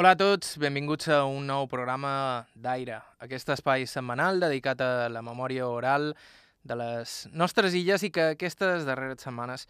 Hola 0.00 0.14
a 0.14 0.16
tots, 0.16 0.54
benvinguts 0.56 1.10
a 1.12 1.18
un 1.28 1.44
nou 1.44 1.66
programa 1.68 2.10
d'Aire, 2.56 3.02
aquest 3.20 3.50
espai 3.52 3.82
setmanal 3.84 4.38
dedicat 4.40 4.80
a 4.80 5.10
la 5.12 5.20
memòria 5.20 5.66
oral 5.68 6.14
de 6.64 6.76
les 6.80 7.16
nostres 7.36 7.76
illes 7.76 8.06
i 8.06 8.08
que 8.08 8.30
aquestes 8.32 8.86
darreres 8.88 9.20
setmanes 9.20 9.66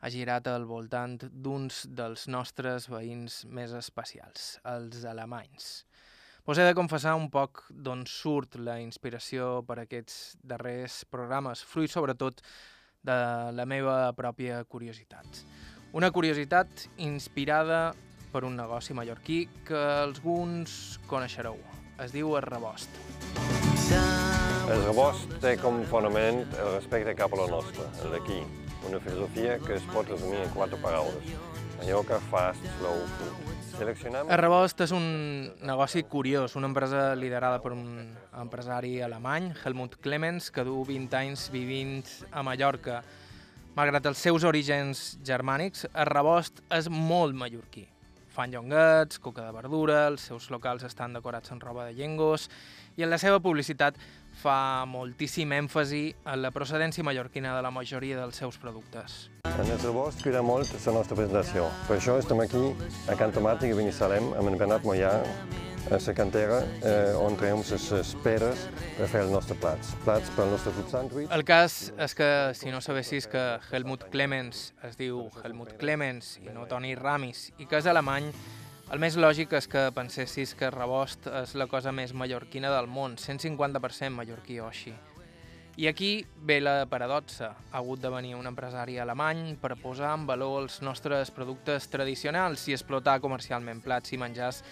ha 0.00 0.10
girat 0.14 0.48
al 0.48 0.64
voltant 0.64 1.18
d'uns 1.28 1.82
dels 1.98 2.24
nostres 2.32 2.88
veïns 2.88 3.42
més 3.44 3.74
especials, 3.76 4.54
els 4.72 5.04
alemanys. 5.04 5.68
Us 6.48 6.56
he 6.56 6.64
de 6.64 6.78
confessar 6.80 7.12
un 7.20 7.28
poc 7.28 7.66
d'on 7.68 8.06
surt 8.08 8.56
la 8.56 8.78
inspiració 8.80 9.58
per 9.68 9.82
aquests 9.82 10.38
darrers 10.40 11.02
programes, 11.12 11.60
fruit 11.60 11.92
sobretot 11.92 12.40
de 13.04 13.20
la 13.52 13.68
meva 13.68 13.98
pròpia 14.16 14.64
curiositat. 14.64 15.44
Una 15.92 16.08
curiositat 16.08 16.88
inspirada 16.96 17.90
per 18.34 18.42
un 18.42 18.56
negoci 18.58 18.94
mallorquí 18.98 19.44
que 19.62 19.78
alguns 19.78 20.98
coneixereu. 21.06 21.54
Es 22.02 22.10
diu 22.10 22.34
el 22.34 22.42
rebost. 22.42 22.90
El 24.64 24.80
rebost 24.88 25.36
té 25.44 25.54
com 25.62 25.78
fonament 25.86 26.40
el 26.58 26.70
respecte 26.72 27.14
cap 27.14 27.36
a 27.36 27.44
la 27.44 27.46
nostra, 27.52 27.86
el 28.02 28.16
d'aquí. 28.16 28.40
Una 28.88 28.98
filosofia 28.98 29.60
que 29.62 29.76
es 29.78 29.86
pot 29.92 30.10
resumir 30.10 30.42
en 30.42 30.50
quatre 30.56 30.80
paraules. 30.82 31.30
Mallorca, 31.78 32.18
fast, 32.32 32.66
slow, 32.80 32.98
food. 33.20 33.54
Seleccionam... 33.74 34.28
El 34.30 34.42
rebost 34.42 34.82
és 34.82 34.92
un 34.94 35.06
negoci 35.66 36.04
curiós, 36.10 36.58
una 36.58 36.70
empresa 36.70 37.06
liderada 37.18 37.62
per 37.62 37.72
un 37.74 37.86
empresari 38.42 38.96
alemany, 39.02 39.52
Helmut 39.62 39.98
Clemens, 40.02 40.50
que 40.50 40.66
du 40.66 40.82
20 40.86 41.18
anys 41.22 41.48
vivint 41.54 42.02
a 42.30 42.42
Mallorca. 42.46 43.02
Malgrat 43.78 44.06
els 44.10 44.22
seus 44.22 44.46
orígens 44.46 45.08
germànics, 45.26 45.88
el 45.90 46.10
rebost 46.10 46.62
és 46.74 46.90
molt 46.90 47.34
mallorquí. 47.38 47.88
Fan 48.34 48.50
llonguets, 48.50 49.20
coca 49.22 49.44
de 49.46 49.52
verdura, 49.54 50.08
els 50.10 50.24
seus 50.26 50.48
locals 50.50 50.82
estan 50.82 51.12
decorats 51.14 51.52
amb 51.54 51.62
roba 51.62 51.84
de 51.86 51.94
llengos 51.94 52.48
i 52.98 53.04
en 53.06 53.12
la 53.12 53.18
seva 53.22 53.38
publicitat 53.38 53.94
fa 54.42 54.82
moltíssim 54.90 55.52
èmfasi 55.54 56.02
en 56.32 56.42
la 56.42 56.50
procedència 56.50 57.06
mallorquina 57.06 57.54
de 57.54 57.62
la 57.62 57.70
majoria 57.70 58.18
dels 58.18 58.42
seus 58.42 58.58
productes. 58.58 59.28
El 59.46 59.70
rebost 59.84 60.26
cuida 60.26 60.42
molt 60.42 60.74
la 60.74 60.96
nostra 60.98 61.14
presentació. 61.14 61.68
Per 61.86 62.00
això 62.00 62.18
estem 62.18 62.42
aquí 62.42 62.64
a 63.06 63.14
Can 63.14 63.30
Tomàtic 63.30 63.70
i 63.70 63.78
Binissalem 63.78 64.32
amb 64.34 64.50
en 64.50 64.58
Bernat 64.58 64.82
Mollà 64.82 65.14
a 65.90 65.98
la 65.98 66.14
cantera 66.14 66.62
eh, 66.82 67.12
on 67.20 67.36
traiem 67.36 67.60
les 67.60 68.12
peres 68.24 68.64
per 68.96 69.08
fer 69.10 69.20
els 69.24 69.32
nostres 69.32 69.58
plats. 69.60 69.92
Plats 70.04 70.30
per 70.32 70.44
al 70.46 70.52
nostre 70.54 70.72
food 70.72 70.88
sandwich. 70.88 71.30
El 71.34 71.44
cas 71.44 71.92
és 72.00 72.14
que, 72.16 72.28
si 72.56 72.72
no 72.72 72.80
sabessis 72.80 73.28
que 73.28 73.42
Helmut 73.70 74.06
Clemens 74.12 74.72
es 74.88 74.96
diu 74.96 75.26
Helmut 75.42 75.74
Clemens 75.80 76.38
i 76.40 76.52
no 76.54 76.64
Toni 76.70 76.94
Ramis 76.96 77.50
i 77.58 77.68
que 77.68 77.82
és 77.82 77.88
alemany, 77.90 78.30
el 78.92 79.00
més 79.00 79.18
lògic 79.20 79.52
és 79.58 79.68
que 79.68 79.90
pensessis 79.96 80.54
que 80.56 80.70
Rebost 80.72 81.28
és 81.42 81.54
la 81.60 81.68
cosa 81.68 81.92
més 81.92 82.14
mallorquina 82.16 82.72
del 82.72 82.88
món, 82.88 83.18
150% 83.20 84.12
mallorquí 84.16 84.60
o 84.60 84.70
així. 84.70 84.94
I 85.76 85.88
aquí 85.90 86.24
ve 86.38 86.60
la 86.62 86.86
paradoxa. 86.86 87.50
Ha 87.72 87.80
hagut 87.80 88.00
de 88.00 88.10
venir 88.12 88.36
un 88.38 88.46
empresari 88.46 88.94
alemany 89.02 89.56
per 89.60 89.74
posar 89.80 90.12
en 90.14 90.24
valor 90.28 90.62
els 90.62 90.80
nostres 90.86 91.32
productes 91.34 91.88
tradicionals 91.90 92.68
i 92.68 92.76
explotar 92.76 93.18
comercialment 93.20 93.82
plats 93.82 94.14
i 94.14 94.20
menjars 94.20 94.62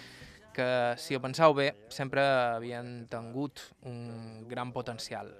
que, 0.53 0.67
si 1.01 1.15
ho 1.15 1.21
penseu 1.23 1.55
bé, 1.57 1.71
sempre 1.93 2.23
havien 2.23 3.07
tingut 3.11 3.61
un 3.89 4.45
gran 4.49 4.71
potencial. 4.75 5.31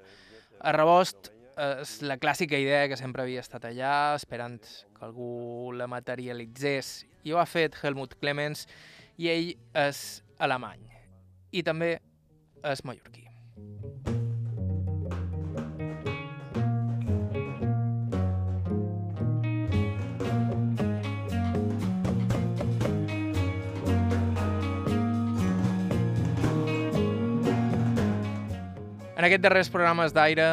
A 0.59 0.73
Rebost 0.75 1.31
és 1.53 2.00
la 2.02 2.17
clàssica 2.17 2.58
idea 2.58 2.88
que 2.89 2.97
sempre 2.97 3.23
havia 3.23 3.44
estat 3.45 3.67
allà, 3.69 4.16
esperant 4.17 4.59
que 4.64 5.06
algú 5.06 5.72
la 5.78 5.88
materialitzés, 5.91 7.03
i 7.23 7.34
ho 7.34 7.39
ha 7.39 7.47
fet 7.47 7.78
Helmut 7.84 8.17
Clemens, 8.19 8.66
i 9.22 9.30
ell 9.30 9.53
és 9.86 10.23
alemany. 10.41 10.89
I 11.53 11.61
també 11.64 11.95
és 12.64 12.84
mallorquí. 12.88 13.28
En 29.23 29.29
aquests 29.29 29.44
darrers 29.45 29.69
programes 29.72 30.11
d'aire 30.11 30.45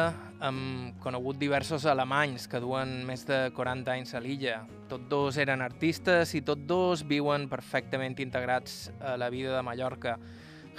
hem 0.47 0.59
conegut 1.03 1.35
diversos 1.35 1.83
alemanys 1.91 2.45
que 2.47 2.61
duen 2.63 3.01
més 3.03 3.25
de 3.27 3.39
40 3.51 3.91
anys 3.91 4.15
a 4.15 4.21
l'illa. 4.23 4.61
Tots 4.87 5.09
dos 5.11 5.39
eren 5.43 5.59
artistes 5.59 6.31
i 6.39 6.41
tots 6.47 6.63
dos 6.69 7.03
viuen 7.09 7.49
perfectament 7.51 8.15
integrats 8.23 8.85
a 9.03 9.17
la 9.19 9.27
vida 9.27 9.57
de 9.57 9.65
Mallorca. 9.67 10.13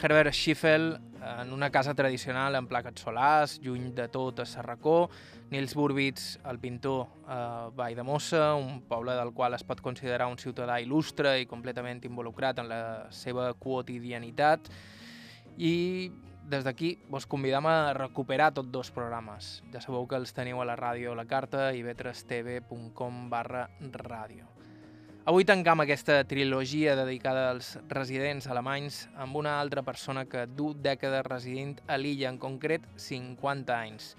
Herbert 0.00 0.32
Schiffel, 0.32 0.88
en 1.34 1.52
una 1.52 1.69
casa 1.69 1.92
tradicional 1.92 2.56
amb 2.56 2.72
plaques 2.72 3.04
solars, 3.04 3.58
lluny 3.60 3.92
de 3.92 4.08
tot 4.08 4.41
a 4.41 4.48
Serracó, 4.48 5.10
Nils 5.52 5.76
Burbitz, 5.76 6.38
el 6.48 6.64
pintor 6.64 7.04
a 7.28 7.69
Vall 7.76 8.00
de 8.00 8.08
Mossa, 8.08 8.54
un 8.56 8.86
poble 8.88 9.20
del 9.20 9.36
qual 9.36 9.52
es 9.52 9.69
pot 9.69 9.84
considerar 9.84 10.32
un 10.32 10.41
ciutadà 10.41 10.81
il·lustre 10.81 11.36
i 11.44 11.50
completament 11.54 12.00
involucrat 12.08 12.64
en 12.64 12.72
la 12.72 12.82
seva 13.12 13.52
quotidianitat, 13.52 14.72
i 15.60 15.76
des 16.48 16.64
d'aquí 16.64 16.98
vos 17.08 17.26
convidam 17.26 17.66
a 17.66 17.92
recuperar 17.94 18.53
tots 18.54 18.72
dos 18.72 18.91
programes. 18.91 19.62
Ja 19.72 19.80
sabeu 19.80 20.06
que 20.08 20.19
els 20.19 20.34
teniu 20.34 20.60
a 20.60 20.66
la 20.69 20.76
ràdio 20.76 21.14
La 21.14 21.26
Carta 21.26 21.70
i 21.72 21.82
vetrestv.com 21.86 23.28
barra 23.30 23.69
ràdio. 23.80 24.48
Avui 25.25 25.44
tancam 25.47 25.78
aquesta 25.84 26.16
trilogia 26.26 26.97
dedicada 26.98 27.44
als 27.52 27.76
residents 27.88 28.48
alemanys 28.50 29.04
amb 29.14 29.36
una 29.38 29.60
altra 29.60 29.84
persona 29.86 30.25
que 30.26 30.48
du 30.50 30.72
dècades 30.75 31.22
residint 31.28 31.76
a 31.86 31.94
l'illa, 31.97 32.32
en 32.32 32.41
concret 32.42 32.88
50 32.98 33.76
anys, 33.76 34.16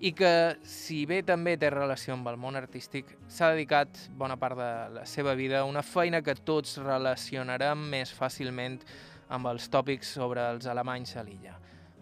i 0.00 0.14
que, 0.16 0.56
si 0.64 1.02
bé 1.04 1.20
també 1.28 1.58
té 1.60 1.68
relació 1.68 2.16
amb 2.16 2.30
el 2.32 2.38
món 2.40 2.56
artístic, 2.56 3.12
s'ha 3.28 3.50
dedicat 3.52 4.00
bona 4.16 4.38
part 4.40 4.56
de 4.56 4.70
la 4.94 5.04
seva 5.04 5.36
vida 5.36 5.60
a 5.60 5.68
una 5.68 5.84
feina 5.84 6.22
que 6.24 6.32
tots 6.32 6.78
relacionarem 6.80 7.84
més 7.92 8.08
fàcilment 8.16 8.80
amb 8.80 9.09
els 9.30 9.68
tòpics 9.70 10.14
sobre 10.18 10.42
els 10.52 10.66
alemanys 10.66 11.16
a 11.16 11.22
l'illa, 11.22 11.54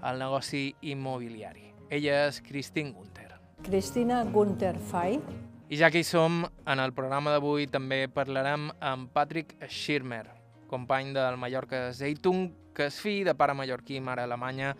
el 0.08 0.18
negoci 0.20 0.68
immobiliari. 0.92 1.68
Ella 1.90 2.26
és 2.28 2.40
Christine 2.44 2.92
Gunther. 2.92 3.28
Cristina 3.64 4.22
Gunther 4.24 4.76
Fay. 4.78 5.18
I 5.68 5.76
ja 5.76 5.90
que 5.92 6.00
hi 6.00 6.06
som, 6.06 6.44
en 6.64 6.80
el 6.80 6.94
programa 6.96 7.34
d'avui 7.34 7.66
també 7.68 8.06
parlarem 8.08 8.70
amb 8.80 9.10
Patrick 9.12 9.56
Schirmer, 9.68 10.24
company 10.70 11.12
del 11.16 11.36
Mallorca 11.36 11.90
Zeitung, 11.92 12.48
que 12.72 12.86
és 12.88 13.00
fill 13.02 13.26
de 13.26 13.34
pare 13.34 13.56
mallorquí 13.58 13.98
i 13.98 14.04
mare 14.04 14.24
alemanya 14.24 14.74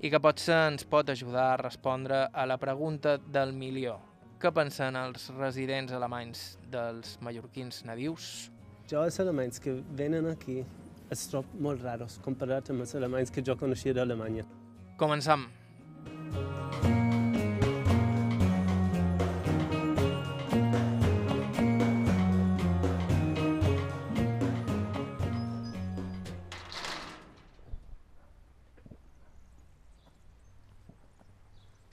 i 0.00 0.10
que 0.10 0.20
potser 0.20 0.56
ens 0.72 0.84
pot 0.84 1.08
ajudar 1.08 1.52
a 1.52 1.60
respondre 1.62 2.24
a 2.32 2.44
la 2.44 2.58
pregunta 2.58 3.16
del 3.16 3.54
milió. 3.56 4.00
Què 4.40 4.50
pensen 4.52 4.98
els 5.00 5.30
residents 5.38 5.94
alemanys 5.96 6.58
dels 6.72 7.16
mallorquins 7.24 7.84
nadius? 7.88 8.50
Jo 8.90 9.04
els 9.06 9.20
alemanys 9.22 9.62
que 9.62 9.78
venen 9.96 10.26
aquí 10.28 10.64
es 11.10 11.26
trob 11.30 11.50
molt 11.60 11.82
raros 11.84 12.20
comparat 12.24 12.70
amb 12.70 12.86
els 12.86 12.94
alemanys 12.94 13.34
que 13.34 13.44
jo 13.44 13.56
coneixia 13.60 13.94
d'Alemanya. 13.96 14.46
Començam. 14.96 15.48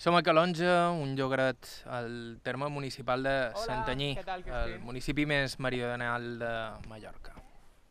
Som 0.02 0.16
a 0.18 0.24
Calonja, 0.26 0.90
un 0.98 1.12
llogaret 1.14 1.68
al 1.86 2.40
terme 2.42 2.72
municipal 2.74 3.22
de 3.22 3.34
Hola, 3.52 3.66
Santanyí, 3.68 4.16
tal, 4.26 4.42
el 4.42 4.80
municipi 4.82 5.28
més 5.30 5.60
meridional 5.62 6.26
de 6.42 6.54
Mallorca. 6.90 7.36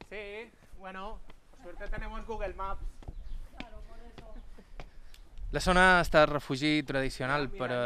Sí, 0.09 0.25
bueno, 0.81 1.19
suerte 1.63 1.87
tenemos 1.89 2.27
Google 2.27 2.55
Maps. 2.55 2.83
La 5.53 5.61
zona 5.61 5.99
ha 5.99 6.03
estat 6.05 6.29
refugi 6.31 6.85
tradicional 6.87 7.49
per 7.51 7.69
a 7.75 7.85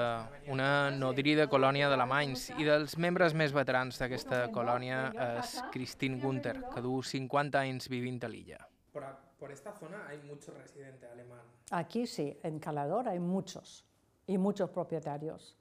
una 0.52 0.90
nodrida 0.92 1.46
colònia 1.48 1.88
d'alemanys 1.88 2.50
i 2.60 2.66
dels 2.66 2.98
membres 3.00 3.32
més 3.32 3.54
veterans 3.56 3.98
d'aquesta 3.98 4.42
colònia 4.52 4.98
és 5.40 5.54
Christine 5.72 6.20
Gunther, 6.20 6.58
que 6.74 6.82
du 6.84 6.98
50 7.02 7.62
anys 7.64 7.88
vivint 7.88 8.20
a 8.22 8.28
l'illa. 8.28 8.60
Por, 8.92 9.06
por 9.40 9.50
esta 9.50 9.72
zona 9.72 10.04
hay 10.06 10.20
mucho 10.28 10.52
residente 10.52 11.08
alemán. 11.08 11.40
Aquí 11.70 12.06
sí, 12.06 12.38
en 12.42 12.60
Calador 12.60 13.08
hay 13.08 13.18
muchos 13.18 13.86
y 14.26 14.36
muchos 14.36 14.68
propietarios 14.70 15.56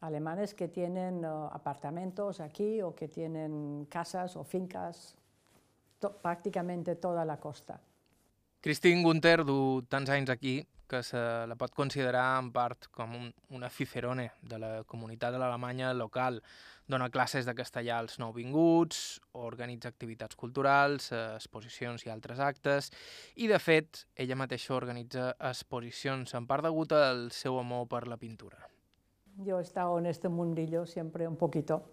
alemanes 0.00 0.54
que 0.54 0.68
tienen 0.68 1.24
eh, 1.24 1.26
apartamentos 1.26 2.38
aquí 2.40 2.82
o 2.82 2.94
que 2.94 3.08
tienen 3.08 3.86
casas 3.86 4.36
o 4.36 4.44
fincas 4.44 5.16
to- 5.98 6.16
prácticamente 6.22 6.96
toda 6.96 7.24
la 7.24 7.38
costa. 7.38 7.80
Christine 8.60 9.02
Gunther 9.02 9.44
du 9.44 9.84
tants 9.88 10.10
anys 10.10 10.30
aquí 10.30 10.66
que 10.88 11.02
se 11.04 11.18
la 11.46 11.54
pot 11.54 11.70
considerar 11.76 12.38
en 12.40 12.48
part 12.50 12.86
com 12.90 13.12
un, 13.14 13.26
una 13.50 13.68
fiferone 13.68 14.30
de 14.40 14.58
la 14.58 14.70
comunitat 14.88 15.34
de 15.34 15.38
l'Alemanya 15.38 15.92
local. 15.92 16.40
Dona 16.88 17.10
classes 17.12 17.44
de 17.44 17.52
castellà 17.54 17.98
als 18.00 18.16
nouvinguts, 18.18 19.20
organitza 19.36 19.90
activitats 19.92 20.34
culturals, 20.34 21.10
exposicions 21.12 22.06
i 22.06 22.10
altres 22.10 22.40
actes, 22.40 22.88
i 23.36 23.46
de 23.46 23.58
fet, 23.60 24.06
ella 24.16 24.34
mateixa 24.40 24.72
organitza 24.74 25.34
exposicions, 25.50 26.32
en 26.34 26.46
part 26.48 26.64
degut 26.64 26.96
al 26.96 27.28
seu 27.36 27.58
amor 27.60 27.86
per 27.86 28.06
la 28.08 28.16
pintura. 28.16 28.56
Yo 29.44 29.58
he 29.58 29.62
estado 29.62 29.98
en 29.98 30.06
este 30.06 30.30
mundillo 30.30 30.86
siempre 30.86 31.28
un 31.28 31.36
poquito. 31.36 31.84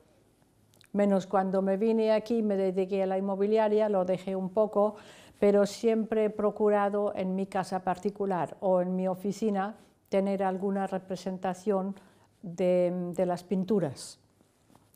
Menos 0.96 1.28
cuando 1.28 1.62
me 1.62 1.76
vine 1.76 2.14
aquí, 2.14 2.42
me 2.42 2.56
dediqué 2.56 3.04
a 3.04 3.06
la 3.06 3.18
inmobiliaria, 3.18 3.90
lo 3.90 4.06
dejé 4.06 4.34
un 4.34 4.48
poco, 4.48 4.96
pero 5.42 5.66
siempre 5.66 6.24
he 6.24 6.30
procurado 6.30 7.12
en 7.18 7.36
mi 7.36 7.48
casa 7.48 7.84
particular 7.84 8.56
o 8.62 8.80
en 8.80 8.96
mi 8.96 9.06
oficina 9.06 9.76
tener 10.08 10.42
alguna 10.42 10.88
representación 10.88 11.96
de, 12.42 13.14
las 13.28 13.44
pinturas. 13.44 14.20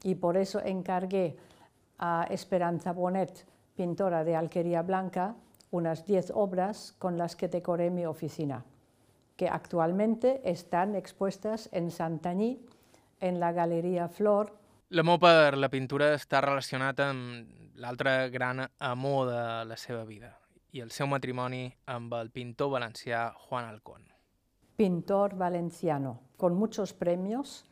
Y 0.01 0.15
por 0.15 0.37
eso 0.37 0.61
encargué 0.63 1.35
a 1.97 2.27
Esperanza 2.29 2.93
Bonet, 2.93 3.45
pintora 3.75 4.23
de 4.23 4.37
Alquería 4.37 4.83
Blanca, 4.83 5.35
unas 5.69 6.05
10 6.05 6.31
obras 6.33 6.95
con 6.97 7.17
las 7.17 7.35
que 7.35 7.49
decoré 7.49 7.89
mi 7.89 8.05
oficina, 8.05 8.63
que 9.35 9.49
actualmente 9.49 10.39
están 10.49 10.95
expuestas 10.95 11.67
en 11.73 11.91
Santanyí, 11.91 12.65
en 13.19 13.41
la 13.41 13.51
Galería 13.51 14.07
Flor. 14.07 14.53
L'amor 14.91 15.19
per 15.21 15.53
la 15.53 15.67
pintura 15.69 16.15
està 16.17 16.39
relacionat 16.41 16.97
amb 17.03 17.77
l'altre 17.77 18.33
gran 18.33 18.63
amor 18.81 19.27
de 19.29 19.61
la 19.69 19.75
seva 19.77 20.01
vida 20.01 20.33
i 20.73 20.81
el 20.81 20.89
seu 20.89 21.05
matrimoni 21.05 21.69
amb 21.93 22.09
el 22.17 22.33
pintor 22.33 22.73
valencià 22.73 23.29
Juan 23.43 23.69
Alcón. 23.69 24.01
Pintor 24.81 25.37
valenciano, 25.37 26.33
con 26.37 26.55
muchos 26.55 26.93
premios 26.93 27.69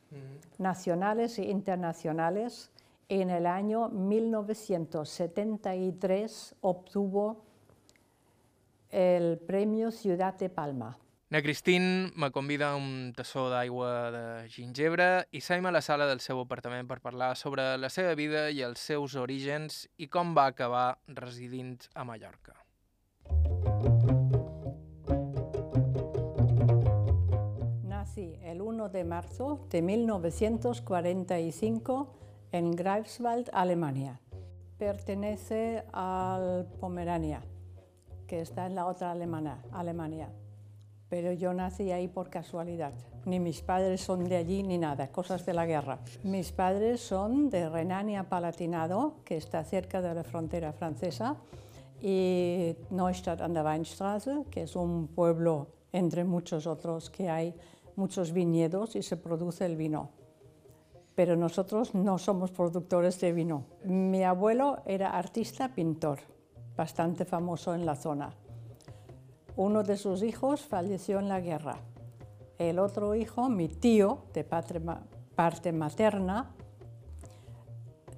nacionales 0.59 1.39
e 1.39 1.49
internacionales. 1.49 2.69
En 3.09 3.31
el 3.31 3.47
año 3.47 3.89
1973 3.89 6.55
obtuvo 6.61 7.45
el 8.91 9.39
premio 9.39 9.89
Ciudad 9.89 10.37
de 10.37 10.49
Palma. 10.49 10.99
Na 11.29 11.41
Christine 11.41 12.13
me 12.15 12.31
convida 12.31 12.69
a 12.71 12.75
un 12.79 13.11
tassó 13.11 13.49
d'aigua 13.51 13.89
de 14.15 14.21
gingebre 14.53 15.07
i 15.35 15.41
s'aima 15.43 15.67
a 15.69 15.75
la 15.75 15.81
sala 15.83 16.07
del 16.07 16.21
seu 16.23 16.39
apartament 16.39 16.87
per 16.87 17.01
parlar 17.03 17.33
sobre 17.35 17.65
la 17.83 17.89
seva 17.91 18.13
vida 18.15 18.45
i 18.49 18.63
els 18.63 18.79
seus 18.91 19.17
orígens 19.19 19.81
i 19.99 20.07
com 20.07 20.31
va 20.37 20.47
acabar 20.53 20.87
residint 21.19 21.89
a 21.99 22.07
Mallorca. 22.07 22.55
Nací 27.83 28.39
el 28.43 28.61
1 28.61 28.89
de 28.89 29.03
marzo 29.03 29.65
de 29.69 29.81
1945 29.81 32.13
en 32.51 32.71
Greifswald, 32.71 33.49
Alemania. 33.53 34.19
Pertenece 34.77 35.83
al 35.91 36.67
Pomerania, 36.79 37.41
que 38.27 38.41
está 38.41 38.65
en 38.67 38.75
la 38.75 38.85
otra 38.85 39.11
Alemana- 39.11 39.63
Alemania. 39.71 40.29
Pero 41.09 41.31
yo 41.31 41.53
nací 41.53 41.91
ahí 41.91 42.07
por 42.07 42.29
casualidad. 42.29 42.93
Ni 43.25 43.39
mis 43.39 43.61
padres 43.61 44.01
son 44.01 44.25
de 44.25 44.37
allí 44.37 44.63
ni 44.63 44.77
nada, 44.77 45.11
cosas 45.11 45.45
de 45.45 45.53
la 45.53 45.65
guerra. 45.65 45.99
Mis 46.23 46.51
padres 46.51 47.01
son 47.01 47.49
de 47.49 47.69
Renania-Palatinado, 47.69 49.15
que 49.23 49.37
está 49.37 49.63
cerca 49.63 50.01
de 50.01 50.13
la 50.13 50.23
frontera 50.23 50.73
francesa, 50.73 51.37
y 52.01 52.75
Neustadt 52.89 53.41
an 53.41 53.53
der 53.53 53.65
Weinstraße, 53.65 54.45
que 54.51 54.63
es 54.63 54.75
un 54.75 55.07
pueblo 55.07 55.67
entre 55.91 56.23
muchos 56.23 56.67
otros 56.67 57.09
que 57.09 57.29
hay 57.29 57.55
muchos 57.95 58.31
viñedos 58.31 58.95
y 58.95 59.01
se 59.01 59.17
produce 59.17 59.65
el 59.65 59.75
vino. 59.75 60.11
Pero 61.15 61.35
nosotros 61.35 61.95
no 61.95 62.17
somos 62.19 62.51
productores 62.51 63.19
de 63.19 63.33
vino. 63.33 63.65
Mi 63.83 64.23
abuelo 64.23 64.83
era 64.85 65.17
artista 65.17 65.73
pintor, 65.73 66.19
bastante 66.75 67.25
famoso 67.25 67.73
en 67.73 67.85
la 67.85 67.95
zona. 67.95 68.35
Uno 69.57 69.83
de 69.83 69.97
sus 69.97 70.23
hijos 70.23 70.61
falleció 70.61 71.19
en 71.19 71.27
la 71.27 71.39
guerra. 71.41 71.77
El 72.57 72.79
otro 72.79 73.15
hijo, 73.15 73.49
mi 73.49 73.67
tío, 73.67 74.19
de 74.33 74.43
parte, 74.43 74.79
ma- 74.79 75.01
parte 75.35 75.71
materna, 75.71 76.51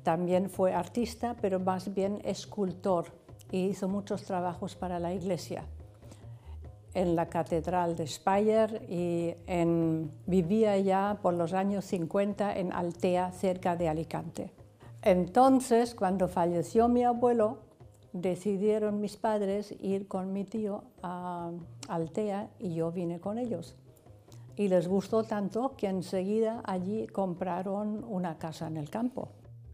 también 0.03 0.50
fue 0.50 0.74
artista, 0.74 1.36
pero 1.41 1.59
más 1.59 1.94
bien 1.94 2.21
escultor 2.24 3.06
y 3.51 3.65
hizo 3.68 3.88
muchos 3.88 4.24
trabajos 4.24 4.75
para 4.75 5.00
la 5.00 5.13
iglesia. 5.13 5.63
En 6.94 7.15
la 7.15 7.27
Catedral 7.27 7.95
de 7.95 8.07
Speyer 8.07 8.83
y 8.89 9.35
vivía 10.25 10.77
ya 10.77 11.19
por 11.21 11.33
los 11.35 11.53
años 11.53 11.85
50 11.85 12.57
en 12.57 12.74
Altea, 12.74 13.31
cerca 13.31 13.75
de 13.75 13.88
Alicante. 13.89 14.51
Entonces, 15.03 15.94
cuando 15.95 16.27
falleció 16.27 16.88
mi 16.89 17.03
abuelo, 17.03 17.59
decidieron 18.13 19.01
mis 19.01 19.17
padres 19.17 19.73
ir 19.81 20.07
con 20.07 20.33
mi 20.33 20.44
tío 20.44 20.83
a 21.03 21.51
Altea 21.88 22.50
y 22.59 22.75
yo 22.75 22.91
vine 22.91 23.19
con 23.19 23.38
ellos. 23.38 23.75
Y 24.56 24.67
les 24.67 24.88
gustó 24.88 25.23
tanto 25.23 25.75
que 25.77 25.88
enseguida 25.88 26.61
allí 26.65 27.07
compraron 27.07 28.03
una 28.03 28.38
casa 28.38 28.67
en 28.67 28.77
el 28.77 28.89
campo. 28.89 29.29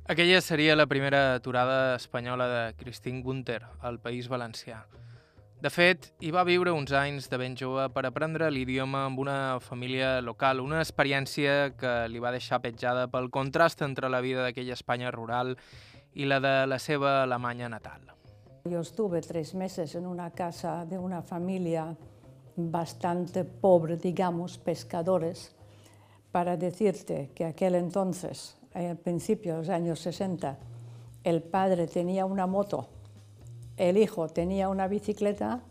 Aquella 0.07 0.39
seria 0.41 0.75
la 0.75 0.85
primera 0.85 1.33
aturada 1.33 1.95
espanyola 1.95 2.47
de 2.47 2.73
Christine 2.75 3.23
Gunther 3.23 3.63
al 3.81 3.99
País 3.99 4.29
Valencià. 4.29 4.85
De 5.65 5.71
fet, 5.73 6.11
hi 6.21 6.29
va 6.29 6.43
viure 6.45 6.69
uns 6.75 6.91
anys 6.93 7.25
de 7.31 7.39
ben 7.41 7.55
jove 7.57 7.87
per 7.95 8.03
aprendre 8.05 8.51
l'idioma 8.51 9.05
amb 9.07 9.17
una 9.23 9.57
família 9.63 10.19
local, 10.21 10.59
una 10.61 10.81
experiència 10.83 11.71
que 11.79 11.93
li 12.11 12.21
va 12.21 12.33
deixar 12.35 12.59
petjada 12.61 13.07
pel 13.09 13.31
contrast 13.33 13.81
entre 13.81 14.11
la 14.13 14.21
vida 14.21 14.43
d'aquella 14.45 14.77
Espanya 14.77 15.09
rural 15.15 15.55
i 16.13 16.29
la 16.29 16.37
de 16.43 16.53
la 16.69 16.77
seva 16.77 17.23
Alemanya 17.23 17.71
natal. 17.71 18.11
Yo 18.67 18.79
estuve 18.79 19.21
tres 19.21 19.53
meses 19.53 19.93
en 19.93 20.07
una 20.07 20.31
casa 20.31 20.87
de 20.87 20.97
una 20.97 21.21
familia 21.21 21.95
bastante 22.55 23.43
pobre, 23.43 23.95
digamos, 23.95 24.57
pescadores, 24.57 25.53
para 26.31 26.57
decirte 26.57 27.29
que 27.35 27.45
aquel 27.45 27.75
entonces, 27.75 28.57
al 28.73 28.97
principio 28.97 29.53
de 29.53 29.59
los 29.59 29.69
años 29.69 29.99
60, 29.99 30.57
el 31.23 31.43
padre 31.43 31.85
tenía 31.85 32.25
una 32.25 32.47
moto, 32.47 32.87
el 33.77 33.97
hijo 33.97 34.29
tenía 34.29 34.67
una 34.67 34.87
bicicleta 34.87 35.61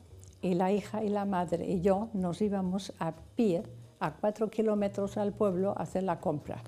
y 0.40 0.54
la 0.54 0.70
hija 0.70 1.02
y 1.02 1.08
la 1.08 1.24
madre 1.24 1.66
y 1.66 1.80
yo 1.80 2.10
nos 2.12 2.40
íbamos 2.42 2.92
a 3.00 3.12
pie 3.34 3.64
a 3.98 4.12
cuatro 4.12 4.48
kilómetros 4.50 5.16
al 5.16 5.32
pueblo 5.32 5.70
a 5.76 5.82
hacer 5.82 6.04
la 6.04 6.20
compra. 6.20 6.62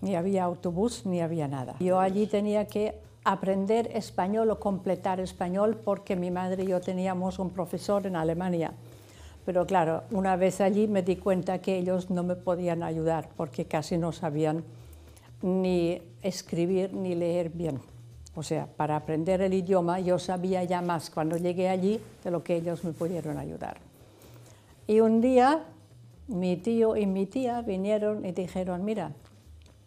Ni 0.00 0.16
había 0.16 0.42
autobús 0.42 1.06
ni 1.06 1.20
había 1.20 1.46
nada. 1.46 1.76
Yo 1.78 2.00
allí 2.00 2.26
tenía 2.26 2.66
que 2.66 2.98
aprender 3.24 3.90
español 3.94 4.50
o 4.50 4.60
completar 4.60 5.20
español 5.20 5.76
porque 5.76 6.16
mi 6.16 6.30
madre 6.30 6.64
y 6.64 6.68
yo 6.68 6.80
teníamos 6.80 7.38
un 7.38 7.50
profesor 7.50 8.06
en 8.06 8.16
Alemania. 8.16 8.72
Pero 9.44 9.66
claro, 9.66 10.04
una 10.10 10.36
vez 10.36 10.60
allí 10.60 10.86
me 10.86 11.02
di 11.02 11.16
cuenta 11.16 11.60
que 11.60 11.78
ellos 11.78 12.10
no 12.10 12.22
me 12.22 12.36
podían 12.36 12.82
ayudar 12.82 13.28
porque 13.36 13.64
casi 13.64 13.96
no 13.96 14.12
sabían 14.12 14.64
ni 15.42 16.00
escribir 16.22 16.92
ni 16.92 17.14
leer 17.14 17.50
bien. 17.50 17.80
O 18.34 18.42
sea, 18.42 18.66
para 18.66 18.96
aprender 18.96 19.40
el 19.40 19.54
idioma 19.54 19.98
yo 20.00 20.18
sabía 20.18 20.62
ya 20.64 20.82
más 20.82 21.10
cuando 21.10 21.36
llegué 21.36 21.68
allí 21.68 22.00
de 22.22 22.30
lo 22.30 22.44
que 22.44 22.56
ellos 22.56 22.84
me 22.84 22.92
pudieron 22.92 23.38
ayudar. 23.38 23.78
Y 24.86 25.00
un 25.00 25.20
día 25.20 25.64
mi 26.30 26.56
tío 26.56 26.96
y 26.96 27.06
mi 27.06 27.26
tía 27.26 27.60
vinieron 27.60 28.24
y 28.24 28.32
dijeron, 28.32 28.84
mira, 28.84 29.12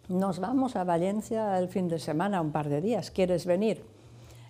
nos 0.10 0.39
vamos 0.39 0.75
a 0.75 0.83
Valencia 0.83 1.57
el 1.57 1.69
fin 1.69 1.88
de 1.88 2.00
semana, 2.00 2.41
un 2.41 2.51
par 2.51 2.69
de 2.69 2.81
días, 2.81 3.12
¿quieres 3.12 3.45
venir? 3.45 3.83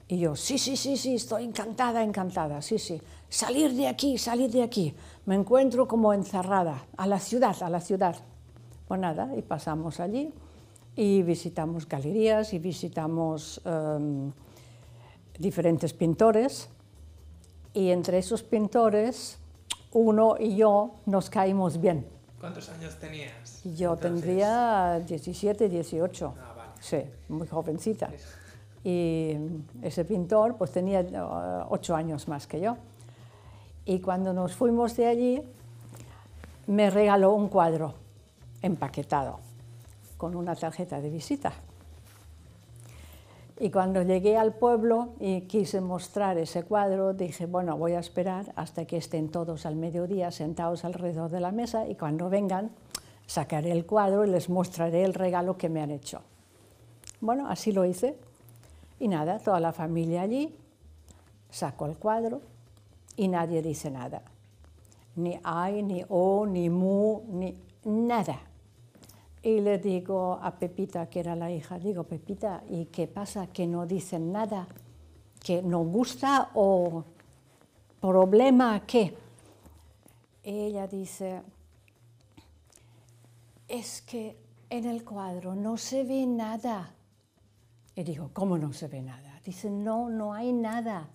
Y 0.08 0.20
yo, 0.20 0.36
sí, 0.36 0.58
sí, 0.58 0.76
sí, 0.76 0.98
sí, 0.98 1.16
estoy 1.16 1.46
encantada, 1.46 2.04
encantada, 2.04 2.62
sí, 2.62 2.78
sí. 2.78 3.02
Salir 3.30 3.74
de 3.74 3.88
aquí, 3.88 4.18
salir 4.18 4.52
de 4.52 4.62
aquí. 4.62 4.94
Me 5.26 5.36
encuentro 5.36 5.88
como 5.88 6.14
encerrada, 6.14 6.86
a 6.98 7.08
la 7.08 7.20
ciudad, 7.20 7.56
a 7.64 7.70
la 7.70 7.80
ciudad. 7.80 8.16
Pues 8.88 9.00
nada, 9.00 9.32
y 9.36 9.42
pasamos 9.42 10.00
allí 10.00 10.32
y 10.96 11.24
visitamos 11.24 11.88
galerías 11.88 12.54
y 12.54 12.60
visitamos 12.60 13.62
em, 13.66 14.32
diferentes 15.40 15.94
pintores. 15.94 16.70
Y 17.74 17.90
entre 17.90 18.20
esos 18.20 18.44
pintores, 18.44 19.40
uno 19.94 20.36
y 20.40 20.56
yo 20.56 20.96
nos 21.06 21.30
caímos 21.30 21.80
bien. 21.80 22.13
¿Cuántos 22.44 22.68
años 22.68 22.98
tenías? 22.98 23.64
Yo 23.64 23.94
entonces? 23.94 24.22
tendría 24.22 25.00
17, 25.00 25.70
18. 25.70 26.34
Ah, 26.38 26.54
vale. 26.58 26.72
Sí, 26.82 26.98
muy 27.30 27.48
jovencita. 27.48 28.10
Y 28.84 29.38
ese 29.82 30.04
pintor 30.04 30.58
pues 30.58 30.72
tenía 30.72 31.00
eh, 31.00 31.64
ocho 31.70 31.96
años 31.96 32.28
más 32.28 32.46
que 32.46 32.60
yo. 32.60 32.76
Y 33.86 34.02
cuando 34.02 34.34
nos 34.34 34.56
fuimos 34.56 34.98
de 34.98 35.06
allí, 35.06 35.42
me 36.68 36.90
regaló 36.90 37.32
un 37.32 37.48
cuadro 37.48 37.94
empaquetado 38.62 39.40
con 40.18 40.36
una 40.36 40.54
tarjeta 40.54 41.00
de 41.00 41.10
visita. 41.10 41.54
Y 43.60 43.70
cuando 43.70 44.02
llegué 44.02 44.36
al 44.36 44.54
pueblo 44.54 45.10
y 45.20 45.42
quise 45.42 45.80
mostrar 45.80 46.38
ese 46.38 46.64
cuadro, 46.64 47.14
dije, 47.14 47.46
bueno, 47.46 47.78
voy 47.78 47.94
a 47.94 48.00
esperar 48.00 48.52
hasta 48.56 48.86
que 48.86 48.98
estén 48.98 49.30
todos 49.30 49.66
al 49.66 49.76
mediodía 49.76 50.32
sentados 50.32 50.86
alrededor 50.86 51.30
de 51.30 51.40
la 51.40 51.52
mesa 51.52 51.88
y 51.88 51.96
cuando 51.96 52.30
vengan 52.30 52.72
sacaré 53.28 53.72
el 53.72 53.86
cuadro 53.86 54.26
y 54.26 54.30
les 54.30 54.50
mostraré 54.50 55.04
el 55.04 55.14
regalo 55.14 55.58
que 55.58 55.70
me 55.70 55.82
han 55.82 55.92
hecho. 55.92 56.22
Bueno, 57.22 57.48
así 57.48 57.72
lo 57.72 57.86
hice. 57.86 58.18
Y 59.00 59.08
nada, 59.08 59.40
toda 59.40 59.60
la 59.60 59.72
familia 59.72 60.22
allí, 60.22 60.56
saco 61.50 61.86
el 61.86 61.98
cuadro 61.98 62.42
y 63.16 63.28
nadie 63.28 63.62
dice 63.62 63.92
nada. 63.92 64.22
Ni 65.16 65.40
ay, 65.44 65.84
ni 65.84 66.04
o, 66.10 66.46
ni 66.46 66.70
mu, 66.70 67.22
ni 67.28 67.56
nada. 67.86 68.40
Y 69.44 69.60
le 69.60 69.78
digo 69.78 70.40
a 70.42 70.58
Pepita, 70.58 71.10
que 71.10 71.20
era 71.20 71.36
la 71.36 71.52
hija, 71.52 71.78
digo, 71.78 72.06
Pepita, 72.06 72.64
¿y 72.70 72.86
qué 72.86 73.08
pasa? 73.08 73.48
Que 73.48 73.68
no 73.68 73.86
dicen 73.86 74.32
nada, 74.32 74.66
que 75.44 75.62
no 75.62 75.80
gusta 75.80 76.52
o 76.54 77.04
problema 78.00 78.86
qué. 78.86 79.18
Ella 80.44 80.88
dice, 80.88 81.42
es 83.68 84.02
que 84.02 84.38
en 84.70 84.86
el 84.86 85.04
cuadro 85.04 85.56
no 85.56 85.76
se 85.76 86.06
ve 86.06 86.26
nada. 86.26 86.96
Y 87.96 88.04
digo, 88.04 88.30
¿cómo 88.34 88.58
no 88.58 88.72
se 88.72 88.88
ve 88.88 89.02
nada? 89.02 89.42
Dice, 89.44 89.70
no, 89.70 90.10
no 90.10 90.34
hay 90.34 90.54
nada. 90.54 91.10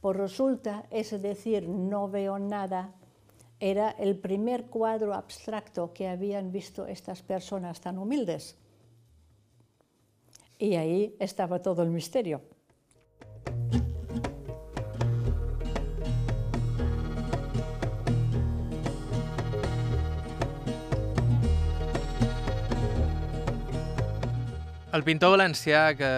Pues 0.00 0.16
resulta, 0.16 0.86
ese 0.90 1.18
decir 1.18 1.68
no 1.68 2.08
veo 2.08 2.38
nada, 2.38 2.94
era 3.60 3.90
el 3.90 4.16
primer 4.16 4.66
cuadro 4.66 5.14
abstracto 5.14 5.92
que 5.92 6.08
habían 6.08 6.52
visto 6.52 6.86
estas 6.86 7.22
personas 7.22 7.80
tan 7.80 7.98
humildes. 7.98 8.56
Y 10.58 10.76
ahí 10.76 11.16
estaba 11.18 11.60
todo 11.60 11.82
el 11.82 11.90
misterio. 11.90 12.42
El 24.90 25.04
pintor 25.04 25.36
valencià 25.36 25.92
que 25.94 26.08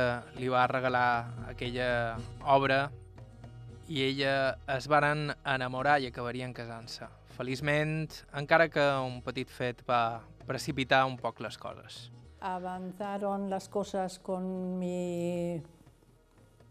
li 0.41 0.49
va 0.49 0.63
regalar 0.71 1.51
aquella 1.51 2.17
obra 2.47 2.79
i 3.91 4.07
ella 4.07 4.57
es 4.79 4.87
varen 4.89 5.35
enamorar 5.45 5.99
i 6.01 6.09
acabarien 6.09 6.55
casant-se. 6.57 7.20
Feliçment, 7.41 8.11
encara 8.37 8.67
que 8.69 8.83
un 9.01 9.23
petit 9.25 9.49
fet 9.49 9.79
va 9.89 10.21
precipitar 10.45 11.07
un 11.09 11.15
poc 11.17 11.39
les 11.41 11.57
coses. 11.57 12.11
Avanzaron 12.45 13.47
las 13.49 13.71
cosas 13.73 14.19
con 14.19 14.79
mi 14.79 15.57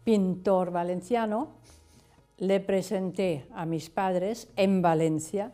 pintor 0.04 0.70
valenciano. 0.70 1.48
Le 2.38 2.60
presenté 2.60 3.48
a 3.52 3.66
mis 3.66 3.90
padres 3.90 4.46
en 4.54 4.80
Valencia. 4.80 5.50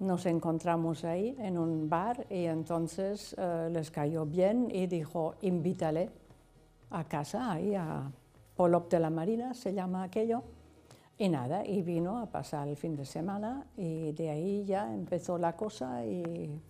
Nos 0.00 0.26
encontramos 0.26 1.02
ahí 1.04 1.34
en 1.38 1.56
un 1.56 1.88
bar 1.88 2.26
y 2.28 2.44
entonces 2.44 3.34
eh, 3.38 3.70
les 3.72 3.90
cayó 3.90 4.26
bien 4.26 4.68
y 4.70 4.88
dijo, 4.88 5.36
invítale 5.40 6.10
a 6.90 7.04
casa, 7.04 7.50
ahí 7.50 7.74
a 7.74 8.12
Polop 8.56 8.90
de 8.90 9.00
la 9.00 9.08
Marina, 9.08 9.54
se 9.54 9.72
llama 9.72 10.02
aquello. 10.02 10.42
Y 11.18 11.28
nada, 11.30 11.64
y 11.64 11.80
vino 11.80 12.18
a 12.18 12.26
pasar 12.26 12.68
el 12.68 12.76
fin 12.76 12.94
de 12.94 13.06
semana 13.06 13.66
y 13.76 14.12
de 14.12 14.28
ahí 14.30 14.64
ya 14.66 14.92
empezó 14.92 15.38
la 15.38 15.56
cosa 15.56 16.04
y 16.04 16.60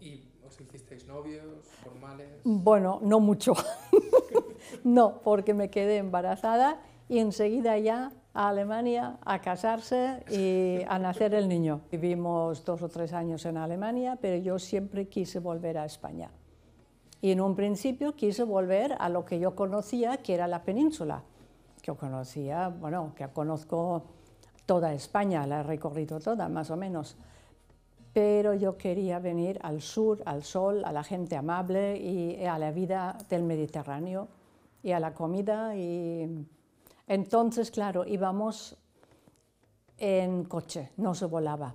¿Y 0.00 0.22
os 0.46 0.60
hicisteis 0.60 1.08
novios, 1.08 1.64
formales? 1.82 2.28
Bueno, 2.44 3.00
no 3.02 3.18
mucho. 3.18 3.54
no, 4.84 5.20
porque 5.24 5.54
me 5.54 5.70
quedé 5.70 5.96
embarazada 5.96 6.80
y 7.08 7.18
enseguida 7.18 7.78
ya 7.78 8.12
a 8.32 8.48
Alemania 8.50 9.18
a 9.24 9.40
casarse 9.40 10.22
y 10.30 10.84
a 10.86 11.00
nacer 11.00 11.34
el 11.34 11.48
niño. 11.48 11.80
Vivimos 11.90 12.64
dos 12.64 12.82
o 12.82 12.88
tres 12.88 13.12
años 13.12 13.44
en 13.46 13.56
Alemania, 13.56 14.18
pero 14.20 14.36
yo 14.36 14.60
siempre 14.60 15.08
quise 15.08 15.40
volver 15.40 15.78
a 15.78 15.84
España. 15.84 16.30
Y 17.20 17.32
en 17.32 17.40
un 17.40 17.56
principio 17.56 18.14
quise 18.14 18.44
volver 18.44 18.94
a 19.00 19.08
lo 19.08 19.24
que 19.24 19.40
yo 19.40 19.56
conocía, 19.56 20.18
que 20.18 20.34
era 20.34 20.46
la 20.46 20.62
península, 20.62 21.24
que 21.86 22.00
conocía, 22.00 22.68
bueno, 22.68 23.12
que 23.14 23.28
conozco 23.28 24.04
toda 24.66 24.92
España, 24.92 25.46
la 25.46 25.60
he 25.60 25.62
recorrido 25.62 26.18
toda, 26.20 26.48
más 26.48 26.70
o 26.70 26.76
menos 26.76 27.16
pero 28.16 28.54
yo 28.54 28.78
quería 28.78 29.18
venir 29.18 29.58
al 29.62 29.82
sur, 29.82 30.22
al 30.24 30.42
sol, 30.42 30.86
a 30.86 30.90
la 30.90 31.04
gente 31.04 31.36
amable 31.36 31.98
y 31.98 32.46
a 32.46 32.58
la 32.58 32.70
vida 32.70 33.18
del 33.28 33.42
Mediterráneo 33.42 34.28
y 34.82 34.92
a 34.92 35.00
la 35.00 35.12
comida. 35.12 35.76
Y 35.76 36.46
entonces, 37.06 37.70
claro, 37.70 38.06
íbamos 38.06 38.74
en 39.98 40.44
coche, 40.44 40.92
no 40.96 41.14
se 41.14 41.26
volaba 41.26 41.74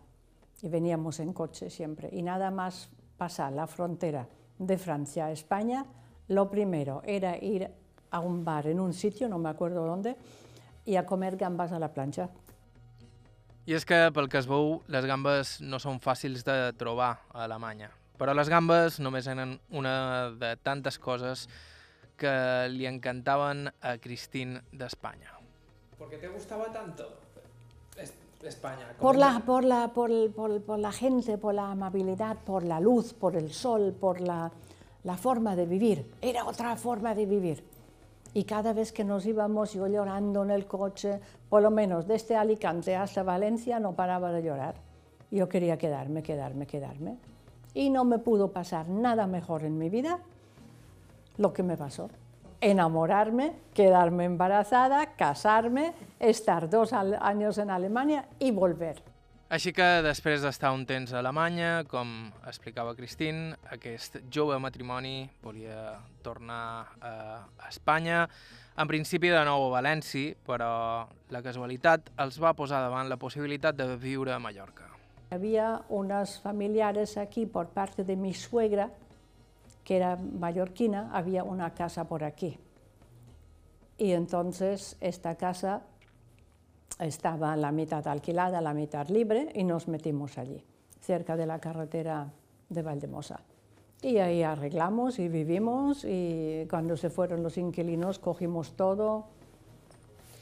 y 0.64 0.68
veníamos 0.68 1.20
en 1.20 1.32
coche 1.32 1.70
siempre. 1.70 2.10
Y 2.12 2.24
nada 2.24 2.50
más 2.50 2.90
pasar 3.18 3.54
la 3.54 3.68
frontera 3.68 4.28
de 4.58 4.80
Francia 4.80 5.28
a 5.28 5.32
España, 5.32 5.86
lo 6.28 6.50
primero 6.50 7.04
era 7.06 7.38
ir 7.38 7.70
a 8.12 8.20
un 8.20 8.44
bar 8.46 8.68
en 8.68 8.80
un 8.80 8.94
sitio, 8.94 9.28
no 9.30 9.38
me 9.40 9.50
acuerdo 9.50 9.86
dónde, 9.86 10.16
y 10.86 10.96
a 10.96 11.06
comer 11.06 11.38
gambas 11.38 11.72
a 11.72 11.80
la 11.80 11.90
plancha. 11.94 12.30
I 13.70 13.76
és 13.78 13.86
que, 13.86 13.98
pel 14.12 14.26
que 14.28 14.40
es 14.42 14.48
veu, 14.50 14.80
les 14.90 15.06
gambes 15.06 15.60
no 15.62 15.78
són 15.80 16.00
fàcils 16.02 16.42
de 16.44 16.74
trobar 16.82 17.12
a 17.32 17.44
Alemanya. 17.46 17.92
Però 18.18 18.34
les 18.34 18.50
gambes 18.50 18.98
només 19.00 19.28
eren 19.30 19.54
una 19.70 20.32
de 20.34 20.56
tantes 20.66 20.98
coses 21.00 21.46
que 22.18 22.32
li 22.74 22.88
encantaven 22.90 23.70
a 23.82 23.96
Cristín 24.02 24.58
d'Espanya. 24.74 25.38
¿Por 25.98 26.10
qué 26.10 26.18
te 26.18 26.28
gustaba 26.30 26.66
tanto 26.74 27.06
es- 27.98 28.14
España? 28.44 28.90
Por 29.00 29.16
la, 29.16 29.40
por, 29.46 29.64
la, 29.64 29.88
por, 29.94 30.10
el- 30.10 30.32
por, 30.32 30.60
por 30.64 30.80
la 30.80 30.92
gente, 30.92 31.38
por 31.38 31.54
la 31.54 31.70
amabilidad, 31.72 32.38
por 32.44 32.64
la 32.64 32.80
luz, 32.80 33.14
por 33.14 33.36
el 33.36 33.54
sol, 33.54 33.94
por 33.94 34.22
la, 34.22 34.52
la 35.04 35.18
forma 35.18 35.56
de 35.56 35.68
vivir. 35.68 36.12
Era 36.20 36.46
otra 36.46 36.76
forma 36.76 37.14
de 37.14 37.28
vivir. 37.28 37.64
Y 38.34 38.46
cada 38.46 38.74
vez 38.74 38.92
que 38.94 39.04
nos 39.04 39.26
íbamos, 39.26 39.74
yo 39.74 39.88
llorando 39.88 40.44
en 40.44 40.52
el 40.52 40.66
coche, 40.66 41.20
por 41.50 41.62
lo 41.62 41.72
menos 41.72 42.08
desde 42.08 42.36
Alicante 42.36 42.96
hasta 42.96 43.24
Valencia, 43.24 43.80
no 43.80 43.94
paraba 43.94 44.32
de 44.32 44.44
llorar. 44.44 44.76
Yo 45.30 45.50
quería 45.50 45.78
quedarme, 45.78 46.24
quedarme, 46.24 46.66
quedarme. 46.66 47.18
Y 47.74 47.90
no 47.90 48.06
me 48.06 48.20
pudo 48.20 48.52
pasar 48.52 48.88
nada 48.88 49.28
mejor 49.28 49.64
en 49.64 49.78
mi 49.78 49.90
vida 49.90 50.20
lo 51.38 51.54
que 51.54 51.64
me 51.64 51.78
pasó. 51.78 52.10
Enamorarme, 52.62 53.54
quedarme 53.74 54.26
embarazada, 54.26 55.16
casarme, 55.16 55.94
estar 56.20 56.70
dos 56.70 56.94
años 56.94 57.58
en 57.58 57.70
Alemania 57.70 58.28
y 58.40 58.52
volver. 58.52 59.11
Així 59.52 59.74
que, 59.76 59.84
després 60.00 60.46
d'estar 60.46 60.70
un 60.72 60.86
temps 60.88 61.12
a 61.12 61.18
Alemanya, 61.20 61.84
com 61.92 62.30
explicava 62.48 62.94
Cristín, 62.96 63.50
aquest 63.76 64.22
jove 64.32 64.56
matrimoni 64.64 65.26
volia 65.44 65.98
tornar 66.24 66.88
a 67.04 67.68
Espanya, 67.68 68.22
en 68.80 68.88
principi 68.88 69.28
de 69.28 69.42
nou 69.44 69.66
a 69.66 69.74
València, 69.74 70.38
però 70.48 70.70
la 71.36 71.42
casualitat 71.44 72.14
els 72.24 72.40
va 72.40 72.54
posar 72.56 72.80
davant 72.86 73.12
la 73.12 73.20
possibilitat 73.20 73.76
de 73.76 73.90
viure 74.00 74.32
a 74.32 74.40
Mallorca. 74.40 74.88
Había 75.36 75.82
unas 75.90 76.40
familiares 76.40 77.18
aquí 77.18 77.46
por 77.46 77.68
parte 77.76 78.06
de 78.06 78.16
mi 78.16 78.34
suegra, 78.34 78.88
que 79.84 79.98
era 79.98 80.16
mallorquina, 80.16 81.10
había 81.12 81.44
una 81.44 81.74
casa 81.74 82.08
por 82.08 82.24
aquí. 82.24 82.58
Y 83.98 84.14
entonces 84.14 84.96
esta 85.02 85.36
casa 85.36 85.82
estaba 87.02 87.56
la 87.56 87.72
mitad 87.72 88.08
alquilada, 88.08 88.62
la 88.62 88.74
mitad 88.74 89.08
libre, 89.10 89.50
y 89.54 89.64
nos 89.64 89.88
metimos 89.88 90.38
allí, 90.38 90.64
cerca 91.00 91.36
de 91.36 91.46
la 91.46 91.60
carretera 91.60 92.32
de 92.70 92.82
Valdemosa. 92.82 93.42
Y 94.02 94.18
ahí 94.18 94.44
arreglamos 94.44 95.20
y 95.20 95.28
vivimos, 95.28 96.06
y 96.06 96.66
cuando 96.70 96.96
se 96.98 97.10
fueron 97.10 97.44
los 97.44 97.58
inquilinos 97.58 98.20
cogimos 98.20 98.74
todo, 98.74 99.26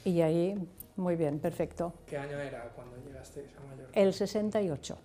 y 0.04 0.20
ahí, 0.22 0.56
muy 0.96 1.16
bien, 1.16 1.38
perfecto. 1.38 1.92
¿Qué 2.06 2.16
año 2.16 2.38
era 2.38 2.70
cuando 2.74 2.96
llegasteis 3.06 3.48
a 3.56 3.60
Mallorca? 3.68 4.00
El 4.00 4.14
68. 4.14 4.98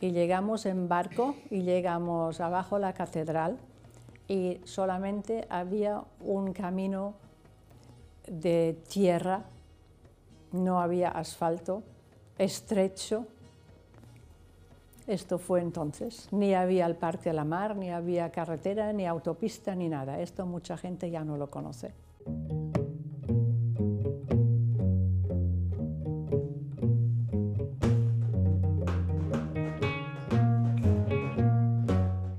Y 0.00 0.12
llegamos 0.12 0.64
en 0.64 0.88
barco 0.88 1.34
y 1.50 1.62
llegamos 1.62 2.40
abajo 2.40 2.76
a 2.76 2.78
la 2.78 2.92
catedral 2.92 3.58
y 4.28 4.60
solamente 4.64 5.46
había 5.50 6.04
un 6.20 6.52
camino 6.52 7.14
de 8.28 8.78
tierra, 8.88 9.42
no 10.52 10.80
había 10.80 11.10
asfalto, 11.10 11.82
estrecho. 12.38 13.26
Esto 15.06 15.38
fue 15.38 15.60
entonces. 15.60 16.28
Ni 16.32 16.54
había 16.54 16.86
el 16.86 16.96
Parque 16.96 17.30
de 17.30 17.34
la 17.34 17.44
Mar, 17.44 17.76
ni 17.76 17.90
había 17.90 18.30
carretera, 18.30 18.92
ni 18.92 19.06
autopista, 19.06 19.74
ni 19.74 19.88
nada. 19.88 20.20
Esto 20.20 20.44
mucha 20.46 20.76
gente 20.76 21.10
ya 21.10 21.24
no 21.24 21.36
lo 21.36 21.50
conoce. 21.50 21.92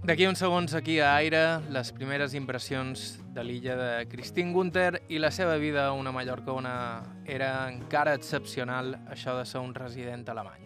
D'aquí 0.09 0.25
uns 0.25 0.39
segons 0.41 0.73
aquí 0.73 0.95
a 1.05 1.11
Aire, 1.21 1.61
les 1.69 1.91
primeres 1.93 2.33
impressions 2.33 3.19
de 3.39 3.45
l'illa 3.45 3.75
de 3.79 4.07
Christine 4.11 4.51
Gunther 4.51 5.03
i 5.07 5.19
la 5.19 5.29
seva 5.31 5.55
vida 5.55 5.85
a 5.87 5.93
una 5.95 6.11
Mallorca 6.11 6.51
on 6.51 6.65
era 7.25 7.51
encara 7.71 8.13
excepcional 8.17 8.97
això 9.07 9.37
de 9.37 9.45
ser 9.47 9.61
un 9.63 9.71
resident 9.73 10.27
alemany. 10.27 10.65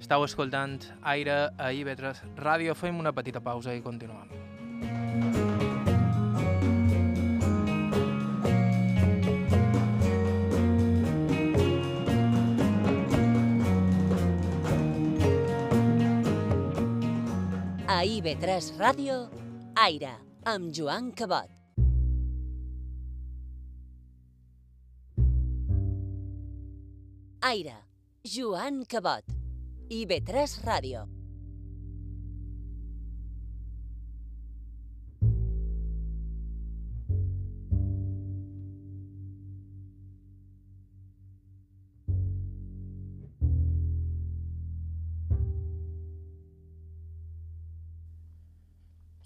Estau 0.00 0.24
escoltant 0.24 0.78
Aire 1.02 1.36
a 1.58 1.68
IB3 1.76 2.38
Ràdio, 2.40 2.74
fem 2.74 2.96
una 2.96 3.12
petita 3.12 3.42
pausa 3.44 3.74
i 3.76 3.82
continuem. 3.84 4.32
A 17.86 18.00
IB3 18.08 18.72
Ràdio, 18.80 19.20
Aire, 19.84 20.16
amb 20.48 20.72
Joan 20.72 21.12
Cabot. 21.12 21.65
Aire, 27.46 27.76
Joan 28.24 28.80
Cabot. 28.90 29.22
IB3 29.86 30.64
Ràdio. 30.66 31.04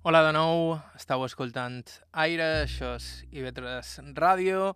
Hola 0.03 0.21
de 0.27 0.37
nou, 0.37 0.77
estàu 0.99 1.25
escoltant 1.25 1.81
Aire, 2.13 2.67
això 2.67 2.99
és 3.01 3.13
IB3 3.33 4.13
Ràdio. 4.13 4.75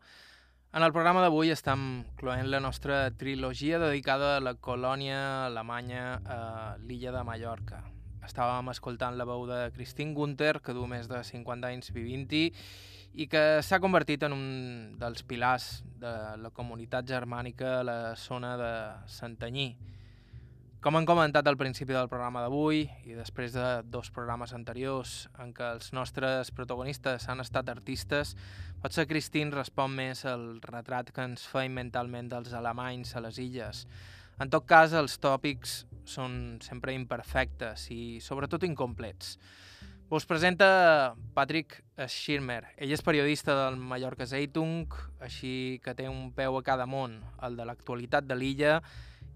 En 0.75 0.83
el 0.83 0.91
programa 0.91 1.21
d'avui 1.23 1.53
estem 1.55 1.83
cloent 2.19 2.49
la 2.51 2.59
nostra 2.59 2.97
trilogia 3.15 3.79
dedicada 3.79 4.33
a 4.35 4.41
la 4.43 4.57
colònia 4.59 5.47
alemanya 5.47 6.17
a 6.27 6.39
l'illa 6.83 7.13
de 7.15 7.21
Mallorca. 7.23 7.79
Estàvem 8.27 8.73
escoltant 8.73 9.15
la 9.15 9.23
veu 9.29 9.45
de 9.47 9.61
Christine 9.77 10.17
Gunther, 10.19 10.59
que 10.59 10.75
du 10.75 10.89
més 10.91 11.07
de 11.07 11.21
50 11.31 11.71
anys 11.71 11.95
vivint-hi 11.95 12.43
i 13.15 13.29
que 13.31 13.45
s'ha 13.63 13.79
convertit 13.79 14.27
en 14.27 14.35
un 14.35 14.49
dels 14.99 15.23
pilars 15.23 15.85
de 16.03 16.15
la 16.43 16.51
comunitat 16.51 17.07
germànica 17.07 17.77
a 17.77 17.87
la 17.87 17.99
zona 18.19 18.57
de 18.59 18.73
Santanyí. 19.07 19.69
Com 20.85 20.99
han 20.99 21.07
comentat 21.09 21.47
al 21.49 21.57
principi 21.57 21.95
del 21.97 22.11
programa 22.13 22.43
d'avui 22.45 22.83
i 23.09 23.15
després 23.17 23.55
de 23.55 23.69
dos 23.89 24.11
programes 24.13 24.51
anteriors 24.53 25.15
en 25.41 25.55
què 25.57 25.71
els 25.79 25.95
nostres 25.97 26.51
protagonistes 26.53 27.25
han 27.33 27.41
estat 27.41 27.71
artistes, 27.73 28.35
potser 28.83 29.07
Christine 29.09 29.57
respon 29.57 29.95
més 29.97 30.27
al 30.29 30.45
retrat 30.61 31.09
que 31.09 31.25
ens 31.25 31.47
feim 31.49 31.73
mentalment 31.81 32.29
dels 32.29 32.53
alemanys 32.53 33.15
a 33.17 33.23
les 33.25 33.39
illes. 33.41 33.87
En 34.37 34.53
tot 34.53 34.67
cas, 34.69 34.93
els 34.93 35.17
tòpics 35.25 35.87
són 36.05 36.59
sempre 36.61 36.93
imperfectes 36.93 37.87
i 37.89 38.21
sobretot 38.21 38.69
incomplets. 38.69 39.39
Us 40.13 40.29
presenta 40.29 41.15
Patrick 41.33 41.81
Schirmer. 42.13 42.61
Ell 42.77 42.93
és 42.93 43.01
periodista 43.01 43.57
del 43.57 43.81
Mallorca 43.81 44.29
Zeitung, 44.29 44.93
així 45.25 45.81
que 45.81 45.97
té 45.97 46.13
un 46.13 46.29
peu 46.37 46.61
a 46.61 46.63
cada 46.63 46.85
món, 46.85 47.23
el 47.41 47.57
de 47.57 47.65
l'actualitat 47.73 48.29
de 48.29 48.37
l'illa 48.37 48.77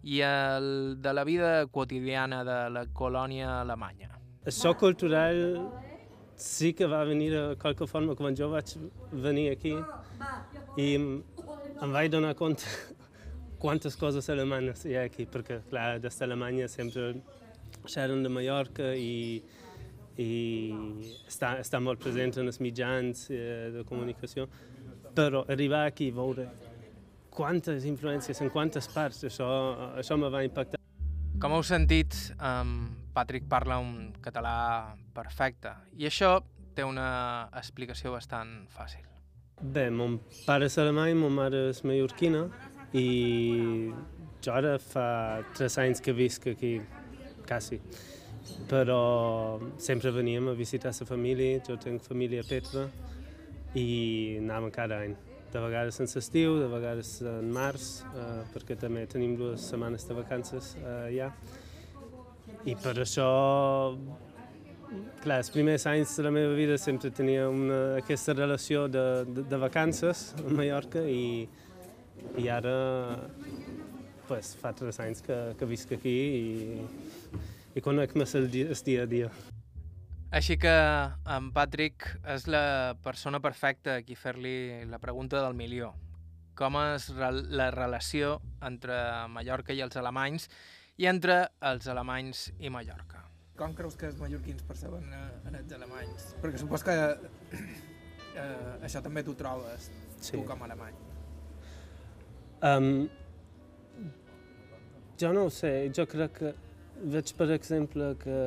i 0.08 0.20
el 0.24 0.96
de 1.02 1.12
la 1.12 1.24
vida 1.24 1.66
quotidiana 1.66 2.40
de 2.44 2.58
la 2.70 2.86
colònia 3.00 3.60
alemanya. 3.60 4.14
El 4.46 4.54
xoc 4.56 4.78
cultural 4.80 5.40
sí 6.38 6.72
que 6.72 6.86
va 6.86 7.02
venir 7.04 7.32
de 7.34 7.56
qualque 7.60 7.86
forma 7.86 8.14
quan 8.16 8.36
jo 8.38 8.48
vaig 8.48 8.72
venir 9.12 9.50
aquí 9.52 9.74
i 10.80 10.94
em 10.94 11.92
vaig 11.92 12.08
donar 12.14 12.34
compte 12.38 12.64
quantes 13.64 13.98
coses 14.00 14.30
alemanes 14.30 14.86
hi 14.86 14.96
ha 14.96 15.04
aquí, 15.10 15.26
perquè 15.26 15.60
clar, 15.68 15.98
des 16.00 16.18
d'Alemanya 16.18 16.68
sempre 16.72 17.10
xerren 17.84 18.22
de 18.22 18.30
Mallorca 18.32 18.94
i, 18.94 19.42
i 20.16 20.30
està, 21.26 21.58
està 21.60 21.82
molt 21.84 22.00
present 22.00 22.38
en 22.38 22.48
els 22.48 22.62
mitjans 22.64 23.26
eh, 23.28 23.68
de 23.74 23.84
comunicació, 23.84 24.48
però 25.18 25.44
arribar 25.50 25.84
aquí 25.90 26.08
i 26.08 26.14
veure 26.14 26.48
quantes 27.38 27.86
influències 27.86 28.40
en 28.42 28.50
quantes 28.50 28.88
parts, 28.90 29.22
això, 29.28 29.48
això 30.00 30.18
me 30.18 30.30
va 30.32 30.42
impactar. 30.46 30.80
Com 31.38 31.54
heu 31.54 31.62
sentit, 31.62 32.16
um, 32.42 32.88
Patrick 33.14 33.46
parla 33.50 33.78
un 33.78 34.10
català 34.22 34.96
perfecte 35.14 35.76
i 35.94 36.08
això 36.08 36.40
té 36.74 36.86
una 36.86 37.48
explicació 37.58 38.10
bastant 38.14 38.66
fàcil. 38.74 39.06
Bé, 39.58 39.88
mon 39.90 40.18
pare 40.46 40.66
és 40.70 40.78
alemany, 40.82 41.14
mon 41.18 41.34
mare 41.34 41.68
és 41.70 41.82
mallorquina 41.86 42.44
i 42.94 43.06
jo 44.42 44.54
ara 44.54 44.76
fa 44.82 45.06
tres 45.54 45.78
anys 45.82 46.02
que 46.02 46.14
visc 46.14 46.50
aquí, 46.50 46.76
quasi. 47.46 47.78
Però 48.70 49.00
sempre 49.78 50.10
veníem 50.14 50.50
a 50.50 50.58
visitar 50.58 50.94
la 50.94 51.06
família, 51.06 51.62
jo 51.66 51.78
tinc 51.78 52.02
família 52.02 52.42
a 52.42 52.50
Petra 52.50 52.88
i 53.78 54.38
anàvem 54.40 54.70
cada 54.74 55.02
any 55.04 55.18
de 55.52 55.60
vegades 55.62 55.98
en 56.02 56.08
l'estiu, 56.12 56.58
de 56.60 56.68
vegades 56.70 57.12
en 57.24 57.50
març, 57.54 57.88
eh, 58.12 58.42
perquè 58.52 58.76
també 58.78 59.06
tenim 59.10 59.36
dues 59.38 59.64
setmanes 59.70 60.04
de 60.08 60.16
vacances 60.16 60.74
eh, 60.80 61.08
allà. 61.08 61.30
I 62.68 62.74
per 62.82 62.94
això, 63.00 63.28
clar, 65.22 65.38
els 65.38 65.52
primers 65.54 65.86
anys 65.88 66.16
de 66.18 66.26
la 66.26 66.32
meva 66.34 66.54
vida 66.58 66.78
sempre 66.80 67.10
tenia 67.14 67.48
una, 67.48 67.78
aquesta 68.02 68.34
relació 68.36 68.86
de, 68.88 69.06
de, 69.28 69.44
de 69.48 69.60
vacances 69.60 70.32
a 70.42 70.48
Mallorca 70.48 71.04
i, 71.08 71.46
i 72.36 72.48
ara 72.52 72.74
pues, 74.28 74.54
fa 74.60 74.74
tres 74.76 75.00
anys 75.00 75.24
que, 75.24 75.38
que 75.58 75.70
visc 75.70 75.94
aquí 75.96 76.18
i, 76.42 76.82
i 77.78 77.84
conec 77.84 78.16
més 78.18 78.34
el 78.36 78.50
dia, 78.52 78.68
el 78.74 78.84
dia 78.84 79.06
a 79.06 79.12
dia. 79.16 79.32
Així 80.28 80.58
que 80.60 80.72
en 81.32 81.46
Patrick 81.56 82.04
és 82.28 82.44
la 82.52 82.94
persona 83.00 83.40
perfecta 83.40 83.94
a 83.96 84.02
qui 84.04 84.16
fer-li 84.18 84.84
la 84.90 85.00
pregunta 85.00 85.40
del 85.40 85.56
milió. 85.56 85.94
Com 86.58 86.76
és 86.82 87.06
la 87.16 87.70
relació 87.72 88.34
entre 88.66 88.98
Mallorca 89.32 89.72
i 89.72 89.80
els 89.80 89.96
alemanys 89.96 90.48
i 91.00 91.08
entre 91.08 91.38
els 91.64 91.88
alemanys 91.88 92.48
i 92.58 92.68
Mallorca? 92.74 93.22
Com 93.56 93.72
creus 93.78 93.96
que 93.96 94.10
els 94.10 94.20
mallorquins 94.20 94.66
perceben 94.68 95.08
en 95.08 95.56
els 95.62 95.72
alemanys? 95.78 96.28
Perquè 96.42 96.60
supos 96.60 96.84
que 96.84 96.98
eh, 96.98 98.84
això 98.84 99.00
també 99.02 99.24
t'ho 99.24 99.34
trobes, 99.38 99.88
sí. 100.20 100.36
tu 100.36 100.44
com 100.44 100.60
a 100.60 100.68
alemany. 100.68 101.00
Um, 102.68 103.08
jo 105.18 105.32
no 105.32 105.48
ho 105.48 105.50
sé, 105.54 105.72
jo 105.94 106.04
crec 106.10 106.36
que 106.36 106.54
veig, 107.16 107.32
per 107.38 107.48
exemple, 107.54 108.12
que 108.20 108.38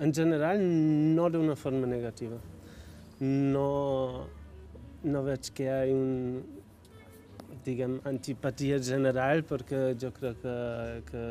en 0.00 0.14
general 0.14 0.62
no 1.16 1.28
d'una 1.30 1.56
forma 1.56 1.86
negativa. 1.86 2.38
No, 3.20 4.26
no 5.04 5.22
veig 5.26 5.50
que 5.54 5.66
hi 5.66 5.70
ha 5.70 5.80
un, 5.92 6.40
diguem, 7.66 7.98
antipatia 8.08 8.78
general 8.82 9.42
perquè 9.48 9.82
jo 10.00 10.10
crec 10.16 10.40
que, 10.42 10.56
que 11.10 11.24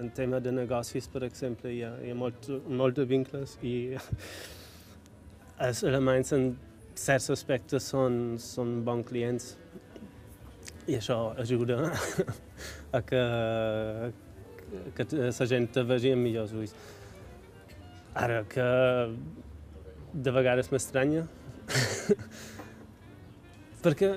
en 0.00 0.10
tema 0.16 0.40
de 0.40 0.54
negocis, 0.54 1.08
per 1.12 1.26
exemple, 1.28 1.72
hi 1.72 1.82
ha, 1.84 1.92
hi 2.00 2.14
ha 2.14 2.16
molt, 2.16 2.48
molt 2.68 2.96
de 2.96 3.04
vincles 3.08 3.58
i 3.62 3.76
els 5.66 5.84
alemanys 5.84 6.32
en 6.36 6.50
certs 6.96 7.28
aspectes 7.34 7.90
són, 7.92 8.36
són 8.40 8.80
bons 8.84 9.08
clients 9.08 9.52
i 10.88 10.96
això 10.96 11.34
ajuda 11.42 11.90
a 12.96 13.02
que, 13.04 13.22
que 14.96 15.06
la 15.12 15.48
gent 15.50 15.68
te 15.74 15.84
vegi 15.84 16.14
amb 16.14 16.24
millors 16.24 16.54
ulls. 16.56 16.76
Ara 18.16 18.44
que 18.48 18.64
de 20.16 20.32
vegades 20.32 20.70
m'estranya, 20.72 21.26
perquè 23.84 24.14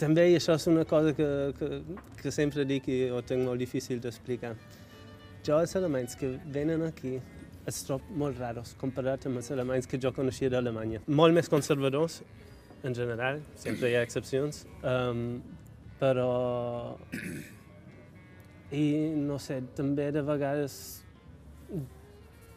també 0.00 0.24
això 0.32 0.54
és 0.56 0.64
una 0.70 0.86
cosa 0.88 1.12
que, 1.12 1.26
que, 1.58 1.68
que 2.22 2.32
sempre 2.32 2.64
dic 2.64 2.88
i 2.88 3.02
ho 3.12 3.20
tinc 3.20 3.44
molt 3.44 3.60
difícil 3.60 4.00
d'explicar. 4.00 4.54
Jo 5.44 5.58
els 5.60 5.76
alemanys 5.76 6.16
que 6.16 6.30
venen 6.54 6.86
aquí 6.86 7.18
els 7.68 7.82
trob 7.84 8.06
molt 8.22 8.40
raros 8.40 8.72
comparat 8.80 9.26
amb 9.28 9.40
els 9.40 9.50
alemanys 9.52 9.88
que 9.90 10.00
jo 10.00 10.14
coneixia 10.16 10.48
d'Alemanya. 10.52 11.02
Molt 11.20 11.36
més 11.36 11.52
conservadors, 11.52 12.22
en 12.88 12.96
general, 12.96 13.42
sempre 13.60 13.90
hi 13.90 13.98
ha 13.98 14.04
excepcions, 14.06 14.64
um, 14.80 15.42
però... 16.00 16.30
I 18.70 18.84
no 19.18 19.34
sé, 19.42 19.56
també 19.74 20.12
de 20.14 20.20
vegades 20.22 20.74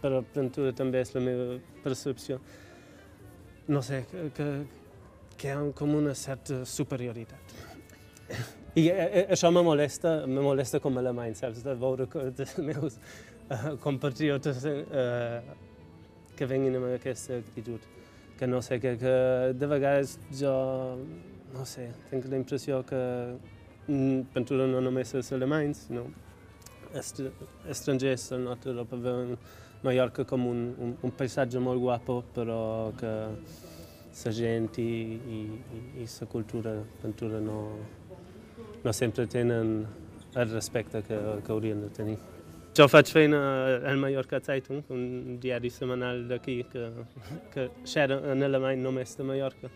però 0.04 0.20
Ventura 0.36 0.74
també 0.76 1.00
és 1.04 1.14
la 1.16 1.24
meva 1.24 1.58
percepció. 1.84 2.40
No 3.72 3.82
sé, 3.86 4.04
que, 4.12 4.28
que, 4.36 4.48
hi 5.44 5.52
ha 5.52 5.60
com 5.76 5.96
una 5.96 6.14
certa 6.16 6.64
superioritat. 6.68 7.54
I 8.76 8.88
eh, 8.90 9.06
eh, 9.06 9.24
això 9.36 9.52
me 9.54 9.64
molesta, 9.64 10.24
me 10.28 10.44
molesta 10.44 10.82
com 10.84 10.98
a 10.98 11.04
alemany, 11.04 11.36
saps? 11.40 11.64
De 11.64 11.76
veure 11.80 12.08
que 12.12 12.26
els 12.26 12.58
meus 12.70 12.98
uh, 12.98 13.74
compatriotes 13.84 14.66
uh, 14.66 15.40
que 16.36 16.48
venguin 16.50 16.80
amb 16.80 16.90
aquesta 16.92 17.38
actitud. 17.40 17.88
Que 18.40 18.50
no 18.50 18.60
sé, 18.66 18.80
que, 18.84 18.96
que 19.00 19.16
de 19.56 19.70
vegades 19.70 20.18
jo, 20.36 20.54
no 21.54 21.68
sé, 21.70 21.92
tinc 22.10 22.28
la 22.32 22.40
impressió 22.42 22.82
que 22.90 23.02
mm, 23.88 24.34
pintura 24.34 24.68
no 24.68 24.82
només 24.84 25.14
els 25.16 25.32
alemanys, 25.38 25.86
estr 26.94 27.30
estrangers 27.70 28.30
del 28.32 28.44
nord 28.48 28.66
d'Europa 28.66 28.98
veuen 29.02 29.38
Mallorca 29.84 30.26
com 30.26 30.46
un, 30.48 30.64
un, 30.80 30.96
un 31.02 31.12
paisatge 31.18 31.60
molt 31.60 31.82
guapo, 31.82 32.22
però 32.36 32.92
que 32.98 33.14
la 34.14 34.32
gent 34.32 34.78
i, 34.80 34.92
i, 35.36 35.40
la 36.06 36.28
cultura 36.30 36.76
pintura 37.02 37.40
no, 37.42 37.60
no 38.84 38.94
sempre 38.94 39.26
tenen 39.28 39.86
el 40.36 40.50
respecte 40.50 41.02
que, 41.04 41.20
que 41.46 41.52
haurien 41.52 41.82
de 41.82 41.90
tenir. 41.90 42.18
Jo 42.74 42.88
faig 42.90 43.10
feina 43.14 43.40
al 43.86 44.00
Mallorca 44.02 44.40
Zeitung, 44.42 44.82
un 44.90 45.38
diari 45.42 45.70
setmanal 45.70 46.24
d'aquí 46.30 46.64
que, 46.72 46.88
que 47.54 47.68
xera 47.86 48.18
en 48.34 48.42
alemany 48.48 48.80
només 48.82 49.14
de 49.18 49.26
Mallorca. 49.28 49.70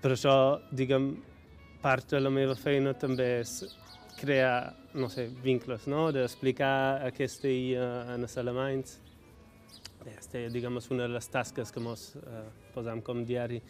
Per 0.00 0.14
això, 0.14 0.36
diguem, 0.72 1.10
part 1.82 2.14
de 2.14 2.20
la 2.22 2.32
meva 2.32 2.56
feina 2.56 2.94
també 2.96 3.26
és 3.42 3.58
crear, 4.16 4.72
no 4.94 5.08
sé, 5.08 5.28
vincles, 5.42 5.86
no? 5.88 6.10
d'explicar 6.12 7.02
aquesta 7.06 7.48
illa 7.48 7.86
en 8.14 8.26
els 8.26 8.36
alemanys. 8.40 8.98
Aquesta, 10.02 10.42
diguem, 10.50 10.80
una 10.90 11.06
de 11.06 11.14
les 11.14 11.30
tasques 11.30 11.70
que 11.72 11.80
ens 11.80 12.10
eh, 12.18 12.44
posam 12.74 13.00
com 13.06 13.22
diari. 13.24 13.60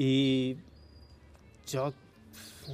I 0.00 0.56
jo 1.68 1.90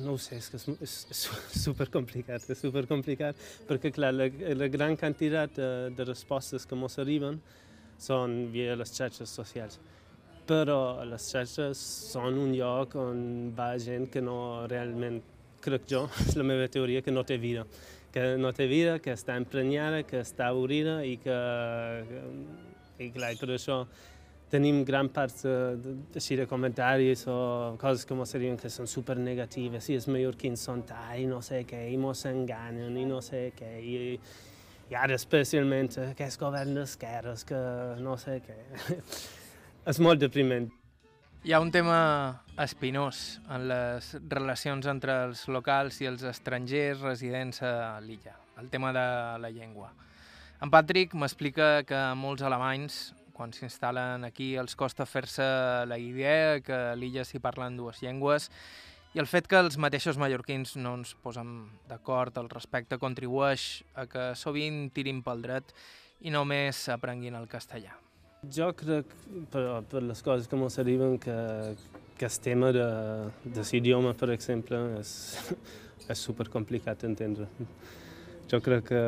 no 0.01 0.15
ho 0.15 0.19
sé, 0.21 0.39
és 0.41 0.49
que 0.49 0.57
és, 0.57 0.69
és, 0.81 0.95
és 1.13 1.23
super 1.67 1.89
complicat, 1.93 2.45
és 2.51 2.61
super 2.61 2.85
complicat, 2.89 3.39
perquè 3.69 3.93
clar, 3.95 4.13
la, 4.15 4.29
la 4.57 4.69
gran 4.73 4.97
quantitat 4.97 5.59
de, 5.59 5.73
de 5.97 6.07
respostes 6.09 6.65
que 6.67 6.79
ens 6.79 6.99
arriben 7.03 7.41
són 8.01 8.47
via 8.55 8.77
les 8.79 8.95
xarxes 8.97 9.35
socials. 9.41 9.79
Però 10.49 11.05
les 11.07 11.29
xarxes 11.31 11.83
són 12.13 12.41
un 12.41 12.55
lloc 12.57 12.97
on 12.99 13.53
va 13.57 13.75
gent 13.79 14.09
que 14.11 14.23
no 14.25 14.67
realment, 14.71 15.21
crec 15.63 15.89
jo, 15.91 16.07
és 16.27 16.37
la 16.39 16.47
meva 16.47 16.69
teoria, 16.73 17.03
que 17.03 17.15
no 17.15 17.25
té 17.29 17.39
vida. 17.41 17.67
Que 18.13 18.35
no 18.37 18.53
té 18.53 18.67
vida, 18.69 18.99
que 19.01 19.15
està 19.17 19.39
emprenyada, 19.41 20.03
que 20.09 20.21
està 20.21 20.51
avorrida 20.53 21.01
i 21.09 21.17
que... 21.23 21.37
I 23.03 23.09
clar, 23.15 23.33
per 23.41 23.49
això 23.55 23.83
tenim 24.53 24.83
gran 24.85 25.09
part 25.09 25.39
de, 25.47 25.95
així 26.21 26.37
de 26.37 26.45
comentaris 26.47 27.25
o 27.31 27.37
coses 27.81 28.05
que 28.05 28.15
ens 28.15 28.35
diuen 28.37 28.59
que 28.61 28.69
són 28.71 28.91
super 28.91 29.17
negatives, 29.17 29.89
i 29.89 29.97
els 29.97 30.09
mallorquins 30.13 30.67
són 30.69 30.85
tal, 30.89 31.15
i 31.23 31.25
no 31.31 31.41
sé 31.45 31.63
què, 31.69 31.87
i 31.89 31.97
ens 31.97 32.27
enganyen, 32.29 32.99
i 33.01 33.07
no 33.09 33.23
sé 33.25 33.47
què, 33.57 33.73
i, 33.81 34.19
i 34.93 34.99
ara 34.99 35.17
especialment 35.17 35.89
aquest 36.05 36.41
govern 36.41 36.77
d'esquerres, 36.77 37.47
que 37.49 37.63
no 38.05 38.19
sé 38.21 38.43
què. 38.45 38.61
és 39.91 40.05
molt 40.05 40.21
depriment. 40.21 40.69
Hi 41.43 41.51
ha 41.51 41.59
un 41.59 41.73
tema 41.75 42.45
espinós 42.63 43.41
en 43.51 43.65
les 43.67 44.13
relacions 44.31 44.87
entre 44.87 45.17
els 45.25 45.41
locals 45.51 45.97
i 45.99 46.07
els 46.07 46.21
estrangers 46.31 47.01
residents 47.03 47.59
a 47.67 47.99
l'illa, 47.99 48.37
el 48.63 48.69
tema 48.71 48.93
de 48.95 49.03
la 49.43 49.51
llengua. 49.51 49.89
En 50.63 50.71
Patrick 50.71 51.17
m'explica 51.19 51.83
que 51.83 51.99
molts 52.15 52.47
alemanys 52.47 53.01
quan 53.35 53.51
s'instal·len 53.51 54.23
aquí 54.29 54.53
els 54.55 54.79
costa 54.79 55.03
fer-se 55.03 55.49
la 55.91 55.99
idea 55.99 56.61
que 56.63 56.79
a 56.93 56.95
l'illa 56.95 57.27
s'hi 57.27 57.43
parlen 57.43 57.81
dues 57.81 58.05
llengües 58.07 58.47
i 59.11 59.19
el 59.19 59.27
fet 59.27 59.51
que 59.51 59.59
els 59.65 59.81
mateixos 59.83 60.23
mallorquins 60.23 60.77
no 60.79 60.95
ens 61.01 61.17
posem 61.27 61.73
d'acord 61.91 62.39
al 62.39 62.53
respecte 62.55 63.03
contribueix 63.03 63.83
a 63.99 64.07
que 64.07 64.31
sovint 64.39 64.93
tirin 64.95 65.27
pel 65.27 65.43
dret 65.43 65.75
i 66.23 66.31
només 66.31 66.87
aprenguin 66.87 67.35
el 67.35 67.51
castellà. 67.51 67.99
Jo 68.51 68.73
crec, 68.75 69.07
per, 69.53 69.63
per 69.87 70.01
les 70.03 70.21
coses 70.27 70.49
que 70.51 70.57
ens 70.59 70.79
arriben, 70.83 71.15
que, 71.23 71.35
que 72.19 72.27
el 72.27 72.39
tema 72.43 72.73
de, 72.75 72.87
de 73.45 73.63
l'idioma, 73.69 74.17
per 74.19 74.33
exemple, 74.35 74.81
és, 74.99 75.13
és 76.11 76.25
supercomplicat 76.27 77.05
d'entendre. 77.05 77.47
Jo 78.51 78.59
crec 78.61 78.89
que 78.91 79.05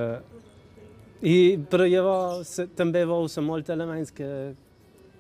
i, 1.25 1.57
però 1.71 1.87
llavors 1.89 2.53
també 2.77 3.03
veus 3.09 3.35
molts 3.43 3.71
alemanys 3.75 4.15
que, 4.15 4.29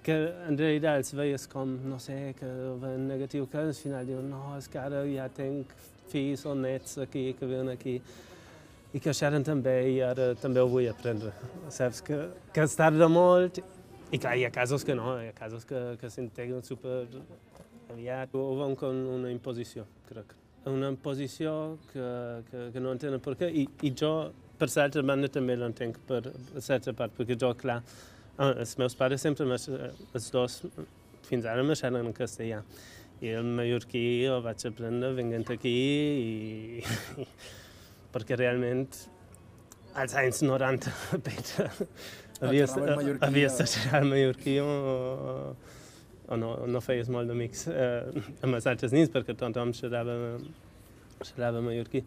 que 0.04 0.16
en 0.46 0.58
realitat 0.58 1.00
els 1.00 1.14
veies 1.16 1.48
com, 1.50 1.74
no 1.88 1.98
sé, 1.98 2.36
que 2.38 2.50
ven 2.82 3.06
negatiu, 3.08 3.48
que 3.50 3.62
al 3.62 3.74
final 3.74 4.06
diuen, 4.06 4.30
no, 4.30 4.54
és 4.58 4.70
que 4.70 4.78
ara 4.78 5.02
ja 5.08 5.26
tinc 5.32 5.74
fills 6.12 6.44
o 6.46 6.54
nets 6.54 7.00
aquí, 7.02 7.32
que 7.38 7.48
viuen 7.50 7.72
aquí, 7.72 7.98
i 8.94 9.00
que 9.02 9.14
xerren 9.16 9.42
també, 9.42 9.78
i 9.90 10.02
ara 10.06 10.34
també 10.38 10.62
ho 10.62 10.70
vull 10.70 10.86
aprendre. 10.86 11.32
Saps 11.72 12.04
que, 12.04 12.20
que 12.54 12.68
es 12.68 12.76
tarda 12.78 13.08
molt, 13.10 13.64
i 14.12 14.18
clar, 14.18 14.36
hi 14.38 14.44
ha 14.46 14.52
casos 14.54 14.84
que 14.84 14.94
no, 14.94 15.16
hi 15.20 15.28
ha 15.30 15.36
casos 15.36 15.64
que, 15.68 15.80
que 16.00 16.10
s'integren 16.12 16.64
super 16.66 17.04
aviat, 17.92 18.34
ho 18.34 18.46
veuen 18.60 18.76
com 18.78 19.04
una 19.16 19.30
imposició, 19.32 19.86
crec. 20.08 20.34
Una 20.70 20.88
imposició 20.92 21.76
que, 21.90 22.08
que, 22.50 22.66
que 22.72 22.80
no 22.80 22.94
entenen 22.96 23.20
per 23.24 23.34
què, 23.40 23.50
i, 23.52 23.66
i 23.84 23.92
jo 23.92 24.14
per 24.58 24.70
certa 24.72 25.02
banda 25.04 25.28
també 25.28 25.56
l'entenc 25.58 25.98
per 26.08 26.22
certa 26.62 26.94
part, 26.96 27.14
perquè 27.16 27.36
jo, 27.40 27.52
clar, 27.60 27.80
ah, 28.38 28.52
els 28.52 28.76
meus 28.80 28.96
pares 28.96 29.24
sempre, 29.24 29.46
els 29.46 30.30
dos, 30.32 30.60
fins 31.28 31.46
ara 31.46 31.64
me 31.64 31.74
en 31.74 32.12
castellà. 32.12 32.62
I 33.22 33.28
el 33.38 33.44
mallorquí 33.44 34.24
el 34.26 34.42
vaig 34.42 34.66
aprendre 34.66 35.12
venint 35.14 35.50
aquí 35.50 35.74
i 36.20 36.82
perquè 38.12 38.36
realment 38.36 38.88
als 39.94 40.14
anys 40.18 40.42
90 40.42 40.90
Petra 41.22 41.70
havia, 42.40 42.66
havia 43.20 43.48
de 43.48 43.66
xerrar 43.66 44.00
el 44.04 44.10
mallorquí 44.10 44.58
o, 44.62 44.68
o 46.28 46.38
no, 46.40 46.54
no 46.66 46.82
feies 46.84 47.10
molt 47.12 47.30
d'amics 47.30 47.66
eh, 47.70 48.22
amb 48.42 48.58
els 48.58 48.68
altres 48.70 48.94
nins 48.96 49.12
perquè 49.12 49.36
tothom 49.38 49.74
xerrava, 49.76 50.38
xerrava 51.22 51.62
mallorquí. 51.64 52.04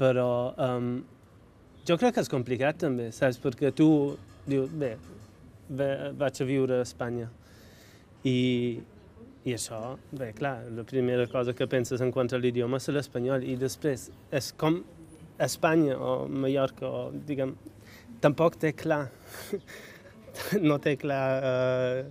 Però 0.00 0.28
um, 0.58 0.96
jo 1.86 1.96
crec 2.00 2.16
que 2.16 2.24
és 2.24 2.32
complicat 2.32 2.80
també, 2.82 3.10
saps? 3.14 3.38
Perquè 3.42 3.70
tu 3.76 3.88
dius, 4.48 4.70
bé, 4.72 4.94
bé 5.68 5.90
vaig 6.18 6.40
a 6.40 6.48
viure 6.48 6.80
a 6.80 6.84
Espanya 6.84 7.28
i, 8.24 8.80
i 9.44 9.54
això, 9.54 9.94
bé, 10.12 10.32
clar, 10.36 10.56
la 10.74 10.84
primera 10.88 11.26
cosa 11.30 11.54
que 11.56 11.68
penses 11.70 12.02
en 12.04 12.12
quant 12.12 12.32
a 12.32 12.40
l'idioma 12.40 12.80
és 12.80 12.90
l'espanyol 12.92 13.44
i 13.44 13.56
després 13.60 14.08
és 14.32 14.50
com 14.60 14.82
Espanya 15.44 15.96
o 15.98 16.12
Mallorca 16.30 16.88
o, 16.88 17.04
diguem, 17.26 17.54
tampoc 18.22 18.58
té 18.60 18.74
clar, 18.76 19.08
no 20.68 20.78
té 20.82 20.96
clar 21.00 21.24
eh, 21.50 22.04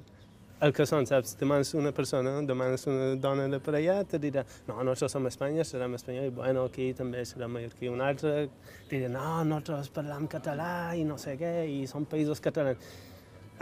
el 0.63 0.71
que 0.75 0.85
són, 0.87 1.07
saps? 1.09 1.35
Demanes 1.39 1.73
una 1.75 1.91
persona, 1.95 2.37
demanes 2.47 2.85
una 2.87 3.13
dona 3.19 3.49
de 3.51 3.59
per 3.63 3.75
allà, 3.77 3.97
te 4.07 4.19
dirà, 4.23 4.45
no, 4.69 4.77
nosaltres 4.79 5.15
som 5.15 5.27
a 5.27 5.31
Espanya, 5.33 5.65
serem 5.67 5.97
espanyol, 5.97 6.29
i 6.29 6.35
bueno, 6.35 6.67
aquí 6.69 6.91
també 6.95 7.25
serà 7.27 7.49
mallorquí. 7.51 7.89
Un 7.91 8.03
altre 8.05 8.47
dirà, 8.91 9.09
no, 9.11 9.25
nosaltres 9.49 9.91
parlam 9.95 10.29
català 10.31 10.93
i 10.95 11.03
no 11.07 11.19
sé 11.19 11.35
què, 11.39 11.53
i 11.67 11.83
som 11.89 12.07
països 12.07 12.43
catalans. 12.43 12.93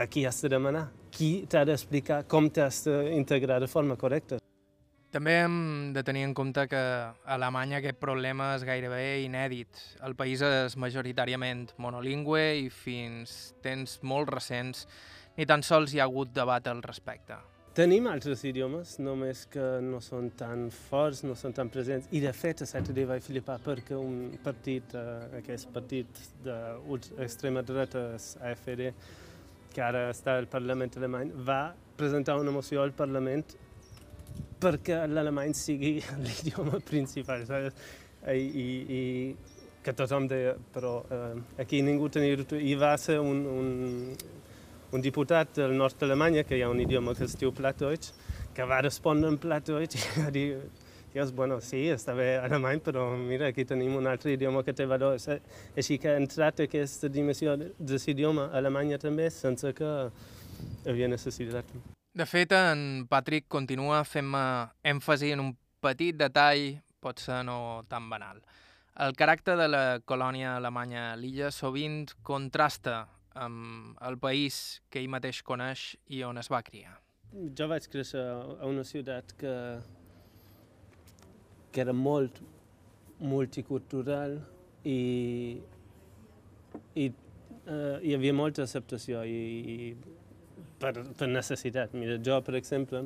Aquí 0.02 0.24
has 0.26 0.38
de 0.42 0.52
demanar. 0.54 0.86
Qui 1.12 1.44
t'ha 1.50 1.66
d'explicar 1.68 2.22
com 2.30 2.48
t'has 2.48 2.84
d'integrar 2.86 3.60
de 3.60 3.68
forma 3.68 3.98
correcta? 4.00 4.38
També 5.12 5.32
hem 5.42 5.56
de 5.92 6.00
tenir 6.08 6.22
en 6.24 6.32
compte 6.32 6.62
que 6.72 6.78
a 6.80 7.34
Alemanya 7.34 7.82
aquest 7.82 7.98
problema 8.00 8.54
és 8.56 8.62
gairebé 8.64 9.20
inèdit. 9.26 9.80
El 10.08 10.14
país 10.16 10.40
és 10.40 10.76
majoritàriament 10.80 11.66
monolingüe 11.76 12.40
i 12.62 12.70
fins 12.72 13.50
temps 13.60 13.98
molt 14.08 14.30
recents 14.32 14.86
ni 15.36 15.44
tan 15.44 15.60
sols 15.60 15.92
hi 15.92 16.00
ha 16.00 16.06
hagut 16.08 16.32
debat 16.32 16.64
al 16.72 16.80
respecte. 16.80 17.36
Tenim 17.76 18.08
altres 18.08 18.40
idiomes, 18.48 18.94
només 19.04 19.44
que 19.52 19.66
no 19.84 20.00
són 20.00 20.30
tan 20.36 20.66
forts, 20.72 21.20
no 21.28 21.36
són 21.36 21.52
tan 21.56 21.68
presents. 21.72 22.08
I 22.12 22.20
de 22.24 22.32
fet, 22.36 22.62
a 22.64 22.68
Saturday 22.68 23.04
vaig 23.08 23.24
flipar 23.24 23.58
perquè 23.64 23.96
un 23.96 24.38
partit, 24.44 24.94
eh, 24.96 25.40
aquest 25.42 25.68
partit 25.72 26.22
d'extrema 26.44 27.60
dreta, 27.64 28.06
AFD, 28.48 28.88
que 29.72 29.84
ara 29.84 30.06
està 30.12 30.38
al 30.38 30.48
Parlament 30.52 30.96
alemany, 30.96 31.32
va 31.36 31.74
presentar 31.96 32.38
una 32.40 32.52
moció 32.52 32.80
al 32.80 32.92
Parlament 32.96 33.56
perquè 34.62 35.02
l'alemany 35.10 35.54
sigui 35.58 35.96
l'idioma 36.26 36.80
principal, 36.86 37.44
saps? 37.48 37.74
I, 38.22 38.38
i, 38.38 38.66
i 38.94 39.02
que 39.82 39.94
tothom 39.98 40.28
deia, 40.30 40.54
però 40.74 41.00
eh, 41.10 41.40
aquí 41.62 41.82
ningú 41.82 42.08
tenia... 42.12 42.38
I 42.54 42.76
va 42.78 42.92
ser 43.02 43.18
un, 43.18 43.42
un, 43.50 43.72
un 44.94 45.02
diputat 45.02 45.56
del 45.58 45.74
nord 45.74 45.98
d'Alemanya, 45.98 46.46
que 46.46 46.58
hi 46.58 46.62
ha 46.62 46.70
un 46.70 46.80
idioma 46.84 47.16
que 47.18 47.26
es 47.26 47.34
diu 47.40 47.50
Plattdeutsch, 47.56 48.12
que 48.54 48.68
va 48.68 48.78
respondre 48.84 49.30
en 49.32 49.40
Plattdeutsch 49.42 49.98
i 49.98 50.06
va 50.20 50.30
dir 50.30 50.46
Dios, 51.12 51.32
bueno, 51.36 51.58
sí, 51.60 51.82
està 51.92 52.14
bé 52.16 52.38
alemany, 52.40 52.80
però 52.80 53.10
mira, 53.20 53.50
aquí 53.52 53.66
tenim 53.68 53.98
un 53.98 54.08
altre 54.08 54.32
idioma 54.32 54.62
que 54.64 54.72
té 54.72 54.86
valor. 54.88 55.18
Així 55.76 55.98
que 56.00 56.08
ha 56.08 56.16
entrat 56.16 56.64
aquesta 56.64 57.10
dimensió 57.12 57.58
de 57.60 57.98
l'idioma 58.06 58.48
a 58.48 58.62
Alemanya 58.62 59.00
també, 59.02 59.28
sense 59.30 59.74
que 59.76 59.90
havia 60.88 61.12
necessitat. 61.12 61.68
De 62.14 62.26
fet, 62.28 62.52
en 62.52 63.06
Patrick 63.08 63.46
continua 63.48 64.02
fent-me 64.04 64.42
èmfasi 64.84 65.30
en 65.32 65.40
un 65.40 65.54
petit 65.80 66.12
detall, 66.12 66.74
pot 67.00 67.16
ser 67.16 67.38
no 67.48 67.56
tan 67.88 68.10
banal. 68.10 68.42
El 69.00 69.16
caràcter 69.16 69.54
de 69.56 69.68
la 69.70 69.84
colònia 70.04 70.58
alemanya 70.58 71.06
a 71.12 71.16
l'illa 71.16 71.48
sovint 71.48 72.12
contrasta 72.22 72.98
amb 73.32 73.96
el 74.04 74.18
país 74.20 74.82
que 74.92 75.00
ell 75.00 75.08
mateix 75.08 75.40
coneix 75.40 75.86
i 76.12 76.20
on 76.28 76.36
es 76.36 76.52
va 76.52 76.60
criar. 76.66 76.98
Jo 77.32 77.70
vaig 77.72 77.88
créixer 77.88 78.20
a 78.60 78.68
una 78.68 78.84
ciutat 78.84 79.32
que, 79.40 79.56
que 81.72 81.80
era 81.80 81.96
molt 81.96 82.42
multicultural 83.24 84.36
i, 84.84 85.00
i 86.92 87.08
eh, 87.08 87.96
hi 88.04 88.18
havia 88.18 88.36
molta 88.36 88.68
acceptació 88.68 89.24
i, 89.24 89.40
i 89.72 90.20
per, 90.82 90.92
per 91.18 91.30
necessitat. 91.30 91.94
Mira, 91.94 92.18
jo, 92.18 92.40
per 92.44 92.56
exemple, 92.58 93.04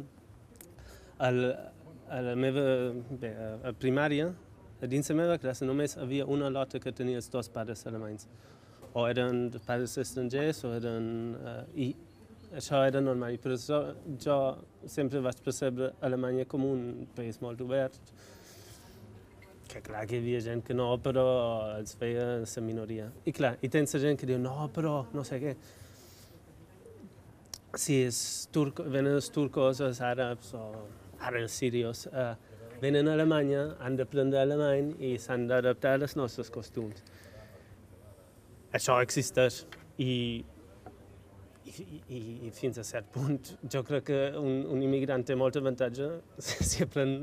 al, 1.29 1.43
a 2.09 2.23
la 2.25 2.35
meva 2.39 2.65
bé, 3.21 3.33
a 3.65 3.73
primària, 3.77 4.31
dins 4.89 5.09
la 5.12 5.19
meva 5.21 5.39
classe 5.41 5.69
només 5.69 5.97
havia 6.01 6.27
una 6.29 6.51
lota 6.53 6.81
que 6.83 6.93
tenia 6.93 7.21
els 7.21 7.31
dos 7.33 7.49
pares 7.53 7.87
alemanys. 7.89 8.29
O 8.97 9.05
eren 9.09 9.49
pares 9.67 9.97
estrangers 10.01 10.65
o 10.65 10.73
eren... 10.77 11.09
Uh, 11.37 11.62
I 11.77 11.89
això 12.57 12.81
era 12.87 13.03
normal. 13.03 13.35
I 13.35 13.41
per 13.43 13.53
això 13.57 13.83
jo 14.23 14.39
sempre 14.89 15.21
vaig 15.25 15.43
percebre 15.45 15.93
Alemanya 16.07 16.47
com 16.49 16.65
un 16.65 17.07
país 17.17 17.41
molt 17.43 17.61
obert, 17.61 17.99
que 19.67 19.83
clar 19.83 20.05
que 20.07 20.17
hi 20.17 20.23
havia 20.23 20.41
gent 20.45 20.62
que 20.65 20.77
no, 20.79 20.87
però 21.03 21.25
els 21.75 21.97
feia 21.99 22.37
la 22.45 22.62
minoria. 22.65 23.11
I 23.27 23.35
clar, 23.37 23.57
i 23.61 23.69
tens 23.69 23.97
gent 24.01 24.17
que 24.17 24.29
diu, 24.29 24.39
no, 24.41 24.71
però 24.73 25.03
no 25.12 25.25
sé 25.27 25.41
què. 25.43 25.57
Si 27.77 28.01
és 28.07 28.19
turco, 28.53 28.87
venen 28.89 29.19
els 29.19 29.29
turcos, 29.33 29.83
els 29.85 30.01
àrabs 30.01 30.55
o 30.57 30.65
ara 31.21 31.41
els 31.43 31.53
sirios, 31.53 32.07
eh, 32.09 32.33
venen 32.81 33.09
a 33.09 33.15
Alemanya, 33.17 33.62
han 33.81 33.97
d'aprendre 33.97 34.41
alemany 34.41 34.95
i 35.01 35.17
s'han 35.21 35.47
d'adaptar 35.51 35.97
als 36.01 36.17
nostres 36.17 36.51
costums. 36.53 37.03
Això 38.77 38.99
existeix 39.05 39.65
i 39.99 40.12
i, 41.67 41.85
i, 42.09 42.19
i 42.47 42.51
fins 42.55 42.79
a 42.79 42.85
cert 42.87 43.09
punt 43.12 43.51
jo 43.73 43.83
crec 43.87 44.07
que 44.11 44.19
un, 44.39 44.62
un 44.73 44.83
immigrant 44.87 45.25
té 45.27 45.35
molt 45.39 45.57
avantatge 45.59 46.07
si 46.71 46.85
aprèn 46.85 47.17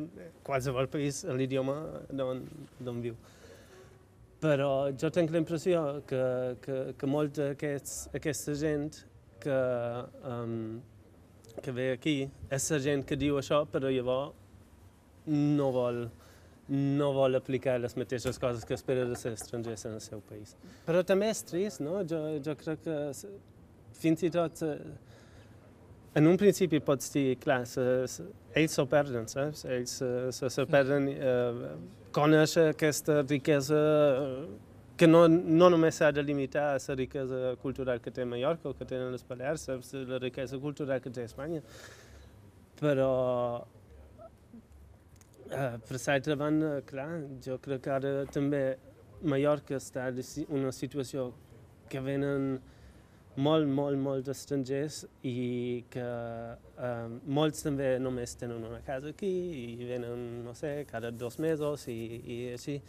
qualsevol 0.45 0.89
país 0.91 1.23
l'idioma 1.37 1.77
d'on 2.11 2.99
viu. 3.05 3.15
Però 4.43 4.91
jo 4.99 5.09
tinc 5.15 5.31
la 5.31 5.39
impressió 5.39 5.81
que, 6.07 6.23
que, 6.61 6.77
que 6.99 7.07
molta 7.09 7.53
aquesta 7.53 8.57
gent 8.59 8.91
que, 9.43 9.59
um, 10.29 10.81
que 11.61 11.75
ve 11.75 11.91
aquí 11.93 12.17
és 12.49 12.69
la 12.73 12.81
gent 12.83 13.05
que 13.07 13.19
diu 13.19 13.37
això, 13.41 13.63
però 13.69 13.91
llavors 13.93 14.33
no 15.27 15.69
vol, 15.75 16.03
no 16.73 17.13
vol 17.15 17.39
aplicar 17.39 17.77
les 17.79 17.95
mateixes 17.99 18.39
coses 18.41 18.65
que 18.65 18.75
espera 18.75 19.05
de 19.07 19.15
ser 19.19 19.33
estrangers 19.37 19.85
en 19.87 19.97
el 19.99 20.03
seu 20.03 20.21
país. 20.29 20.55
Però 20.87 21.03
també 21.07 21.29
és 21.31 21.43
trist, 21.47 21.83
no? 21.83 22.01
Jo, 22.07 22.25
jo 22.43 22.55
crec 22.59 22.83
que 22.87 22.99
fins 23.99 24.23
i 24.25 24.31
tot 24.33 24.63
eh, 24.65 24.77
en 26.15 26.27
un 26.29 26.37
principi 26.37 26.81
pots 26.83 27.09
dir, 27.13 27.37
clar, 27.41 27.63
se, 27.69 27.83
se, 28.11 28.25
ells 28.59 28.75
s'ho 28.77 28.85
perden, 28.89 29.25
saps? 29.29 29.63
Ells 29.65 29.97
se, 30.01 30.09
se, 30.35 30.51
se 30.53 30.65
perden 30.69 31.09
eh, 31.13 31.71
conèixer 32.13 32.69
aquesta 32.73 33.21
riquesa 33.23 33.79
eh, 33.79 34.43
que 35.03 35.07
no, 35.09 35.25
no 35.27 35.67
només 35.67 35.97
s'ha 35.99 36.13
de 36.15 36.23
limitar 36.23 36.69
a 36.71 36.79
la 36.79 36.95
riquesa 36.95 37.55
cultural 37.61 37.99
que 37.99 38.11
té 38.15 38.23
Mallorca 38.23 38.69
o 38.69 38.73
que 38.73 38.85
tenen 38.87 39.11
les 39.11 39.25
Balears, 39.27 39.65
saps? 39.67 39.91
la 40.07 40.19
riquesa 40.21 40.59
cultural 40.63 41.01
que 41.03 41.11
té 41.11 41.25
Espanya. 41.27 41.59
Però, 42.79 43.09
eh, 45.49 45.75
per 45.89 45.99
l'altra 45.99 46.37
banda, 46.39 46.71
clar, 46.87 47.09
jo 47.43 47.59
crec 47.65 47.83
que 47.83 47.91
ara 47.97 48.13
també 48.31 48.63
Mallorca 49.21 49.75
està 49.75 50.07
en 50.07 50.23
una 50.61 50.71
situació 50.71 51.33
que 51.91 51.99
venen 51.99 52.61
molt, 53.35 53.67
molt, 53.67 53.99
molts 53.99 54.31
estrangers 54.31 55.03
i 55.27 55.83
que 55.91 56.07
eh, 56.07 57.07
molts 57.27 57.67
també 57.67 57.97
només 57.99 58.39
tenen 58.39 58.63
una 58.71 58.79
casa 58.87 59.11
aquí 59.11 59.35
i 59.67 59.83
venen, 59.83 60.45
no 60.47 60.55
sé, 60.55 60.77
cada 60.87 61.11
dos 61.11 61.41
mesos 61.43 61.89
i, 61.91 61.99
i 62.23 62.43
així. 62.55 62.79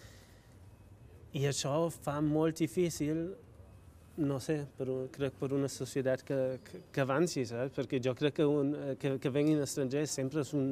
I 1.35 1.49
això 1.51 1.89
fa 1.91 2.21
molt 2.23 2.61
difícil, 2.63 3.25
no 4.23 4.37
sé, 4.39 4.61
per, 4.79 4.87
crec 5.15 5.35
per 5.41 5.49
una 5.57 5.71
societat 5.73 6.23
que, 6.27 6.37
que, 6.63 6.83
que 6.95 7.03
avanci, 7.03 7.43
saps? 7.51 7.73
Perquè 7.75 7.99
jo 8.03 8.13
crec 8.15 8.37
que, 8.37 8.47
un, 8.47 8.71
que, 9.01 9.17
que 9.19 9.33
venguin 9.35 9.63
estrangers 9.65 10.15
sempre 10.15 10.45
és, 10.45 10.53
un, 10.55 10.69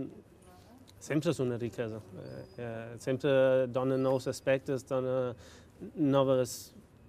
sempre 1.03 1.33
és 1.35 1.40
una 1.42 1.59
riquesa. 1.59 1.98
Eh, 1.98 2.44
eh, 2.62 2.92
sempre 3.03 3.33
dona 3.75 3.98
nous 3.98 4.29
aspectes, 4.31 4.87
dona 4.87 5.33
noves 5.96 6.55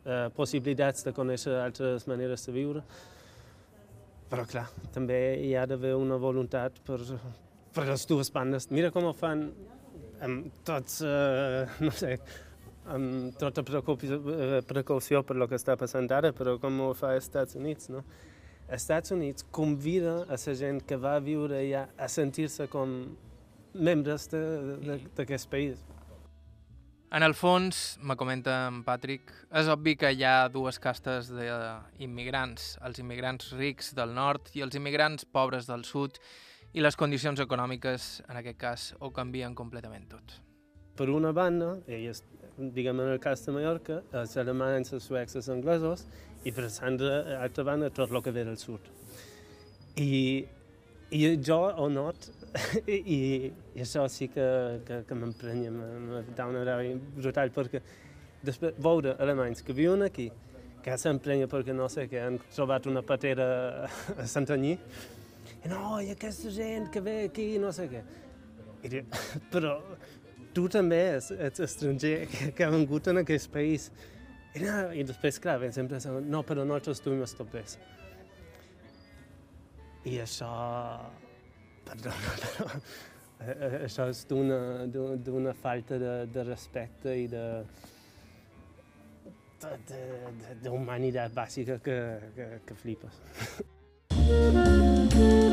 eh, 0.06 0.32
possibilitats 0.34 1.06
de 1.06 1.14
conèixer 1.14 1.54
altres 1.62 2.08
maneres 2.10 2.48
de 2.48 2.56
viure. 2.56 2.82
Però, 4.34 4.48
clar, 4.50 4.66
també 4.96 5.20
hi 5.46 5.54
ha 5.54 5.68
d'haver 5.70 5.94
una 5.94 6.18
voluntat 6.18 6.82
per, 6.88 6.98
per 7.78 7.86
les 7.92 8.08
dues 8.10 8.34
bandes. 8.34 8.66
Mira 8.74 8.90
com 8.96 9.06
ho 9.06 9.14
fan 9.14 9.46
amb 10.26 10.50
tots, 10.66 11.04
eh, 11.06 11.68
no 11.86 11.94
sé, 11.94 12.16
amb 12.92 13.38
tota 13.40 13.64
precaució, 13.64 14.20
eh, 14.34 14.62
precaució 14.68 15.24
per 15.24 15.38
lo 15.38 15.48
que 15.48 15.56
està 15.56 15.78
passant 15.80 16.10
ara, 16.12 16.34
però 16.34 16.58
com 16.60 16.80
ho 16.82 16.94
fa 16.94 17.14
als 17.14 17.30
Estats 17.30 17.56
Units, 17.56 17.90
no? 17.90 18.04
Els 18.68 18.82
Estats 18.82 19.12
Units 19.12 19.46
convida 19.52 20.24
a 20.24 20.38
la 20.38 20.54
gent 20.56 20.82
que 20.88 20.98
va 20.98 21.20
viure 21.20 21.60
allà 21.60 21.88
a 21.98 22.08
sentir-se 22.08 22.68
com 22.68 23.16
membres 23.74 24.30
d'aquest 24.30 25.50
país. 25.50 25.84
En 27.14 27.22
el 27.22 27.36
fons, 27.38 28.00
me 28.02 28.16
comenta 28.18 28.68
en 28.68 28.80
Patrick, 28.84 29.30
és 29.54 29.68
obvi 29.70 29.94
que 29.96 30.10
hi 30.10 30.24
ha 30.26 30.48
dues 30.50 30.80
castes 30.82 31.30
d'immigrants, 31.30 32.80
els 32.82 32.98
immigrants 33.04 33.52
rics 33.54 33.92
del 33.94 34.16
nord 34.16 34.50
i 34.58 34.64
els 34.66 34.74
immigrants 34.80 35.28
pobres 35.30 35.70
del 35.70 35.86
sud, 35.86 36.18
i 36.74 36.82
les 36.82 36.98
condicions 36.98 37.38
econòmiques, 37.38 38.24
en 38.26 38.40
aquest 38.40 38.58
cas, 38.58 38.88
ho 38.98 39.12
canvien 39.14 39.54
completament 39.54 40.10
tot. 40.10 40.40
Per 40.98 41.06
una 41.14 41.30
banda, 41.38 41.76
és, 41.86 42.24
diguem 42.58 43.00
en 43.02 43.14
el 43.14 43.20
cas 43.20 43.46
de 43.46 43.54
Mallorca, 43.56 44.02
els 44.14 44.36
alemanys, 44.38 44.94
els 44.94 45.08
suecs, 45.10 45.36
els 45.40 45.50
anglesos, 45.50 46.06
i 46.44 46.52
per 46.52 46.68
l'altra 46.68 47.64
banda, 47.64 47.90
tot 47.90 48.12
el 48.12 48.22
que 48.22 48.34
ve 48.36 48.44
del 48.46 48.60
sud. 48.62 48.90
I, 49.98 50.46
i 51.14 51.22
jo 51.46 51.60
ho 51.70 51.90
not 51.90 52.30
I, 52.88 53.18
i 53.74 53.82
això 53.82 54.06
sí 54.10 54.28
que, 54.30 54.46
que, 54.86 55.02
que 55.08 55.18
m'emprenya, 55.18 55.72
me 55.74 56.22
dà 56.38 56.46
una 56.50 56.62
ràbia 56.68 57.00
brutal, 57.18 57.50
perquè 57.54 57.82
després 58.46 58.78
veure 58.78 59.16
alemanys 59.22 59.64
que 59.66 59.74
viuen 59.74 60.06
aquí, 60.06 60.28
que 60.84 60.98
s'emprenya 61.00 61.48
perquè 61.50 61.74
no 61.74 61.88
sé, 61.90 62.06
que 62.12 62.22
han 62.22 62.38
trobat 62.54 62.86
una 62.92 63.02
patera 63.02 63.48
a 64.22 64.28
Santanyí, 64.30 64.78
i 65.64 65.72
no, 65.72 66.00
i 66.04 66.12
aquesta 66.12 66.52
gent 66.52 66.90
que 66.92 67.02
ve 67.02 67.16
aquí, 67.30 67.48
no 67.60 67.72
sé 67.76 67.88
què. 67.92 68.04
I 68.84 69.02
però 69.54 69.78
tu 70.54 70.68
també 70.72 71.00
ets, 71.18 71.32
estranger 71.64 72.28
que, 72.32 72.66
ha 72.66 72.72
vengut 72.74 73.10
en 73.12 73.24
aquest 73.24 73.52
país. 73.54 73.90
I, 74.54 74.62
no, 74.62 74.78
i 74.94 75.04
després, 75.08 75.40
clar, 75.42 75.58
ben 75.64 75.74
sempre 75.74 76.00
no, 76.22 76.44
però 76.46 76.66
nosaltres 76.66 77.02
tuvimos 77.04 77.34
topes. 77.38 77.78
I 80.06 80.20
això 80.22 80.52
Perdona, 81.84 82.80
però 83.40 83.82
això 83.84 84.08
és 84.12 84.24
d'una 84.30 85.54
falta 85.60 86.00
de, 86.00 86.14
de 86.32 86.46
respecte 86.48 87.18
i 87.24 87.28
de 87.32 87.46
d'humanitat 90.64 91.32
bàsica 91.36 91.78
que, 91.84 91.98
que, 92.36 92.48
que 92.68 92.80
flipes. 92.84 93.16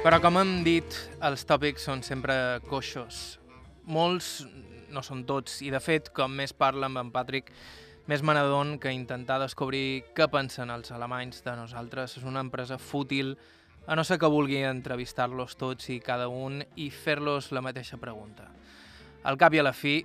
Però 0.00 0.16
com 0.16 0.38
hem 0.40 0.62
dit, 0.64 0.94
els 1.28 1.42
tòpics 1.44 1.82
són 1.84 2.00
sempre 2.00 2.34
coixos. 2.70 3.34
Molts 3.84 4.46
no 4.88 5.02
són 5.04 5.26
tots, 5.28 5.58
i 5.60 5.68
de 5.68 5.76
fet, 5.84 6.08
com 6.16 6.32
més 6.32 6.54
parla 6.56 6.88
amb 6.88 7.02
en 7.02 7.10
Patrick, 7.12 7.52
més 8.08 8.24
me 8.24 8.32
que 8.80 8.94
intentar 8.96 9.36
descobrir 9.42 10.02
què 10.16 10.26
pensen 10.32 10.70
els 10.70 10.90
alemanys 10.90 11.44
de 11.44 11.52
nosaltres 11.52 12.16
és 12.16 12.24
una 12.24 12.40
empresa 12.40 12.78
fútil, 12.78 13.36
a 13.86 13.94
no 13.94 14.02
ser 14.02 14.16
que 14.18 14.26
vulgui 14.26 14.64
entrevistar-los 14.64 15.56
tots 15.60 15.90
i 15.90 16.00
cada 16.00 16.28
un 16.28 16.64
i 16.76 16.88
fer-los 16.88 17.52
la 17.52 17.60
mateixa 17.60 17.98
pregunta. 17.98 18.48
Al 19.22 19.36
cap 19.36 19.52
i 19.52 19.60
a 19.60 19.68
la 19.68 19.76
fi, 19.76 20.00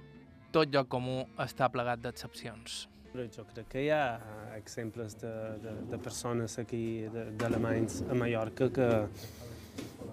tot 0.52 0.76
lloc 0.76 0.92
comú 0.92 1.22
està 1.40 1.72
plegat 1.72 2.04
d'excepcions. 2.04 2.90
Jo 3.16 3.48
crec 3.48 3.70
que 3.72 3.86
hi 3.86 3.92
ha 3.96 4.20
exemples 4.58 5.16
de, 5.22 5.32
de, 5.64 5.82
de 5.88 5.98
persones 6.04 6.60
aquí, 6.60 7.08
d'alemanys 7.40 8.02
a 8.10 8.14
Mallorca, 8.14 8.68
que, 8.76 8.90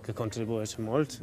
que 0.03 0.15
contribueix 0.17 0.79
molt. 0.79 1.21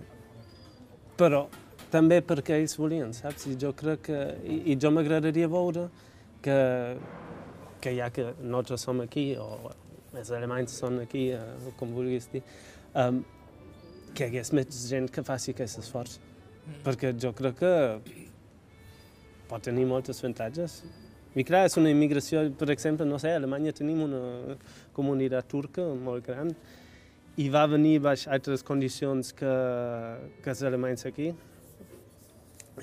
però 1.19 1.47
també 1.91 2.21
perquè 2.23 2.55
ells 2.59 2.77
volien, 2.79 3.11
saps? 3.13 3.47
I 3.49 3.57
jo 3.59 3.73
crec 3.75 4.05
que... 4.07 4.19
I, 4.45 4.59
i 4.71 4.75
jo 4.79 4.91
m'agradaria 4.93 5.49
veure 5.51 5.89
que, 6.45 6.55
que 7.83 7.95
ja 7.97 8.07
que 8.13 8.29
nosaltres 8.39 8.85
som 8.85 9.01
aquí, 9.03 9.33
o 9.35 9.73
els 10.13 10.31
alemanys 10.31 10.77
són 10.79 11.01
aquí, 11.03 11.25
eh, 11.35 11.73
com 11.79 11.91
vulguis 11.95 12.29
dir, 12.31 12.43
um, 12.93 13.19
que 14.13 14.25
hi 14.25 14.29
hagués 14.29 14.53
més 14.55 14.81
gent 14.89 15.09
que 15.11 15.25
faci 15.25 15.51
aquest 15.51 15.81
esforç. 15.83 16.17
Mm. 16.21 16.79
Perquè 16.87 17.13
jo 17.19 17.33
crec 17.35 17.59
que 17.59 17.73
pot 19.49 19.65
tenir 19.65 19.87
moltes 19.89 20.21
avantatges. 20.23 20.83
I 21.37 21.45
clar, 21.45 21.65
és 21.67 21.77
una 21.77 21.91
immigració, 21.91 22.45
per 22.57 22.69
exemple, 22.73 23.05
no 23.05 23.19
sé, 23.21 23.33
a 23.33 23.41
Alemanya 23.41 23.73
tenim 23.75 24.01
una 24.05 24.55
comunitat 24.95 25.49
turca 25.49 25.85
molt 25.97 26.25
gran 26.25 26.53
i 27.39 27.47
va 27.51 27.65
venir 27.71 27.99
baix 28.03 28.25
altres 28.27 28.65
condicions 28.67 29.31
que, 29.37 29.51
que 30.43 30.51
els 30.51 30.63
alemanys 30.67 31.05
aquí. 31.07 31.29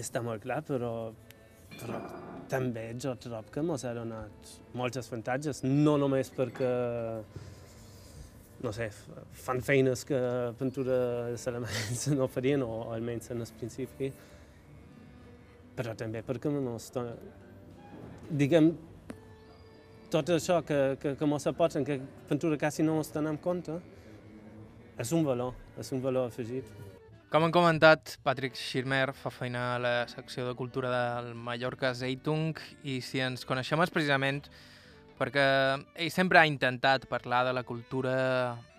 Està 0.00 0.22
molt 0.24 0.42
clar, 0.44 0.62
però, 0.64 0.92
però 1.74 2.00
també 2.48 2.86
jo 3.02 3.12
trobo 3.20 3.52
que 3.52 3.64
ens 3.64 3.84
ha 3.84 3.92
donat 3.96 4.54
moltes 4.76 5.10
avantatges, 5.10 5.60
no 5.64 5.96
només 6.00 6.32
perquè 6.32 6.70
no 8.64 8.72
sé, 8.72 8.88
fan 9.36 9.60
feines 9.60 10.04
que 10.08 10.18
pintura 10.58 10.96
els 11.28 11.44
alemanys 11.50 12.06
no 12.16 12.28
farien, 12.32 12.64
o 12.64 12.86
almenys 12.94 13.28
en 13.34 13.44
el 13.44 13.52
principi, 13.60 14.08
però 15.76 15.92
també 15.98 16.22
perquè 16.24 16.52
ens 16.52 16.88
diguem, 18.30 18.72
tot 20.10 20.32
això 20.32 20.62
que, 20.64 20.80
que, 21.02 21.12
que 21.18 21.28
mos 21.28 21.44
aporten, 21.46 21.84
que 21.84 22.00
pintura 22.30 22.56
quasi 22.58 22.86
no 22.86 22.96
ens 23.02 23.12
tenem 23.12 23.36
compte, 23.42 23.76
és 24.98 25.12
un 25.12 25.24
valor, 25.24 25.54
és 25.78 25.90
un 25.92 26.02
valor 26.04 26.30
afegit. 26.30 26.68
Com 27.32 27.42
han 27.42 27.52
comentat, 27.52 28.16
Patrick 28.24 28.56
Schirmer 28.56 29.10
fa 29.18 29.32
feina 29.34 29.74
a 29.74 29.78
la 29.82 29.94
secció 30.08 30.46
de 30.46 30.54
cultura 30.54 30.92
del 30.94 31.34
Mallorca 31.34 31.90
Zeitung 31.94 32.54
i 32.86 33.00
si 33.02 33.20
ens 33.20 33.44
coneixem 33.44 33.82
és 33.82 33.92
precisament 33.92 34.44
perquè 35.18 35.46
ell 35.96 36.12
sempre 36.12 36.38
ha 36.38 36.46
intentat 36.46 37.08
parlar 37.10 37.42
de 37.48 37.54
la 37.56 37.64
cultura 37.64 38.14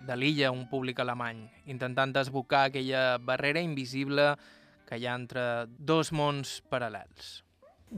de 0.08 0.16
l'illa, 0.16 0.54
un 0.54 0.68
públic 0.70 1.02
alemany, 1.02 1.42
intentant 1.66 2.14
desbocar 2.14 2.68
aquella 2.70 3.18
barrera 3.18 3.60
invisible 3.60 4.32
que 4.88 4.98
hi 4.98 5.08
ha 5.08 5.18
entre 5.20 5.44
dos 5.68 6.14
mons 6.16 6.62
paral·lels. 6.72 7.42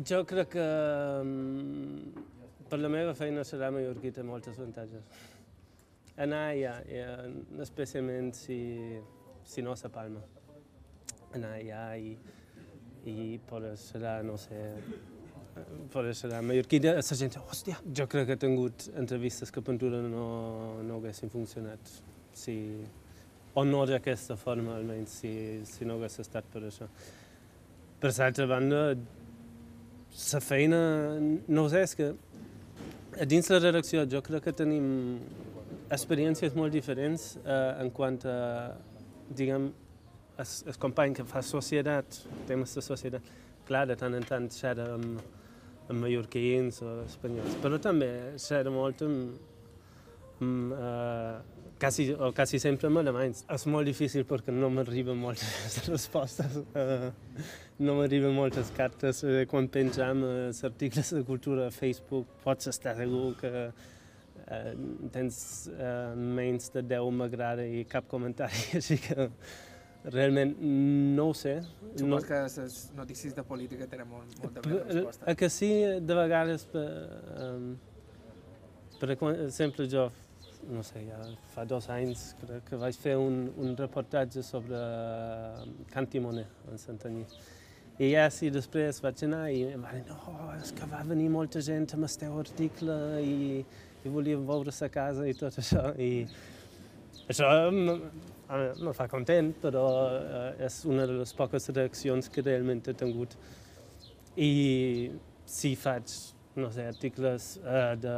Jo 0.05 0.23
crec 0.25 0.55
que 0.55 0.67
mm, 1.23 2.23
per 2.71 2.79
la 2.79 2.89
meva 2.89 3.13
feina 3.17 3.43
serà 3.45 3.69
mallorquí 3.73 4.12
té 4.15 4.23
moltes 4.25 4.58
avantatges. 4.58 5.29
Anar 6.19 6.49
allà, 6.49 6.73
ja, 6.84 7.13
especialment 7.63 8.34
si, 8.36 8.60
si 9.47 9.63
no 9.63 9.71
a 9.71 9.91
Palma. 9.93 10.19
Anar 11.38 11.53
allà 11.55 11.84
i, 11.95 12.12
i 13.08 13.38
poder 13.47 13.77
serà, 13.79 14.17
no 14.25 14.36
sé, 14.41 14.60
poder 15.93 16.15
serà 16.17 16.41
mallorquí, 16.43 16.82
la 16.84 17.01
gent, 17.01 17.38
hòstia, 17.39 17.79
jo 17.95 18.08
crec 18.12 18.27
que 18.27 18.36
he 18.36 18.41
tingut 18.41 18.89
entrevistes 18.99 19.51
que 19.51 19.63
pintura 19.63 20.01
no, 20.03 20.27
no 20.84 20.99
haguessin 20.99 21.32
funcionat. 21.32 21.93
Si, 22.36 22.55
o 23.55 23.63
no 23.63 23.86
d'aquesta 23.88 24.36
forma, 24.39 24.75
almenys, 24.75 25.15
si, 25.21 25.34
si 25.67 25.88
no 25.88 25.97
hagués 25.99 26.19
estat 26.25 26.47
per 26.51 26.65
això. 26.67 26.89
Per 27.99 28.12
l'altra 28.17 28.47
banda, 28.47 28.84
la 30.19 30.41
feina, 30.43 30.82
no 31.47 31.69
sé, 31.71 31.86
és 31.88 31.95
que 31.95 32.12
dins 33.27 33.49
la 33.51 33.60
redacció 33.60 34.05
jo 34.08 34.21
crec 34.23 34.45
que 34.47 34.53
tenim 34.55 34.89
experiències 35.89 36.56
molt 36.58 36.73
diferents 36.73 37.36
eh, 37.41 37.82
en 37.82 37.91
quant 37.95 38.19
a, 38.30 38.38
diguem, 39.30 39.69
el, 40.39 40.56
el 40.71 40.80
company 40.82 41.15
que 41.17 41.25
fa 41.28 41.41
societat, 41.45 42.21
temes 42.49 42.73
de 42.78 42.84
societat, 42.86 43.30
clar, 43.67 43.86
de 43.89 43.97
tant 43.99 44.15
en 44.17 44.25
tant 44.25 44.49
xerra 44.54 44.88
amb, 44.95 45.21
amb 45.89 46.04
mallorquins 46.04 46.82
o 46.86 46.99
espanyols, 47.06 47.58
però 47.63 47.80
també 47.82 48.10
xerra 48.41 48.73
molt 48.73 49.04
amb, 49.06 49.39
amb 50.39 50.75
uh, 50.78 51.60
quasi, 51.82 52.10
o 52.13 52.32
quasi 52.36 52.62
sempre 52.62 52.89
amb 52.89 53.02
alemanys. 53.02 53.43
És 53.52 53.65
molt 53.69 53.89
difícil 53.89 54.25
perquè 54.30 54.54
no 54.56 54.69
m'arriben 54.73 55.17
moltes 55.19 55.82
respostes, 55.91 56.60
uh, 56.78 57.10
no 57.82 57.99
m'arriben 57.99 58.36
moltes 58.36 58.71
cartes. 58.78 59.23
Uh, 59.25 59.43
quan 59.49 59.69
penjam 59.73 60.23
els 60.30 60.63
articles 60.67 61.13
de 61.17 61.23
cultura 61.28 61.67
a 61.67 61.73
Facebook 61.73 62.39
pots 62.45 62.69
estar 62.71 62.95
segur 62.99 63.34
que 63.41 63.69
tens 65.14 65.40
uh, 65.72 66.14
menys 66.18 66.72
de 66.74 66.84
10 66.96 67.12
m'agrada 67.16 67.66
i 67.66 67.84
cap 67.90 68.08
comentari, 68.10 68.64
així 68.80 68.98
que 69.04 69.28
realment 70.10 70.56
no 71.18 71.30
ho 71.30 71.36
sé. 71.38 71.60
Supos 71.92 72.08
no... 72.08 72.22
que 72.24 72.40
les 72.46 72.80
notícies 72.98 73.36
de 73.36 73.44
política 73.44 73.90
tenen 73.92 74.10
molt, 74.10 74.34
molta 74.44 74.64
més 74.66 74.82
resposta. 74.88 75.28
A 75.30 75.36
que 75.38 75.52
sí, 75.54 75.70
de 76.02 76.18
vegades, 76.18 76.66
per, 76.72 76.88
um, 77.44 77.70
per 79.00 79.14
exemple, 79.14 79.88
jo 79.92 80.10
no 80.70 80.84
sé, 80.84 81.06
ja 81.08 81.18
fa 81.54 81.64
dos 81.66 81.88
anys 81.94 82.34
crec 82.42 82.66
que 82.68 82.80
vaig 82.80 82.98
fer 83.00 83.16
un, 83.18 83.46
un 83.58 83.78
reportatge 83.80 84.44
sobre 84.44 84.80
Can 85.94 86.08
Timoner, 86.12 86.46
en 86.70 86.82
Santanyí. 86.82 87.24
I 88.00 88.12
ja 88.14 88.26
sí, 88.32 88.48
després 88.52 89.02
vaig 89.04 89.24
anar 89.28 89.46
i 89.52 89.64
em 89.74 89.82
van 89.84 89.98
dir, 90.00 90.06
no, 90.08 90.36
és 90.56 90.72
que 90.76 90.88
va 90.88 91.02
venir 91.08 91.28
molta 91.32 91.60
gent 91.64 91.88
amb 91.96 92.08
el 92.08 92.18
teu 92.22 92.38
article 92.40 92.96
i, 93.24 93.64
i 94.06 94.10
volien 94.10 94.46
veure 94.48 94.72
la 94.72 94.90
casa 94.94 95.28
i 95.28 95.36
tot 95.38 95.60
això. 95.60 95.90
I 96.00 96.26
això 97.30 97.50
me 98.82 98.94
fa 98.98 99.08
content, 99.08 99.52
però 99.62 99.86
eh, 100.10 100.66
és 100.66 100.82
una 100.90 101.06
de 101.06 101.20
les 101.20 101.34
poques 101.38 101.70
reaccions 101.76 102.30
que 102.34 102.42
realment 102.42 102.82
he 102.88 102.96
tingut. 102.98 103.36
I 104.38 105.12
si 105.46 105.76
faig, 105.78 106.10
no 106.58 106.72
sé, 106.74 106.88
articles 106.90 107.58
eh, 107.62 107.96
de, 108.02 108.16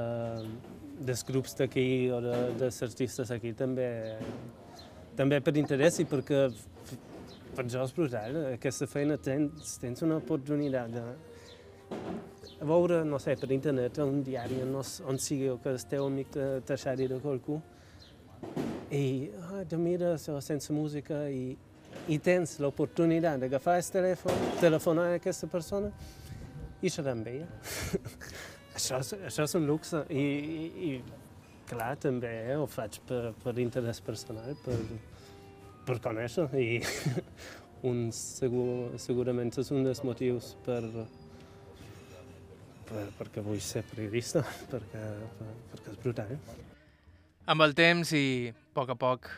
dels 1.02 1.26
grups 1.28 1.58
d'aquí 1.60 2.10
o 2.14 2.22
de, 2.24 2.38
dels 2.62 2.82
artistes 2.88 3.32
aquí 3.34 3.54
també, 3.58 3.90
també 5.18 5.42
per 5.44 5.58
interès 5.60 6.00
i 6.00 6.08
perquè 6.08 6.46
per 7.56 7.68
jo 7.68 7.84
és 7.84 7.94
brutal. 7.96 8.38
Aquesta 8.54 8.88
feina 8.88 9.18
tens, 9.20 9.76
tens 9.82 10.06
una 10.08 10.22
oportunitat 10.22 10.94
de 10.96 11.06
veure, 12.68 13.02
no 13.06 13.20
sé, 13.20 13.36
per 13.40 13.52
internet, 13.52 13.98
un 14.04 14.22
diari 14.24 14.62
on, 14.62 14.76
on 14.78 15.20
sigui 15.20 15.50
que 15.64 15.74
el 15.74 15.80
teu 15.90 16.06
amic 16.08 16.38
xerri 16.78 17.08
de 17.10 17.20
qualcú 17.24 17.60
i 18.92 19.30
ah, 19.48 19.64
te 19.68 19.78
mires 19.78 20.28
sense 20.44 20.74
música 20.74 21.24
i, 21.30 21.56
i 22.12 22.18
tens 22.20 22.58
l'oportunitat 22.60 23.40
d'agafar 23.42 23.78
el 23.80 23.92
telèfon, 23.96 24.44
telefonar 24.60 25.08
a 25.12 25.20
aquesta 25.20 25.48
persona 25.52 25.92
i 26.82 26.90
xerrar 26.90 27.16
amb 27.16 27.30
ella. 27.32 27.48
això, 28.78 29.00
és, 29.00 29.14
això 29.30 29.48
és 29.48 29.58
un 29.60 29.68
luxe 29.70 30.04
i, 30.10 30.26
i, 30.26 30.68
i 30.90 30.92
clar, 31.70 31.96
també 32.04 32.34
eh, 32.52 32.58
ho 32.60 32.68
faig 32.68 33.00
per, 33.08 33.32
per 33.44 33.56
interès 33.64 34.02
personal, 34.04 34.54
per, 34.66 34.78
per 35.88 35.98
conèixer 36.04 36.50
i 36.60 36.82
un 37.92 38.10
segur, 38.16 39.00
segurament 39.02 39.54
és 39.58 39.72
un 39.72 39.86
dels 39.88 40.04
motius 40.06 40.56
per, 40.66 40.82
per, 42.92 43.06
perquè 43.20 43.44
vull 43.46 43.62
ser 43.64 43.84
periodista, 43.88 44.44
perquè, 44.72 45.06
per, 45.40 45.54
perquè 45.72 45.96
és 45.96 46.04
brutal. 46.04 46.36
Amb 47.52 47.66
el 47.66 47.74
temps 47.78 48.12
i 48.16 48.26
a 48.52 48.60
poc 48.76 48.94
a 48.94 48.98
poc 49.00 49.32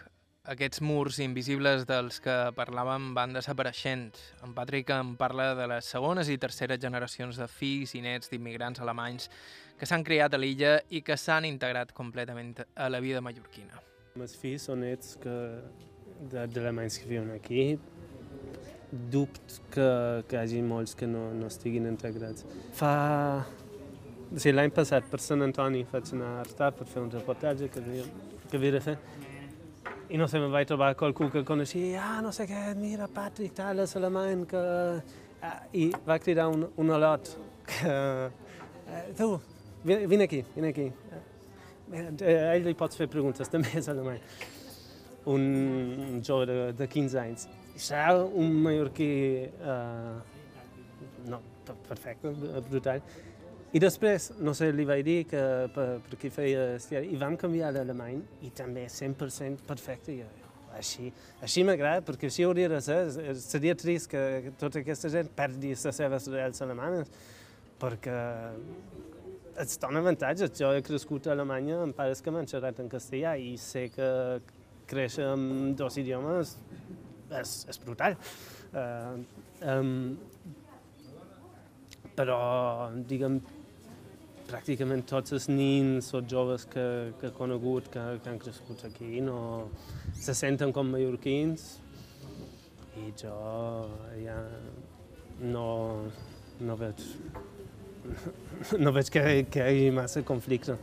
aquests 0.51 0.81
murs 0.83 1.21
invisibles 1.23 1.85
dels 1.87 2.19
que 2.19 2.33
parlàvem 2.57 3.13
van 3.15 3.31
desapareixent. 3.31 4.17
En 4.43 4.51
Patrick 4.57 4.91
em 4.91 5.13
parla 5.15 5.53
de 5.55 5.69
les 5.71 5.87
segones 5.87 6.27
i 6.27 6.35
terceres 6.37 6.81
generacions 6.83 7.39
de 7.39 7.47
fills 7.47 7.95
i 7.95 8.01
nets 8.03 8.31
d'immigrants 8.31 8.83
alemanys 8.83 9.29
que 9.79 9.87
s'han 9.87 10.03
criat 10.03 10.35
a 10.35 10.41
l'illa 10.41 10.75
i 10.91 11.01
que 11.01 11.15
s'han 11.17 11.47
integrat 11.47 11.95
completament 11.95 12.57
a 12.75 12.89
la 12.91 12.99
vida 12.99 13.23
mallorquina. 13.23 13.79
Els 14.19 14.35
fills 14.37 14.67
o 14.69 14.75
nets 14.77 15.15
que, 15.23 15.37
d'alemanys 16.33 16.99
que 16.99 17.09
viuen 17.09 17.31
aquí 17.33 17.77
dubto 18.93 19.59
que, 19.73 19.89
que 20.29 20.37
hi 20.37 20.41
hagi 20.43 20.63
molts 20.65 20.93
que 20.95 21.09
no, 21.09 21.31
no 21.33 21.49
estiguin 21.49 21.89
integrats. 21.89 22.45
Fa 22.77 22.93
Sí, 24.33 24.49
l'any 24.49 24.71
passat 24.73 25.05
per 25.11 25.19
Sant 25.21 25.45
Antoni 25.45 25.83
vaig 25.91 26.07
anar 26.15 26.29
a 26.31 26.37
Artà 26.41 26.71
per 26.73 26.87
fer 26.89 27.03
un 27.03 27.11
reportatge 27.13 27.67
que 27.69 27.81
havia, 27.83 28.05
que 28.49 28.57
havia 28.57 28.73
de 28.73 28.79
fer. 28.81 28.95
I 30.09 30.17
no 30.17 30.25
sé, 30.29 30.39
me 30.41 30.47
vaig 30.49 30.65
trobar 30.71 30.95
qualcú 30.97 31.27
que 31.29 31.43
coneixia, 31.45 32.01
ah, 32.01 32.21
no 32.25 32.31
sé 32.33 32.47
què, 32.49 32.63
mira, 32.79 33.05
Patrick, 33.13 33.53
tal, 33.59 33.83
és 33.85 33.93
alemany, 33.99 34.47
que... 34.49 34.63
Ah, 35.43 35.59
I 35.77 35.85
va 36.07 36.17
cridar 36.23 36.47
un, 36.49 36.65
un 36.81 36.93
olot 36.97 37.29
que... 37.69 37.93
Eh, 38.89 39.05
tu, 39.19 39.29
vine, 39.83 40.07
vine 40.09 40.25
aquí, 40.25 40.41
vine 40.55 40.73
aquí. 40.73 40.89
Eh, 41.93 42.07
a 42.33 42.55
ell 42.55 42.65
li 42.65 42.73
pots 42.79 42.97
fer 42.97 43.07
preguntes, 43.11 43.53
també 43.53 43.75
és 43.77 43.89
alemany. 43.93 44.21
Un, 45.29 45.45
un 46.09 46.25
jove 46.25 46.49
de, 46.49 46.57
de 46.79 46.89
15 46.89 47.21
anys. 47.21 47.45
Serà 47.75 48.15
un 48.23 48.55
mallorquí... 48.63 49.11
Eh, 49.49 50.15
no, 51.27 51.39
perfecte, 51.87 52.33
brutal 52.67 52.99
i 53.73 53.79
després, 53.81 54.27
no 54.37 54.51
sé, 54.53 54.67
li 54.69 54.83
vaig 54.85 55.01
dir 55.05 55.19
que 55.25 55.39
per, 55.73 55.85
per 56.05 56.17
qui 56.21 56.29
feia 56.29 56.75
estiari, 56.75 57.07
i 57.09 57.17
vam 57.17 57.33
canviar 57.41 57.71
l'alemany 57.73 58.19
i 58.45 58.51
també 58.53 58.83
100% 58.85 59.63
perfecte. 59.65 60.13
I, 60.13 60.43
així, 60.77 61.07
així 61.41 61.63
m'agrada, 61.65 62.03
perquè 62.05 62.29
així 62.29 62.45
hauria 62.45 62.69
de 62.69 62.81
ser. 62.85 62.99
Seria 63.41 63.73
trist 63.73 64.11
que, 64.11 64.53
tota 64.61 64.83
aquesta 64.83 65.09
gent 65.13 65.31
perdi 65.33 65.73
les 65.73 65.97
seves 65.97 66.29
reals 66.29 66.61
alemanes, 66.61 67.09
perquè 67.81 68.19
es 69.65 69.81
dona 69.81 70.05
avantatges. 70.05 70.53
Jo 70.59 70.69
he 70.77 70.85
crescut 70.85 71.25
a 71.25 71.33
Alemanya 71.33 71.81
amb 71.87 71.97
pares 71.97 72.21
que 72.21 72.33
m'han 72.33 72.49
xerrat 72.49 72.77
en 72.81 72.93
castellà 72.93 73.33
i 73.41 73.55
sé 73.57 73.87
que 73.95 74.11
créixer 74.89 75.31
amb 75.31 75.73
dos 75.79 75.97
idiomes 75.97 76.59
és, 77.39 77.55
és 77.69 77.79
brutal. 77.83 78.17
Uh, 78.73 79.21
um, 79.69 79.93
però, 82.17 82.39
diguem, 83.09 83.39
pràcticament 84.49 85.05
tots 85.09 85.33
els 85.33 85.47
nins 85.49 86.09
o 86.13 86.21
joves 86.29 86.67
que, 86.69 86.85
que 87.19 87.29
he 87.29 87.35
conegut, 87.35 87.89
que, 87.93 88.03
que 88.21 88.29
han 88.29 88.41
crescut 88.41 88.83
aquí, 88.89 89.21
no 89.23 89.69
se 90.13 90.35
senten 90.37 90.73
com 90.75 90.91
mallorquins 90.93 91.79
i 93.01 93.09
jo 93.17 93.33
ja 94.21 94.37
no, 95.41 95.67
no 96.61 96.75
veig, 96.77 97.01
no 98.83 98.93
veig 98.93 99.09
que, 99.13 99.23
que 99.49 99.63
hi 99.63 99.87
hagi 99.87 99.95
massa 99.95 100.23
conflicte. 100.27 100.77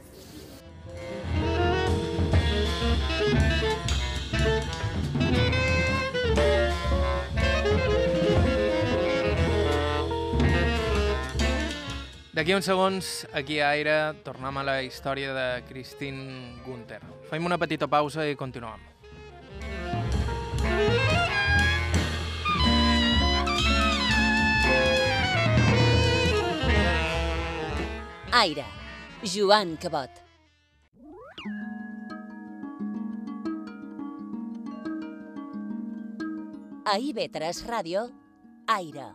D'aquí 12.41 12.55
uns 12.57 12.65
segons, 12.65 13.09
aquí 13.37 13.59
a 13.61 13.67
Aire, 13.77 13.95
tornem 14.25 14.57
a 14.57 14.63
la 14.65 14.79
història 14.81 15.35
de 15.37 15.43
Christine 15.69 16.55
Gunther. 16.65 17.03
Fem 17.29 17.45
una 17.45 17.59
petita 17.61 17.85
pausa 17.85 18.25
i 18.25 18.33
continuem. 18.33 18.81
Aire, 28.41 28.65
Joan 29.21 29.77
Cabot. 29.77 30.25
A 36.89 36.97
IB3 36.97 37.67
Ràdio, 37.69 38.09
Aire. 38.81 39.11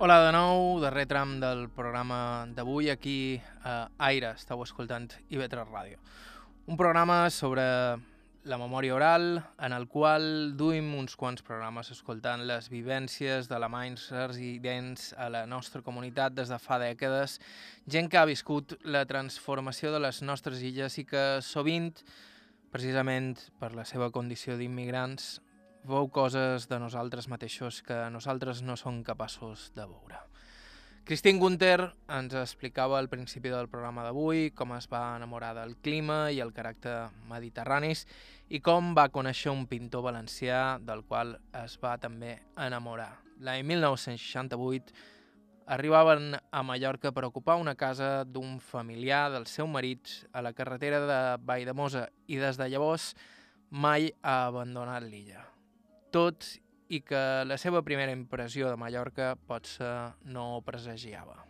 Hola 0.00 0.20
de 0.22 0.30
nou, 0.30 0.76
darrer 0.78 1.08
tram 1.10 1.32
del 1.42 1.64
programa 1.74 2.46
d'avui 2.54 2.86
aquí 2.92 3.40
a 3.66 3.88
Aire, 4.06 4.28
esteu 4.38 4.60
escoltant 4.62 5.08
IB3 5.26 5.64
Ràdio. 5.66 5.98
Un 6.70 6.78
programa 6.78 7.16
sobre 7.34 7.64
la 8.46 8.58
memòria 8.60 8.94
oral, 8.94 9.26
en 9.58 9.74
el 9.74 9.88
qual 9.90 10.54
duim 10.54 10.92
uns 10.94 11.18
quants 11.18 11.42
programes 11.42 11.90
escoltant 11.90 12.46
les 12.46 12.70
vivències 12.70 13.50
d'alemanys 13.50 14.06
residents 14.12 15.10
a 15.18 15.26
la 15.34 15.42
nostra 15.50 15.82
comunitat 15.82 16.38
des 16.38 16.54
de 16.54 16.60
fa 16.62 16.78
dècades, 16.78 17.40
gent 17.90 18.06
que 18.06 18.22
ha 18.22 18.30
viscut 18.30 18.78
la 18.86 19.02
transformació 19.02 19.90
de 19.90 20.04
les 20.06 20.22
nostres 20.22 20.62
illes 20.62 20.94
i 21.02 21.08
que 21.10 21.26
sovint, 21.42 21.90
precisament 22.70 23.34
per 23.58 23.74
la 23.74 23.82
seva 23.82 24.12
condició 24.14 24.54
d'immigrants, 24.62 25.40
veu 25.88 26.08
coses 26.12 26.68
de 26.68 26.78
nosaltres 26.78 27.26
mateixos 27.32 27.80
que 27.82 27.96
nosaltres 28.12 28.60
no 28.62 28.76
som 28.76 29.00
capaços 29.04 29.70
de 29.74 29.86
veure. 29.88 30.20
Christine 31.08 31.40
Gunther 31.40 31.86
ens 32.12 32.34
explicava 32.36 32.98
al 32.98 33.08
principi 33.08 33.48
del 33.48 33.70
programa 33.72 34.04
d'avui 34.04 34.50
com 34.52 34.74
es 34.76 34.84
va 34.92 35.16
enamorar 35.16 35.54
del 35.56 35.72
clima 35.80 36.26
i 36.28 36.42
el 36.44 36.52
caràcter 36.52 37.08
mediterranis 37.30 38.04
i 38.52 38.60
com 38.60 38.92
va 38.92 39.08
conèixer 39.08 39.48
un 39.48 39.64
pintor 39.70 40.04
valencià 40.10 40.76
del 40.84 41.06
qual 41.08 41.38
es 41.64 41.78
va 41.80 41.96
també 41.96 42.36
enamorar. 42.60 43.14
L'any 43.40 43.64
1968 43.64 44.92
arribaven 45.72 46.34
a 46.36 46.62
Mallorca 46.62 47.12
per 47.16 47.24
ocupar 47.24 47.56
una 47.56 47.74
casa 47.74 48.24
d'un 48.28 48.58
familiar 48.60 49.30
del 49.32 49.48
seu 49.48 49.66
marit 49.66 50.26
a 50.32 50.44
la 50.44 50.52
carretera 50.52 51.00
de 51.08 51.20
Valldemosa 51.40 52.10
i 52.28 52.36
des 52.36 52.60
de 52.60 52.68
llavors 52.68 53.14
mai 53.70 54.12
ha 54.20 54.42
abandonat 54.48 55.08
l'illa 55.08 55.48
tot 56.10 56.44
i 56.88 57.02
que 57.04 57.20
la 57.44 57.58
seva 57.60 57.82
primera 57.84 58.12
impressió 58.12 58.68
de 58.70 58.76
Mallorca 58.80 59.34
potser 59.36 60.14
no 60.24 60.62
presagiava. 60.64 61.44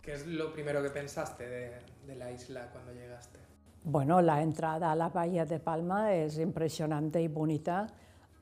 ¿Qué 0.00 0.12
es 0.12 0.26
lo 0.26 0.52
primero 0.52 0.82
que 0.82 0.90
pensaste 0.90 1.48
de, 1.48 1.72
de 2.06 2.16
la 2.16 2.30
isla 2.30 2.68
cuando 2.72 2.92
llegaste? 2.92 3.38
Bueno, 3.84 4.22
la 4.22 4.42
entrada 4.42 4.92
a 4.92 4.96
la 4.96 5.08
bahía 5.08 5.44
de 5.44 5.58
Palma 5.58 6.14
es 6.14 6.38
impresionante 6.38 7.20
y 7.20 7.28
bonita, 7.28 7.86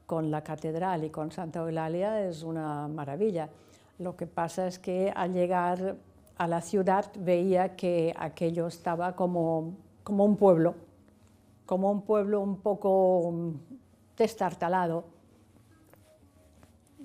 con 0.06 0.30
la 0.30 0.42
catedral 0.42 1.04
y 1.04 1.10
con 1.10 1.30
Santa 1.30 1.60
Eulalia 1.60 2.28
es 2.28 2.42
una 2.42 2.86
maravilla. 2.86 3.48
Lo 3.98 4.16
que 4.16 4.26
pasa 4.26 4.66
es 4.66 4.78
que 4.78 5.12
al 5.14 5.32
llegar 5.32 5.96
a 6.36 6.46
la 6.46 6.60
ciudad 6.60 7.10
veía 7.18 7.76
que 7.76 8.14
aquello 8.16 8.66
estaba 8.66 9.14
como, 9.16 9.74
como 10.02 10.24
un 10.24 10.36
pueblo, 10.36 10.74
como 11.66 11.90
un 11.90 12.02
pueblo 12.02 12.40
un 12.40 12.58
poco 12.58 13.54
destartalado, 14.16 15.04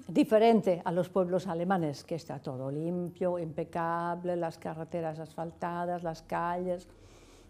diferente 0.08 0.82
a 0.86 0.92
los 0.92 1.10
pueblos 1.10 1.48
alemanes, 1.48 2.04
que 2.04 2.16
está 2.16 2.40
todo 2.40 2.72
limpio, 2.72 3.38
impecable, 3.40 4.36
las 4.36 4.58
carreteras 4.58 5.20
asfaltadas, 5.20 6.04
las 6.04 6.22
calles, 6.22 6.88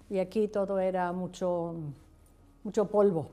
y 0.10 0.20
aquí 0.20 0.47
todo 0.47 0.80
era 0.80 1.12
mucho, 1.12 1.76
mucho 2.64 2.89
polvo. 2.89 3.32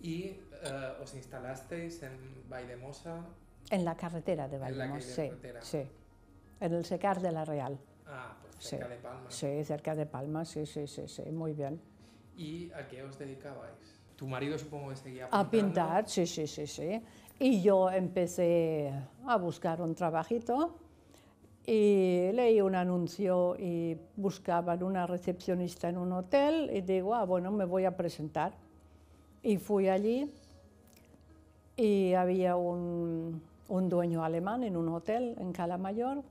¿Y 0.00 0.30
uh, 0.30 1.02
os 1.02 1.14
instalasteis 1.14 2.02
en 2.02 2.44
Valldemosa? 2.48 3.24
En 3.70 3.84
la 3.84 3.96
carretera 3.96 4.48
de 4.48 4.58
Valldemosa, 4.58 5.00
sí, 5.00 5.30
sí, 5.62 5.88
en 6.60 6.74
el 6.74 6.84
secar 6.84 7.20
de 7.20 7.32
la 7.32 7.44
Real. 7.44 7.78
Ah, 8.06 8.36
pues 8.42 8.54
cerca 8.58 8.86
Sí. 8.86 8.90
de 8.90 8.96
Palma. 8.98 9.30
Sí, 9.30 9.64
cerca 9.64 9.94
de 9.94 10.06
Palma, 10.06 10.44
sí, 10.44 10.66
sí, 10.66 10.86
sí, 10.86 11.08
sí, 11.08 11.22
muy 11.30 11.54
bien. 11.54 11.80
¿Y 12.36 12.70
a 12.72 12.86
qué 12.86 13.02
os 13.02 13.18
dedicabais? 13.18 13.93
Tu 14.16 14.26
marido 14.26 14.56
supongo 14.58 14.90
que 14.90 14.96
seguía 14.96 15.26
A 15.30 15.48
pintando. 15.50 15.50
pintar, 15.50 16.08
sí, 16.08 16.26
sí, 16.26 16.46
sí, 16.46 16.66
sí. 16.66 17.00
Y 17.38 17.62
yo 17.62 17.90
empecé 17.90 18.92
a 19.26 19.36
buscar 19.36 19.82
un 19.82 19.94
trabajito 19.94 20.76
y 21.66 22.30
leí 22.32 22.60
un 22.60 22.74
anuncio 22.74 23.56
y 23.58 23.96
buscaban 24.16 24.82
una 24.82 25.06
recepcionista 25.06 25.88
en 25.88 25.98
un 25.98 26.12
hotel 26.12 26.70
y 26.72 26.82
digo, 26.82 27.14
ah, 27.14 27.24
bueno, 27.24 27.50
me 27.50 27.64
voy 27.64 27.86
a 27.86 27.96
presentar. 27.96 28.52
Y 29.42 29.56
fui 29.58 29.88
allí 29.88 30.30
y 31.76 32.12
había 32.14 32.56
un, 32.56 33.42
un 33.68 33.88
dueño 33.88 34.22
alemán 34.24 34.62
en 34.62 34.76
un 34.76 34.88
hotel 34.90 35.34
en 35.38 35.52
Calamayor 35.52 36.22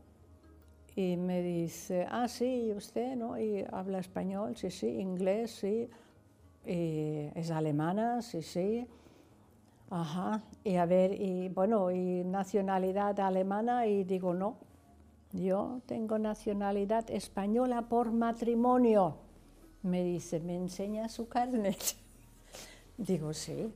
y 0.96 1.18
me 1.18 1.42
dice, 1.42 2.08
ah, 2.10 2.28
sí, 2.28 2.68
¿y 2.68 2.72
usted, 2.72 3.16
¿no? 3.16 3.38
Y 3.38 3.66
habla 3.72 4.00
español, 4.00 4.56
sí, 4.56 4.70
sí, 4.72 4.88
inglés, 4.88 5.52
sí, 5.52 5.90
y 6.66 7.30
es 7.36 7.52
alemana, 7.52 8.22
sí, 8.22 8.42
sí. 8.42 8.88
Ajá, 9.90 10.42
y 10.64 10.76
a 10.78 10.86
ver, 10.86 11.14
y 11.14 11.50
bueno, 11.50 11.92
y 11.92 12.24
nacionalidad 12.24 13.20
alemana, 13.20 13.86
y 13.86 14.04
digo, 14.04 14.34
no, 14.34 14.58
yo 15.32 15.82
tengo 15.86 16.18
nacionalidad 16.18 17.10
española 17.12 17.84
por 17.84 18.12
matrimonio. 18.12 19.18
Me 19.84 20.04
dice, 20.04 20.40
¿me 20.40 20.56
enseña 20.56 21.10
su 21.10 21.28
carnet? 21.28 21.78
Digo, 22.98 23.34
sí. 23.34 23.74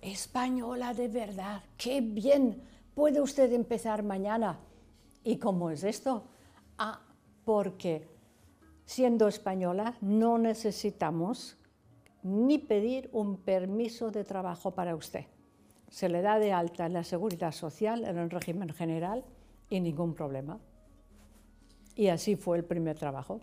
Española 0.00 0.94
de 0.94 1.08
verdad, 1.08 1.62
qué 1.76 2.00
bien, 2.00 2.62
puede 2.94 3.20
usted 3.20 3.52
empezar 3.52 4.02
mañana. 4.02 4.58
¿Y 5.24 5.36
cómo 5.36 5.70
es 5.70 5.84
esto? 5.84 6.24
Ah, 6.78 7.00
porque 7.44 8.08
siendo 8.84 9.28
española 9.28 9.96
no 10.00 10.38
necesitamos 10.38 11.58
ni 12.22 12.58
pedir 12.58 13.08
un 13.12 13.36
permiso 13.38 14.10
de 14.10 14.24
trabajo 14.24 14.74
para 14.74 14.94
usted. 14.94 15.26
Se 15.88 16.08
le 16.08 16.20
da 16.20 16.38
de 16.38 16.52
alta 16.52 16.86
en 16.86 16.92
la 16.92 17.04
seguridad 17.04 17.52
social, 17.52 18.04
en 18.04 18.18
el 18.18 18.30
régimen 18.30 18.68
general, 18.70 19.24
y 19.70 19.80
ningún 19.80 20.14
problema. 20.14 20.58
I 21.96 22.08
així 22.08 22.36
fue 22.36 22.58
el 22.58 22.64
primer 22.64 22.96
trabajo. 22.96 23.40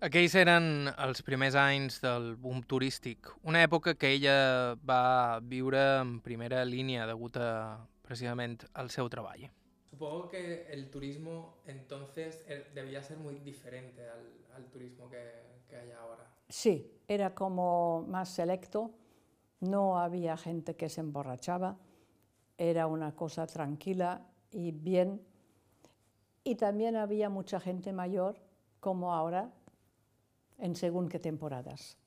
Aquells 0.00 0.34
eren 0.38 0.90
els 0.94 1.22
primers 1.26 1.54
anys 1.58 2.00
del 2.02 2.34
boom 2.38 2.62
turístic, 2.66 3.30
una 3.42 3.62
època 3.66 3.94
que 3.98 4.10
ella 4.14 4.74
va 4.86 5.38
viure 5.42 5.80
en 6.00 6.20
primera 6.22 6.64
línia 6.64 7.06
degut 7.06 7.38
a, 7.38 7.78
precisament, 8.02 8.62
al 8.74 8.90
seu 8.90 9.08
treball. 9.10 9.48
Supongo 9.90 10.28
que 10.28 10.66
el 10.70 10.90
turismo 10.90 11.62
entonces 11.66 12.44
eh, 12.46 12.70
debía 12.74 13.02
ser 13.02 13.18
muy 13.18 13.38
diferente 13.38 14.08
al, 14.08 14.26
al 14.54 14.66
turismo 14.70 15.08
que, 15.10 15.22
que 15.68 15.76
hay 15.76 15.90
ahora. 15.92 16.26
Sí, 16.48 16.90
era 17.06 17.34
como 17.34 18.04
más 18.08 18.30
selecto, 18.30 18.92
no 19.60 19.98
había 19.98 20.36
gente 20.36 20.76
que 20.76 20.88
se 20.88 21.00
emborrachaba, 21.00 21.76
era 22.56 22.86
una 22.86 23.14
cosa 23.14 23.46
tranquila 23.46 24.26
y 24.50 24.72
bien. 24.72 25.24
Y 26.44 26.54
también 26.54 26.96
había 26.96 27.28
mucha 27.28 27.60
gente 27.60 27.92
mayor, 27.92 28.40
como 28.80 29.12
ahora, 29.12 29.50
en 30.58 30.74
según 30.74 31.08
qué 31.08 31.18
temporadas. 31.18 31.98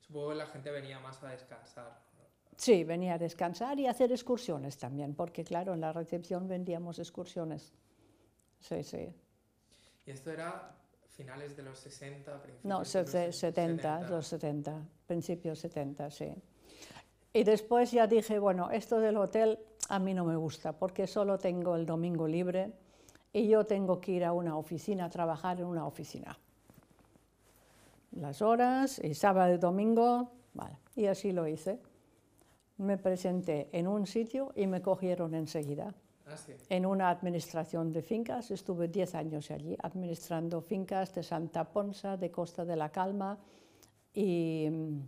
Supongo 0.00 0.30
que 0.30 0.34
la 0.36 0.46
gente 0.46 0.70
venía 0.70 0.98
más 1.00 1.22
a 1.22 1.28
descansar. 1.28 2.06
Sí, 2.56 2.84
venía 2.84 3.14
a 3.14 3.18
descansar 3.18 3.78
y 3.78 3.86
a 3.86 3.90
hacer 3.90 4.12
excursiones 4.12 4.78
también, 4.78 5.14
porque 5.14 5.44
claro, 5.44 5.74
en 5.74 5.80
la 5.80 5.92
recepción 5.92 6.48
vendíamos 6.48 6.98
excursiones. 6.98 7.74
Sí, 8.60 8.82
sí. 8.82 9.14
Y 10.06 10.10
esto 10.10 10.30
era 10.30 10.74
finales 11.16 11.56
de 11.56 11.62
los 11.62 11.78
60, 11.78 12.42
principios 12.42 12.64
No, 12.64 12.74
de 12.76 12.80
los 12.80 12.88
se- 12.88 13.32
70, 13.32 13.32
70. 13.32 14.08
los 14.10 14.26
70, 14.26 14.82
principios 15.06 15.58
70, 15.58 16.10
sí. 16.10 16.32
Y 17.32 17.44
después 17.44 17.90
ya 17.92 18.06
dije, 18.06 18.38
bueno, 18.38 18.70
esto 18.70 18.98
del 19.00 19.16
hotel 19.16 19.58
a 19.88 19.98
mí 19.98 20.14
no 20.14 20.24
me 20.24 20.36
gusta, 20.36 20.72
porque 20.72 21.06
solo 21.06 21.38
tengo 21.38 21.76
el 21.76 21.84
domingo 21.86 22.26
libre 22.26 22.72
y 23.32 23.48
yo 23.48 23.64
tengo 23.64 24.00
que 24.00 24.12
ir 24.12 24.24
a 24.24 24.32
una 24.32 24.56
oficina, 24.56 25.06
a 25.06 25.10
trabajar 25.10 25.58
en 25.60 25.66
una 25.66 25.86
oficina. 25.86 26.38
Las 28.12 28.40
horas, 28.40 28.98
y 29.02 29.14
sábado 29.14 29.54
y 29.54 29.58
domingo, 29.58 30.30
vale. 30.54 30.76
Y 30.94 31.06
así 31.06 31.32
lo 31.32 31.46
hice. 31.46 31.78
Me 32.78 32.96
presenté 32.96 33.68
en 33.72 33.86
un 33.86 34.06
sitio 34.06 34.52
y 34.54 34.66
me 34.66 34.80
cogieron 34.80 35.34
enseguida 35.34 35.94
Ah, 36.28 36.34
en 36.70 36.86
una 36.86 37.08
administración 37.10 37.92
de 37.92 38.02
fincas. 38.02 38.50
Estuve 38.50 38.88
10 38.88 39.14
años 39.14 39.50
allí 39.52 39.76
administrando 39.80 40.60
fincas 40.60 41.14
de 41.14 41.22
Santa 41.22 41.64
Ponsa, 41.64 42.16
de 42.16 42.32
Costa 42.32 42.64
de 42.64 42.74
la 42.74 42.88
Calma 42.90 43.38
y 44.12 44.68
mm, 44.68 45.00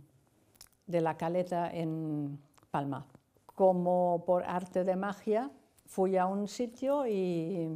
de 0.87 1.01
la 1.01 1.17
Caleta 1.17 1.69
en 1.73 2.39
Palma. 2.71 3.05
Como 3.45 4.23
por 4.25 4.43
arte 4.43 4.85
de 4.85 4.95
magia, 4.95 5.51
fui 5.85 6.15
a 6.15 6.25
un 6.25 6.47
sitio 6.47 7.05
y 7.05 7.69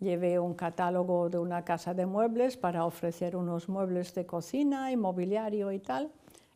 llevé 0.00 0.40
un 0.40 0.54
catálogo 0.54 1.30
de 1.30 1.38
una 1.38 1.64
casa 1.64 1.94
de 1.94 2.04
muebles 2.04 2.56
para 2.56 2.84
ofrecer 2.84 3.36
unos 3.36 3.68
muebles 3.68 4.12
de 4.14 4.26
cocina 4.26 4.90
y 4.90 4.96
mobiliario 4.96 5.70
y 5.70 5.78
tal. 5.78 6.10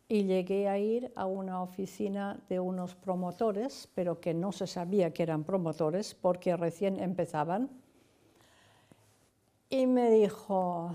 Y 0.09 0.25
llegué 0.25 0.69
a 0.69 0.79
ir 0.79 1.13
a 1.17 1.27
una 1.27 1.63
oficina 1.63 2.39
de 2.49 2.61
unos 2.61 2.95
promotores, 2.95 3.89
pero 3.95 4.21
que 4.21 4.35
no 4.35 4.53
se 4.53 4.67
sabía 4.67 5.13
que 5.13 5.23
eran 5.23 5.45
promotores 5.45 6.15
porque 6.15 6.57
recién 6.57 7.01
empezaban. 7.01 7.71
Y 9.71 9.87
me 9.87 10.11
dijo, 10.11 10.91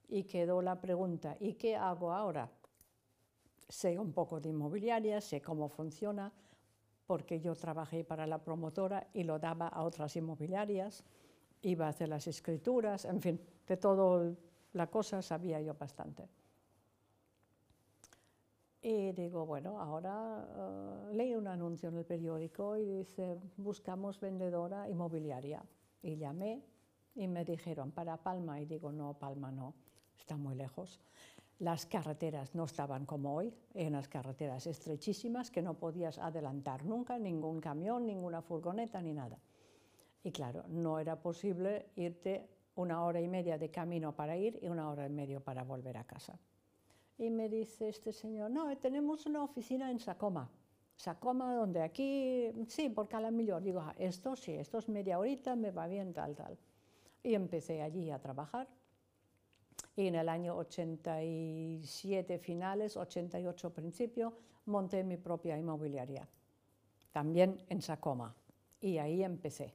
y 0.07 0.25
quedó 0.25 0.61
la 0.61 0.83
pregunta, 0.83 1.35
¿y 1.41 1.55
qué 1.55 1.77
hago 1.77 2.12
ahora? 2.12 2.51
Sé 3.66 3.99
un 3.99 4.12
poco 4.12 4.39
de 4.39 4.51
inmobiliaria, 4.51 5.23
sé 5.23 5.41
cómo 5.41 5.71
funciona, 5.71 6.31
porque 7.11 7.41
yo 7.41 7.57
trabajé 7.57 8.05
para 8.05 8.25
la 8.25 8.39
promotora 8.39 9.09
y 9.13 9.25
lo 9.25 9.41
daba 9.41 9.67
a 9.67 9.83
otras 9.83 10.15
inmobiliarias, 10.15 11.03
iba 11.63 11.87
a 11.87 11.89
hacer 11.89 12.09
las 12.09 12.29
escrituras, 12.29 13.05
en 13.05 13.21
fin, 13.21 13.41
de 13.67 13.77
todo 13.77 14.37
la 14.75 14.87
cosa 14.87 15.21
sabía 15.21 15.61
yo 15.61 15.75
bastante. 15.75 16.29
Y 18.81 19.11
digo, 19.11 19.45
bueno, 19.45 19.81
ahora 19.81 20.47
eh, 21.11 21.15
leí 21.17 21.35
un 21.35 21.49
anuncio 21.49 21.89
en 21.89 21.97
el 21.97 22.05
periódico 22.05 22.77
y 22.77 22.85
dice, 22.85 23.41
buscamos 23.57 24.21
vendedora 24.21 24.89
inmobiliaria. 24.89 25.65
Y 26.05 26.17
llamé 26.17 26.63
y 27.17 27.27
me 27.27 27.45
dijeron, 27.45 27.91
para 27.91 28.19
Palma, 28.19 28.61
y 28.61 28.67
digo, 28.67 28.93
no, 28.93 29.15
Palma 29.15 29.51
no, 29.51 29.75
está 30.17 30.37
muy 30.37 30.55
lejos. 30.55 31.01
Las 31.61 31.85
carreteras 31.85 32.55
no 32.55 32.65
estaban 32.65 33.05
como 33.05 33.37
hoy, 33.37 33.53
eran 33.75 33.93
las 33.93 34.09
carreteras 34.09 34.67
estrechísimas 34.67 35.51
que 35.51 35.61
no 35.61 35.75
podías 35.75 36.19
adelantar 36.19 36.87
nunca, 36.87 37.19
ningún 37.19 37.61
camión, 37.61 38.07
ninguna 38.07 38.41
furgoneta, 38.41 39.03
ni 39.03 39.13
nada. 39.13 39.39
Y 40.25 40.33
claro, 40.33 40.65
no 40.69 40.99
era 40.99 41.21
posible 41.21 41.91
irte 41.97 42.49
una 42.77 43.05
hora 43.05 43.21
y 43.21 43.29
media 43.29 43.59
de 43.59 43.71
camino 43.71 44.17
para 44.17 44.39
ir 44.39 44.59
y 44.63 44.69
una 44.69 44.89
hora 44.89 45.05
y 45.05 45.11
media 45.11 45.39
para 45.39 45.63
volver 45.63 45.99
a 45.99 46.05
casa. 46.05 46.39
Y 47.19 47.29
me 47.29 47.51
dice 47.51 47.91
este 47.91 48.15
señor, 48.15 48.51
no, 48.51 48.75
tenemos 48.79 49.27
una 49.27 49.45
oficina 49.45 49.91
en 49.91 49.99
Sacoma. 49.99 50.51
Sacoma, 50.97 51.55
donde 51.55 51.83
aquí, 51.83 52.53
sí, 52.69 52.89
por 52.89 53.07
Calamillor. 53.07 53.63
Digo, 53.63 53.81
ah, 53.81 53.95
esto 53.99 54.35
sí, 54.35 54.53
esto 54.53 54.79
es 54.79 54.89
media 54.89 55.19
horita, 55.19 55.57
me 55.57 55.73
va 55.73 55.87
bien, 55.87 56.15
tal, 56.15 56.35
tal. 56.35 56.59
Y 57.23 57.35
empecé 57.35 57.83
allí 57.83 58.11
a 58.11 58.19
trabajar. 58.19 58.67
Y 60.01 60.07
en 60.07 60.14
el 60.14 60.30
año 60.30 60.57
87 60.57 62.38
finales, 62.38 62.96
88 62.96 63.70
principio, 63.70 64.32
monté 64.64 65.05
mi 65.05 65.18
propia 65.18 65.59
inmobiliaria, 65.59 66.26
también 67.12 67.59
en 67.68 67.82
Sacoma. 67.82 68.34
Y 68.80 68.96
ahí 68.96 69.22
empecé. 69.22 69.74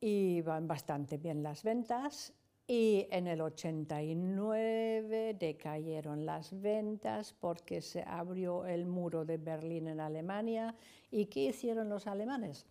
Iban 0.00 0.66
bastante 0.66 1.16
bien 1.16 1.44
las 1.44 1.62
ventas 1.62 2.32
y 2.66 3.06
en 3.12 3.28
el 3.28 3.40
89 3.40 5.36
decayeron 5.38 6.26
las 6.26 6.60
ventas 6.60 7.32
porque 7.38 7.82
se 7.82 8.02
abrió 8.02 8.66
el 8.66 8.84
muro 8.84 9.24
de 9.24 9.36
Berlín 9.36 9.86
en 9.86 10.00
Alemania. 10.00 10.74
¿Y 11.12 11.26
qué 11.26 11.44
hicieron 11.50 11.88
los 11.88 12.08
alemanes? 12.08 12.66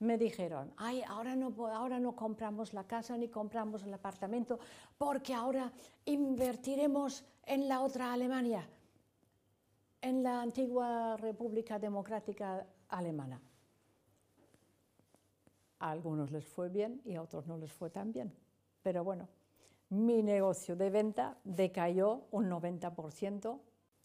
Me 0.00 0.16
dijeron, 0.16 0.72
ay, 0.76 1.02
ahora 1.06 1.34
no, 1.34 1.52
ahora 1.66 1.98
no 1.98 2.14
compramos 2.14 2.72
la 2.72 2.84
casa 2.84 3.16
ni 3.16 3.28
compramos 3.28 3.82
el 3.82 3.92
apartamento 3.92 4.58
porque 4.96 5.34
ahora 5.34 5.72
invertiremos 6.04 7.24
en 7.44 7.68
la 7.68 7.80
otra 7.80 8.12
Alemania, 8.12 8.68
en 10.00 10.22
la 10.22 10.40
antigua 10.40 11.16
República 11.16 11.78
Democrática 11.78 12.64
Alemana. 12.88 13.40
A 15.80 15.90
algunos 15.90 16.30
les 16.30 16.44
fue 16.44 16.68
bien 16.68 17.00
y 17.04 17.14
a 17.14 17.22
otros 17.22 17.46
no 17.46 17.56
les 17.56 17.72
fue 17.72 17.90
tan 17.90 18.12
bien. 18.12 18.32
Pero 18.82 19.04
bueno, 19.04 19.28
mi 19.90 20.22
negocio 20.22 20.76
de 20.76 20.90
venta 20.90 21.38
decayó 21.44 22.26
un 22.30 22.48
90% 22.50 23.58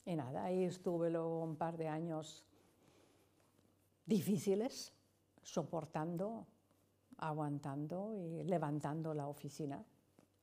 y 0.06 0.16
nada, 0.16 0.46
ahí 0.46 0.64
estuve 0.64 1.10
luego 1.10 1.44
un 1.44 1.56
par 1.56 1.78
de 1.78 1.88
años 1.88 2.46
difíciles, 4.06 4.94
soportando, 5.44 6.48
aguantando 7.18 8.14
y 8.16 8.44
levantando 8.44 9.14
la 9.14 9.28
oficina 9.28 9.84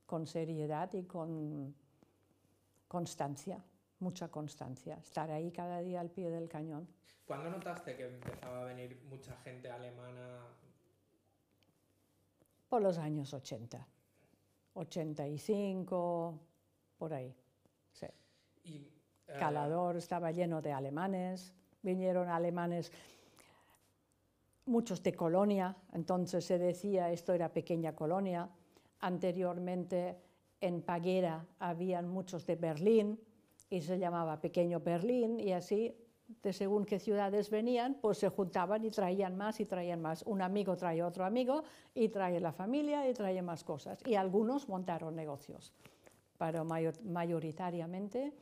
con 0.05 0.27
seriedad 0.27 0.91
y 0.93 1.03
con 1.03 1.73
constancia, 2.87 3.63
mucha 3.99 4.29
constancia, 4.29 4.97
estar 4.97 5.31
ahí 5.31 5.51
cada 5.51 5.81
día 5.81 6.01
al 6.01 6.09
pie 6.09 6.29
del 6.29 6.49
cañón. 6.49 6.87
¿Cuándo 7.25 7.49
notaste 7.49 7.95
que 7.95 8.07
empezaba 8.07 8.61
a 8.61 8.65
venir 8.65 9.01
mucha 9.09 9.35
gente 9.37 9.69
alemana? 9.69 10.47
Por 12.67 12.81
los 12.81 12.97
años 12.97 13.33
80, 13.33 13.87
85, 14.73 16.39
por 16.97 17.13
ahí. 17.13 17.33
Sí. 17.93 18.07
Y, 18.65 18.75
eh, 19.27 19.35
Calador 19.39 19.95
estaba 19.95 20.31
lleno 20.31 20.61
de 20.61 20.73
alemanes, 20.73 21.53
vinieron 21.81 22.27
alemanes 22.27 22.91
muchos 24.65 25.01
de 25.03 25.13
colonia, 25.13 25.75
entonces 25.93 26.45
se 26.45 26.57
decía 26.57 27.11
esto 27.11 27.33
era 27.33 27.49
pequeña 27.49 27.95
colonia. 27.95 28.49
Anteriormente 28.99 30.17
en 30.59 30.81
Paguera 30.81 31.45
habían 31.59 32.07
muchos 32.07 32.45
de 32.45 32.55
Berlín 32.55 33.19
y 33.69 33.81
se 33.81 33.97
llamaba 33.97 34.39
pequeño 34.39 34.79
Berlín 34.79 35.39
y 35.39 35.53
así 35.53 35.95
de 36.43 36.53
según 36.53 36.85
qué 36.85 36.99
ciudades 36.99 37.49
venían, 37.49 37.95
pues 37.95 38.19
se 38.19 38.29
juntaban 38.29 38.85
y 38.85 38.91
traían 38.91 39.35
más 39.35 39.59
y 39.59 39.65
traían 39.65 40.01
más. 40.01 40.23
Un 40.23 40.41
amigo 40.41 40.75
trae 40.77 41.03
otro 41.03 41.25
amigo 41.25 41.63
y 41.93 42.09
trae 42.09 42.39
la 42.39 42.51
familia 42.51 43.09
y 43.09 43.13
trae 43.13 43.41
más 43.41 43.63
cosas. 43.63 43.99
Y 44.05 44.15
algunos 44.15 44.69
montaron 44.69 45.15
negocios, 45.15 45.73
pero 46.37 46.63
mayor, 46.63 47.01
mayoritariamente 47.03 48.33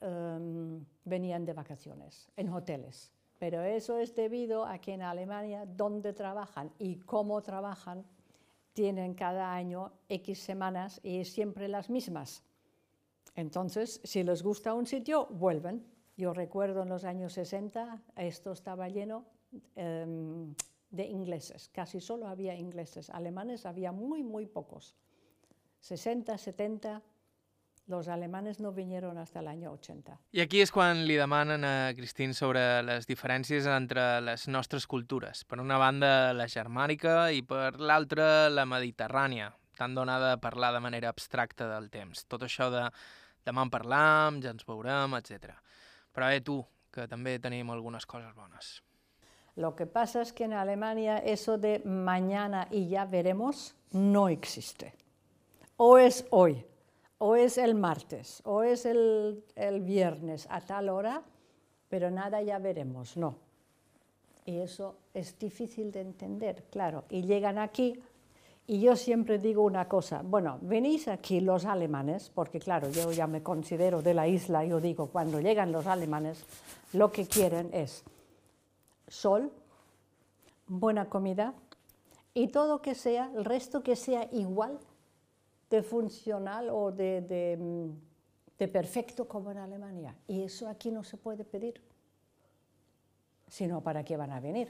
um, 0.00 0.84
venían 1.04 1.44
de 1.44 1.52
vacaciones 1.52 2.30
en 2.36 2.48
hoteles. 2.50 3.12
Pero 3.38 3.62
eso 3.62 3.98
es 3.98 4.14
debido 4.14 4.64
a 4.64 4.78
que 4.78 4.94
en 4.94 5.02
Alemania, 5.02 5.66
donde 5.66 6.12
trabajan 6.12 6.72
y 6.78 6.96
cómo 6.96 7.42
trabajan, 7.42 8.04
tienen 8.72 9.14
cada 9.14 9.52
año 9.52 9.92
X 10.08 10.38
semanas 10.38 11.00
y 11.02 11.24
siempre 11.24 11.68
las 11.68 11.90
mismas. 11.90 12.42
Entonces, 13.34 14.00
si 14.04 14.22
les 14.22 14.42
gusta 14.42 14.74
un 14.74 14.86
sitio, 14.86 15.26
vuelven. 15.26 15.84
Yo 16.16 16.32
recuerdo 16.32 16.82
en 16.82 16.88
los 16.88 17.04
años 17.04 17.34
60, 17.34 18.02
esto 18.16 18.52
estaba 18.52 18.88
lleno 18.88 19.24
um, 19.76 20.54
de 20.90 21.04
ingleses, 21.04 21.68
casi 21.68 22.00
solo 22.00 22.26
había 22.26 22.54
ingleses. 22.54 23.10
Alemanes 23.10 23.66
había 23.66 23.92
muy, 23.92 24.22
muy 24.22 24.46
pocos. 24.46 24.94
60, 25.80 26.38
70, 26.38 27.02
los 27.86 28.08
alemanes 28.08 28.60
no 28.60 28.72
vinieron 28.72 29.18
hasta 29.18 29.40
el 29.40 29.48
año 29.48 29.70
80. 29.70 30.18
I 30.32 30.42
aquí 30.42 30.60
és 30.60 30.72
quan 30.74 31.04
li 31.06 31.16
demanen 31.18 31.64
a 31.64 31.92
Christine 31.96 32.34
sobre 32.34 32.82
les 32.82 33.06
diferències 33.06 33.68
entre 33.70 34.20
les 34.26 34.48
nostres 34.48 34.86
cultures. 34.86 35.44
Per 35.44 35.60
una 35.62 35.78
banda, 35.78 36.32
la 36.34 36.48
germànica 36.50 37.30
i 37.32 37.42
per 37.46 37.78
l'altra, 37.78 38.48
la 38.50 38.66
mediterrània, 38.66 39.52
tan 39.78 39.94
donada 39.94 40.32
a 40.34 40.40
parlar 40.40 40.72
de 40.74 40.80
manera 40.80 41.08
abstracta 41.08 41.68
del 41.70 41.90
temps. 41.90 42.26
Tot 42.26 42.42
això 42.42 42.70
de 42.74 42.88
demà 43.46 43.62
en 43.62 43.70
parlam, 43.70 44.42
ja 44.42 44.50
ens 44.50 44.66
veurem, 44.66 45.14
etc. 45.20 45.54
Però 46.12 46.32
bé, 46.32 46.42
tu, 46.42 46.58
que 46.90 47.06
també 47.06 47.38
tenim 47.38 47.70
algunes 47.70 48.06
coses 48.06 48.34
bones. 48.34 48.80
Lo 49.56 49.74
que 49.74 49.86
pasa 49.86 50.20
es 50.20 50.32
que 50.32 50.44
en 50.44 50.52
Alemania 50.52 51.16
eso 51.18 51.56
de 51.56 51.80
mañana 51.84 52.68
y 52.70 52.88
ya 52.88 53.06
veremos 53.06 53.74
no 53.92 54.28
existe. 54.28 54.94
O 55.78 55.96
es 55.96 56.26
hoy, 56.30 56.66
o 57.18 57.36
es 57.36 57.58
el 57.58 57.74
martes, 57.74 58.42
o 58.44 58.62
es 58.62 58.86
el, 58.86 59.44
el, 59.54 59.80
viernes 59.80 60.46
a 60.50 60.60
tal 60.60 60.88
hora, 60.88 61.22
pero 61.88 62.10
nada 62.10 62.42
ya 62.42 62.58
veremos, 62.58 63.16
no. 63.16 63.36
Y 64.44 64.58
eso 64.58 64.96
es 65.14 65.38
difícil 65.38 65.90
de 65.90 66.02
entender, 66.02 66.64
claro. 66.70 67.04
Y 67.08 67.22
llegan 67.22 67.58
aquí, 67.58 68.00
y 68.66 68.80
yo 68.80 68.96
siempre 68.96 69.38
digo 69.38 69.62
una 69.62 69.88
cosa, 69.88 70.22
bueno, 70.24 70.58
venís 70.60 71.08
aquí 71.08 71.40
los 71.40 71.64
alemanes, 71.64 72.30
porque 72.34 72.58
claro, 72.58 72.90
yo 72.90 73.12
ya 73.12 73.26
me 73.26 73.42
considero 73.42 74.02
de 74.02 74.14
la 74.14 74.28
isla, 74.28 74.64
yo 74.64 74.80
digo, 74.80 75.06
cuando 75.08 75.40
llegan 75.40 75.72
los 75.72 75.86
alemanes, 75.86 76.44
lo 76.92 77.12
que 77.12 77.26
quieren 77.26 77.70
es 77.72 78.04
sol, 79.08 79.52
buena 80.66 81.08
comida, 81.08 81.54
y 82.34 82.48
todo 82.48 82.82
que 82.82 82.94
sea, 82.94 83.30
el 83.34 83.44
resto 83.44 83.82
que 83.82 83.96
sea 83.96 84.28
igual 84.32 84.78
de 85.70 85.82
funcional 85.82 86.70
o 86.70 86.92
de, 86.92 87.20
de, 87.22 87.90
de, 88.58 88.68
perfecto 88.68 89.26
como 89.26 89.50
en 89.50 89.58
Alemania. 89.58 90.16
Y 90.26 90.42
eso 90.42 90.68
aquí 90.68 90.90
no 90.90 91.02
se 91.02 91.16
puede 91.16 91.44
pedir. 91.44 91.80
Sino 93.48 93.80
para 93.80 94.04
qué 94.04 94.16
van 94.16 94.32
a 94.32 94.40
venir. 94.40 94.68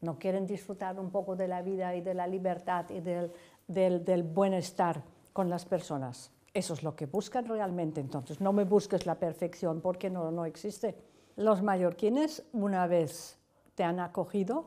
No 0.00 0.18
quieren 0.18 0.46
disfrutar 0.46 0.98
un 0.98 1.10
poco 1.10 1.36
de 1.36 1.48
la 1.48 1.62
vida 1.62 1.94
y 1.94 2.00
de 2.00 2.14
la 2.14 2.26
libertad 2.26 2.88
y 2.90 3.00
del, 3.00 3.30
del, 3.68 4.04
del 4.04 4.22
bienestar 4.24 5.02
con 5.32 5.48
las 5.48 5.64
personas. 5.64 6.32
Eso 6.54 6.74
es 6.74 6.82
lo 6.82 6.94
que 6.94 7.06
buscan 7.06 7.46
realmente. 7.46 8.00
Entonces, 8.00 8.40
no 8.40 8.52
me 8.52 8.64
busques 8.64 9.06
la 9.06 9.14
perfección 9.14 9.80
porque 9.80 10.10
no, 10.10 10.30
no 10.30 10.44
existe. 10.44 10.96
Los 11.36 11.62
mallorquines, 11.62 12.44
una 12.52 12.86
vez 12.86 13.38
te 13.74 13.84
han 13.84 14.00
acogido, 14.00 14.66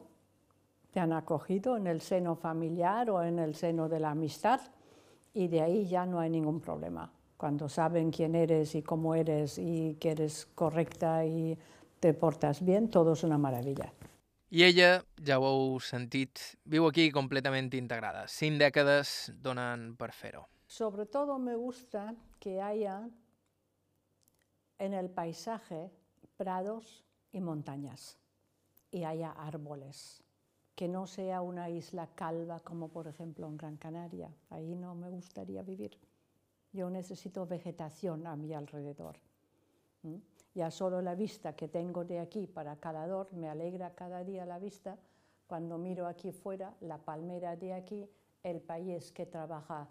te 0.92 1.00
han 1.00 1.14
acogido 1.14 1.78
en 1.78 1.88
el 1.88 2.02
seno 2.02 2.36
familiar 2.36 3.10
o 3.10 3.22
en 3.22 3.38
el 3.38 3.54
seno 3.56 3.88
de 3.88 4.00
la 4.00 4.12
amistad, 4.12 4.62
y 5.36 5.50
de 5.50 5.62
ahí 5.62 5.86
ya 5.86 6.06
no 6.06 6.20
hay 6.20 6.30
ningún 6.30 6.62
problema. 6.62 7.12
Cuando 7.38 7.68
saben 7.70 8.10
quién 8.10 8.34
eres 8.34 8.74
y 8.74 8.82
cómo 8.82 9.14
eres 9.14 9.60
y 9.60 9.96
que 10.00 10.12
eres 10.12 10.48
correcta 10.56 11.26
y 11.26 11.58
te 12.00 12.14
portas 12.14 12.64
bien, 12.64 12.90
todo 12.90 13.14
es 13.14 13.24
una 13.24 13.38
maravilla. 13.38 13.94
I 14.50 14.64
ella, 14.64 15.04
ja 15.20 15.40
ho 15.40 15.48
heu 15.50 15.80
sentit, 15.84 16.40
viu 16.64 16.86
aquí 16.88 17.10
completament 17.12 17.74
integrada. 17.76 18.24
Cinc 18.32 18.62
dècades 18.62 19.34
donen 19.44 19.96
per 20.00 20.14
fer-ho. 20.16 20.46
Sobre 20.68 21.06
todo 21.06 21.38
me 21.40 21.58
gusta 21.58 22.14
que 22.40 22.62
haya 22.62 23.10
en 24.80 24.94
el 24.94 25.10
paisaje 25.10 25.92
prados 26.38 27.04
y 27.34 27.42
montañas 27.42 28.18
y 28.92 29.04
haya 29.04 29.32
árboles 29.32 30.24
que 30.76 30.88
no 30.88 31.08
sea 31.08 31.42
una 31.42 31.70
isla 31.70 32.08
calva 32.16 32.60
como 32.60 32.90
por 32.90 33.08
ejemplo 33.08 33.48
en 33.48 33.58
Gran 33.58 33.78
Canaria. 33.78 34.30
Ahí 34.50 34.76
no 34.76 34.94
me 34.94 35.10
gustaría 35.10 35.64
vivir. 35.64 35.98
Yo 36.74 36.90
necesito 36.90 37.46
vegetación 37.46 38.28
a 38.28 38.36
mi 38.36 38.54
alrededor. 38.54 39.18
Ya 40.54 40.72
solo 40.72 41.02
la 41.02 41.16
vista 41.16 41.56
que 41.56 41.68
tengo 41.68 42.04
de 42.04 42.20
aquí 42.20 42.48
para 42.48 42.76
Calador 42.76 43.32
me 43.34 43.50
alegra 43.50 43.96
cada 43.96 44.24
día 44.24 44.46
la 44.46 44.60
vista 44.60 44.98
cuando 45.48 45.78
miro 45.78 46.08
aquí 46.08 46.32
fuera 46.32 46.76
la 46.82 46.98
palmera 46.98 47.56
de 47.56 47.74
aquí, 47.74 48.10
el 48.44 48.62
país 48.62 49.12
que 49.12 49.26
trabaja 49.26 49.88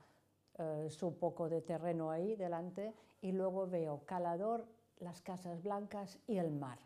eh, 0.59 0.89
su 0.91 1.16
poco 1.18 1.49
de 1.49 1.62
terreno 1.62 2.11
ahí 2.11 2.37
delante 2.37 2.95
y 3.22 3.32
luego 3.32 3.66
veo 3.66 4.03
Calador, 4.05 4.66
las 4.99 5.20
casas 5.22 5.62
blancas 5.62 6.18
y 6.26 6.39
el 6.39 6.51
mar. 6.51 6.78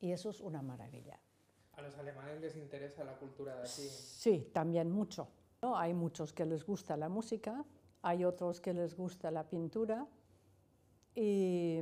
Y 0.00 0.12
eso 0.12 0.30
es 0.30 0.40
una 0.40 0.62
maravilla. 0.62 1.18
¿A 1.80 1.82
los 1.82 1.96
alemanes 1.96 2.42
les 2.42 2.56
interesa 2.56 3.04
la 3.04 3.14
cultura 3.14 3.54
de 3.54 3.62
aquí? 3.62 3.88
Sí, 3.88 4.50
también 4.52 4.90
mucho. 4.90 5.28
¿no? 5.62 5.78
Hay 5.78 5.94
muchos 5.94 6.34
que 6.34 6.44
les 6.44 6.66
gusta 6.66 6.94
la 6.94 7.08
música, 7.08 7.64
hay 8.02 8.22
otros 8.22 8.60
que 8.60 8.74
les 8.74 8.94
gusta 8.94 9.30
la 9.30 9.48
pintura 9.48 10.06
y, 11.14 11.80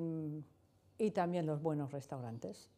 y 0.99 1.11
también 1.11 1.47
los 1.47 1.61
buenos 1.61 1.91
restaurantes. 1.91 2.71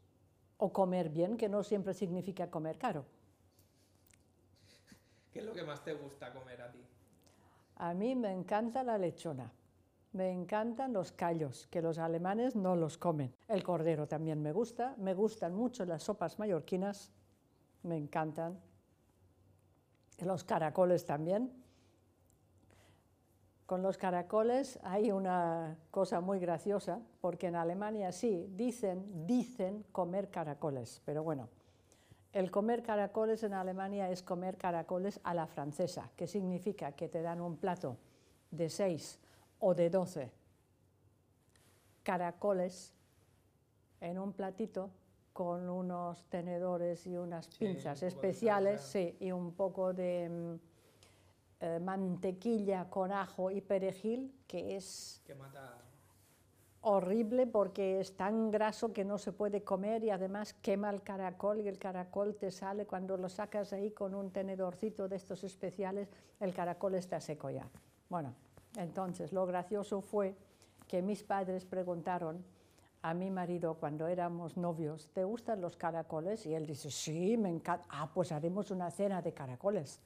O 0.56 0.72
comer 0.72 1.10
bien, 1.10 1.36
que 1.36 1.50
no 1.50 1.62
siempre 1.62 1.92
significa 1.92 2.50
comer 2.50 2.78
caro. 2.78 3.04
¿Qué 5.30 5.40
es 5.40 5.44
lo 5.44 5.52
que 5.52 5.62
más 5.62 5.84
te 5.84 5.92
gusta 5.92 6.32
comer 6.32 6.62
a 6.62 6.72
ti? 6.72 6.82
A 7.76 7.92
mí 7.92 8.14
me 8.14 8.32
encanta 8.32 8.82
la 8.82 8.96
lechona. 8.96 9.52
Me 10.12 10.30
encantan 10.32 10.92
los 10.92 11.12
callos, 11.12 11.68
que 11.68 11.80
los 11.80 11.98
alemanes 11.98 12.56
no 12.56 12.74
los 12.74 12.98
comen. 12.98 13.32
El 13.46 13.62
cordero 13.62 14.08
también 14.08 14.42
me 14.42 14.52
gusta. 14.52 14.94
Me 14.98 15.14
gustan 15.14 15.54
mucho 15.54 15.84
las 15.84 16.02
sopas 16.02 16.38
mallorquinas. 16.38 17.12
Me 17.84 17.96
encantan. 17.96 18.58
Los 20.18 20.42
caracoles 20.42 21.04
también. 21.04 21.52
Con 23.66 23.82
los 23.82 23.96
caracoles 23.98 24.80
hay 24.82 25.12
una 25.12 25.78
cosa 25.92 26.20
muy 26.20 26.40
graciosa, 26.40 27.00
porque 27.20 27.46
en 27.46 27.54
Alemania 27.54 28.11
sí, 28.11 28.48
dicen, 28.56 29.28
dicen 29.28 29.84
comer 29.92 30.28
caracoles, 30.28 31.00
pero 31.04 31.22
bueno, 31.22 31.48
El 32.32 32.50
comer 32.52 32.82
caracoles 32.82 33.42
en 33.42 33.54
Alemania 33.54 34.08
es 34.11 34.22
comer 34.22 34.56
caracoles 34.56 35.18
a 35.24 35.34
la 35.34 35.48
francesa, 35.48 36.11
que 36.14 36.28
significa 36.28 36.92
que 36.92 37.08
te 37.08 37.22
dan 37.22 37.40
un 37.40 37.56
plato 37.56 37.96
de 38.52 38.68
6 38.68 39.18
o 39.61 39.74
de 39.74 39.90
12 39.90 40.30
caracoles 42.02 42.94
en 44.00 44.18
un 44.18 44.32
platito 44.32 44.90
con 45.32 45.68
unos 45.68 46.24
tenedores 46.24 47.06
y 47.06 47.16
unas 47.16 47.48
pinzas 47.48 48.02
especiales 48.02 48.80
sí, 48.80 49.16
y 49.20 49.32
un 49.32 49.52
poco 49.52 49.92
de 49.92 50.28
mm, 50.28 50.54
eh, 51.61 51.80
mantequilla 51.80 52.90
con 52.90 53.12
ajo 53.12 53.50
y 53.50 53.61
perejil, 53.61 54.34
que 54.46 54.76
es 54.76 55.22
Que 55.24 55.34
mata... 55.34 55.78
horrible 56.80 57.46
porque 57.46 58.00
es 58.00 58.16
tan 58.16 58.50
graso 58.50 58.92
que 58.92 59.04
no 59.04 59.18
se 59.18 59.32
puede 59.32 59.62
comer 59.62 60.02
y 60.02 60.11
además 60.11 60.54
quema 60.54 60.90
el 60.90 61.02
caracol 61.02 61.61
y 61.61 61.68
el 61.68 61.78
caracol 61.78 62.34
te 62.34 62.50
sale 62.50 62.86
cuando 62.86 63.16
lo 63.16 63.28
sacas 63.28 63.72
ahí 63.72 63.92
con 63.92 64.14
un 64.14 64.30
tenedorcito 64.30 65.06
de 65.08 65.16
estos 65.16 65.44
especiales, 65.44 66.08
el 66.40 66.52
caracol 66.52 66.94
está 66.94 67.20
seco 67.20 67.50
ya. 67.50 67.68
Bueno, 68.08 68.34
entonces 68.76 69.32
lo 69.32 69.46
gracioso 69.46 70.00
fue 70.00 70.36
que 70.86 71.02
mis 71.02 71.22
padres 71.22 71.64
preguntaron 71.64 72.44
a 73.02 73.14
mi 73.14 73.30
marido 73.30 73.74
cuando 73.74 74.08
éramos 74.08 74.56
novios, 74.56 75.08
¿te 75.14 75.24
gustan 75.24 75.60
los 75.60 75.76
caracoles? 75.76 76.44
Y 76.46 76.54
él 76.54 76.66
dice, 76.66 76.90
sí, 76.90 77.36
me 77.36 77.48
encanta. 77.48 77.86
Ah, 77.88 78.10
pues 78.12 78.30
haremos 78.30 78.70
una 78.70 78.90
cena 78.90 79.22
de 79.22 79.32
caracoles. 79.32 80.00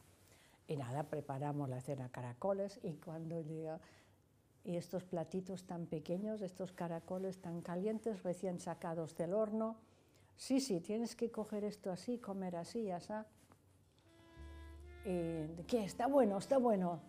Y 0.66 0.76
nada, 0.76 1.02
preparamos 1.02 1.68
la 1.68 1.80
cena 1.80 2.08
caracoles 2.08 2.78
y 2.82 2.92
cuando 2.94 3.40
llega, 3.40 3.80
y 4.64 4.76
estos 4.76 5.04
platitos 5.04 5.64
tan 5.64 5.86
pequeños, 5.86 6.40
estos 6.40 6.72
caracoles 6.72 7.40
tan 7.42 7.60
calientes, 7.60 8.22
recién 8.22 8.60
sacados 8.60 9.14
del 9.16 9.34
horno, 9.34 9.76
sí, 10.36 10.60
sí, 10.60 10.80
tienes 10.80 11.16
que 11.16 11.30
coger 11.30 11.64
esto 11.64 11.90
así, 11.90 12.18
comer 12.18 12.56
así, 12.56 12.90
así. 12.90 13.12
Y, 15.04 15.62
¿Qué? 15.64 15.84
¿Está 15.84 16.06
bueno? 16.06 16.38
¿Está 16.38 16.56
bueno? 16.56 17.00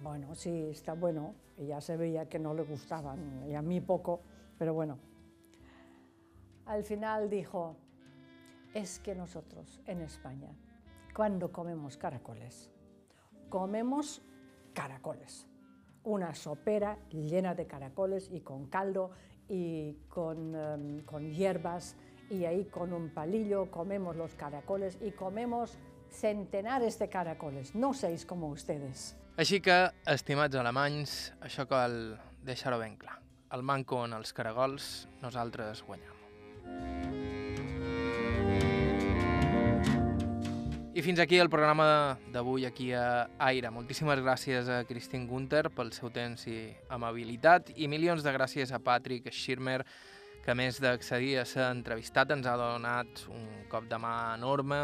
Bueno, 0.00 0.34
sí, 0.34 0.68
está 0.70 0.94
bueno. 0.94 1.34
Ya 1.58 1.80
se 1.80 1.96
veía 1.96 2.28
que 2.28 2.38
no 2.38 2.54
le 2.54 2.62
gustaban, 2.62 3.44
y 3.48 3.54
a 3.54 3.62
mí 3.62 3.80
poco, 3.80 4.20
pero 4.58 4.74
bueno. 4.74 4.98
Al 6.66 6.84
final 6.84 7.28
dijo, 7.28 7.74
es 8.74 9.00
que 9.00 9.14
nosotros 9.14 9.80
en 9.86 10.02
España, 10.02 10.54
cuando 11.14 11.50
comemos 11.50 11.96
caracoles, 11.96 12.70
comemos 13.48 14.22
caracoles. 14.72 15.48
Una 16.04 16.34
sopera 16.34 16.98
llena 17.10 17.54
de 17.54 17.66
caracoles 17.66 18.30
y 18.30 18.40
con 18.40 18.66
caldo 18.66 19.10
y 19.48 19.94
con, 20.08 20.54
em, 20.54 21.00
con 21.00 21.32
hierbas 21.32 21.96
y 22.30 22.44
ahí 22.44 22.66
con 22.66 22.92
un 22.92 23.10
palillo 23.10 23.70
comemos 23.70 24.14
los 24.14 24.34
caracoles 24.34 24.98
y 25.00 25.10
comemos 25.10 25.76
centenares 26.10 26.98
de 26.98 27.08
caracoles, 27.08 27.74
no 27.74 27.94
seis 27.94 28.24
como 28.24 28.48
ustedes. 28.48 29.16
Així 29.38 29.60
que, 29.62 29.74
estimats 30.10 30.58
alemanys, 30.58 31.12
això 31.46 31.62
cal 31.70 31.92
deixar-ho 32.42 32.80
ben 32.80 32.96
clar. 32.98 33.20
El 33.54 33.60
manco 33.62 34.00
en 34.02 34.16
els 34.16 34.32
caragols, 34.34 35.06
nosaltres 35.22 35.84
guanyem. 35.86 36.16
I 40.90 41.04
fins 41.06 41.22
aquí 41.22 41.38
el 41.38 41.46
programa 41.52 42.18
d'avui 42.34 42.66
aquí 42.66 42.88
a 42.98 43.28
Aire. 43.46 43.70
Moltíssimes 43.70 44.18
gràcies 44.24 44.66
a 44.66 44.80
Christine 44.88 45.30
Gunther 45.30 45.68
pel 45.70 45.92
seu 45.94 46.10
temps 46.10 46.42
i 46.50 46.72
amabilitat 46.90 47.70
i 47.76 47.86
milions 47.86 48.26
de 48.26 48.32
gràcies 48.34 48.74
a 48.74 48.82
Patrick 48.82 49.30
Schirmer 49.30 49.84
que 50.42 50.50
a 50.50 50.58
més 50.58 50.82
d'accedir 50.82 51.36
a 51.38 51.46
ser 51.46 51.68
entrevistat 51.70 52.34
ens 52.34 52.50
ha 52.50 52.56
donat 52.58 53.22
un 53.30 53.46
cop 53.70 53.86
de 53.86 54.02
mà 54.02 54.16
enorme 54.34 54.82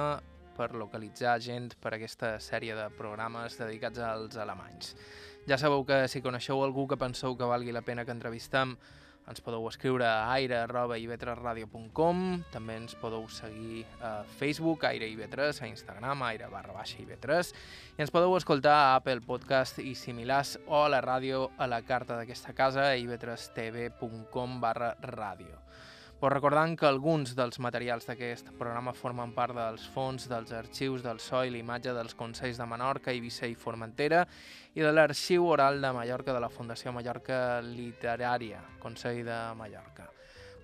per 0.56 0.72
localitzar 0.74 1.38
gent 1.42 1.74
per 1.82 1.94
aquesta 1.94 2.36
sèrie 2.40 2.76
de 2.78 2.88
programes 2.98 3.58
dedicats 3.60 3.98
als 3.98 4.36
alemanys. 4.40 4.94
Ja 5.48 5.58
sabeu 5.60 5.84
que 5.84 6.06
si 6.08 6.24
coneixeu 6.24 6.62
algú 6.64 6.86
que 6.88 7.00
penseu 7.00 7.36
que 7.36 7.48
valgui 7.48 7.72
la 7.72 7.84
pena 7.84 8.04
que 8.04 8.14
entrevistem, 8.14 8.76
ens 9.28 9.40
podeu 9.40 9.68
escriure 9.68 10.04
a 10.04 10.32
aire.ivetresradio.com 10.36 12.42
també 12.52 12.76
ens 12.82 12.94
podeu 13.00 13.24
seguir 13.32 13.86
a 14.04 14.24
Facebook, 14.38 14.84
Aire 14.88 15.06
IB3, 15.14 15.62
a 15.64 15.66
Instagram, 15.70 16.22
aire 16.28 16.48
barra 16.52 16.72
baixa 16.76 16.98
IB3 17.00 17.52
i 17.96 18.00
ens 18.04 18.12
podeu 18.12 18.36
escoltar 18.36 18.76
a 18.76 18.94
Apple 19.00 19.24
Podcast 19.24 19.80
i 19.80 19.94
similars 19.96 20.58
o 20.66 20.84
a 20.84 20.92
la 20.92 21.00
ràdio 21.04 21.50
a 21.56 21.66
la 21.70 21.80
carta 21.88 22.16
d'aquesta 22.20 22.52
casa 22.52 22.92
ib3tv.com 23.00 24.60
barra 24.60 24.96
ràdio. 25.00 25.63
Però 26.24 26.32
recordant 26.32 26.72
que 26.80 26.86
alguns 26.88 27.34
dels 27.36 27.58
materials 27.60 28.06
d'aquest 28.08 28.46
programa 28.56 28.94
formen 28.96 29.34
part 29.36 29.52
dels 29.52 29.82
fons 29.92 30.24
dels 30.24 30.54
arxius 30.56 31.02
del 31.04 31.18
so 31.20 31.42
i 31.44 31.50
l'imatge 31.52 31.92
dels 31.92 32.14
Consells 32.16 32.56
de 32.56 32.64
Menorca, 32.64 33.12
Eivissa 33.12 33.44
i 33.44 33.52
Formentera 33.52 34.22
i 34.72 34.80
de 34.80 34.92
l'Arxiu 34.94 35.44
Oral 35.44 35.82
de 35.84 35.90
Mallorca 35.92 36.32
de 36.32 36.40
la 36.40 36.48
Fundació 36.48 36.94
Mallorca 36.96 37.60
Literària, 37.60 38.62
Consell 38.80 39.20
de 39.26 39.36
Mallorca. 39.58 40.06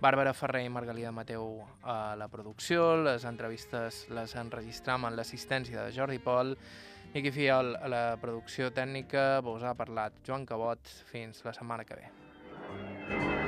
Bàrbara 0.00 0.32
Ferrer 0.32 0.62
i 0.64 0.72
Margalida 0.72 1.12
Mateu 1.12 1.60
a 1.84 2.16
la 2.16 2.30
producció, 2.32 2.94
les 3.04 3.28
entrevistes 3.28 4.06
les 4.16 4.32
enregistram 4.40 5.04
en 5.10 5.18
l'assistència 5.18 5.84
de 5.84 5.92
Jordi 5.92 6.22
Pol, 6.24 6.54
Miqui 7.12 7.34
Fiol 7.36 7.74
a 7.76 7.92
la 7.92 8.02
producció 8.22 8.72
tècnica, 8.72 9.42
vos 9.44 9.60
ha 9.60 9.76
parlat 9.76 10.24
Joan 10.24 10.48
Cabot, 10.48 10.88
fins 11.12 11.44
la 11.44 11.52
setmana 11.52 11.84
que 11.84 12.00
ve. 12.00 13.39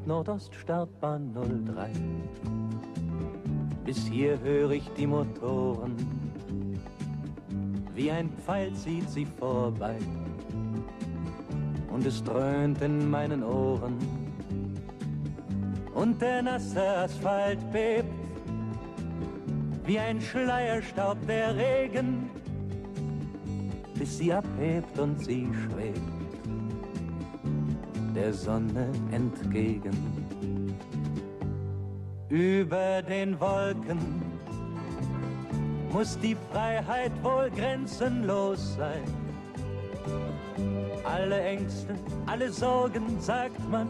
Wind 0.00 0.06
Nordost 0.06 0.54
Startbahn 0.54 1.34
03. 1.34 1.90
Bis 3.84 4.06
hier 4.06 4.40
höre 4.40 4.70
ich 4.70 4.88
die 4.96 5.06
Motoren. 5.06 5.94
Wie 7.94 8.10
ein 8.10 8.30
Pfeil 8.30 8.72
zieht 8.72 9.08
sie 9.10 9.26
vorbei. 9.26 9.98
Und 11.92 12.06
es 12.06 12.22
dröhnt 12.24 12.80
in 12.80 13.10
meinen 13.10 13.42
Ohren. 13.42 13.98
Und 15.94 16.20
der 16.22 16.42
nasse 16.42 16.82
Asphalt 16.98 17.58
bebt. 17.70 18.08
Wie 19.84 19.98
ein 19.98 20.20
Schleierstaub 20.20 21.18
der 21.26 21.56
Regen. 21.56 22.30
Bis 23.98 24.16
sie 24.18 24.32
abhebt 24.32 24.98
und 24.98 25.22
sie 25.22 25.46
schwebt 25.52 26.19
der 28.20 28.34
Sonne 28.34 28.90
entgegen. 29.12 29.96
Über 32.28 33.02
den 33.02 33.38
Wolken 33.40 34.22
muss 35.90 36.18
die 36.18 36.36
Freiheit 36.52 37.12
wohl 37.22 37.50
grenzenlos 37.50 38.76
sein. 38.76 39.04
Alle 41.04 41.40
Ängste, 41.40 41.94
alle 42.26 42.52
Sorgen, 42.52 43.18
sagt 43.20 43.68
man, 43.70 43.88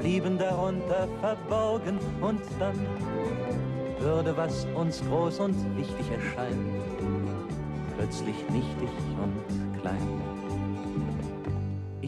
blieben 0.00 0.36
darunter 0.36 1.08
verborgen 1.20 1.98
und 2.20 2.42
dann 2.58 2.78
würde, 4.00 4.36
was 4.36 4.66
uns 4.74 5.00
groß 5.06 5.38
und 5.38 5.76
wichtig 5.76 6.06
erscheint, 6.10 6.58
plötzlich 7.96 8.36
nichtig 8.50 8.90
und 9.22 9.80
klein 9.80 10.33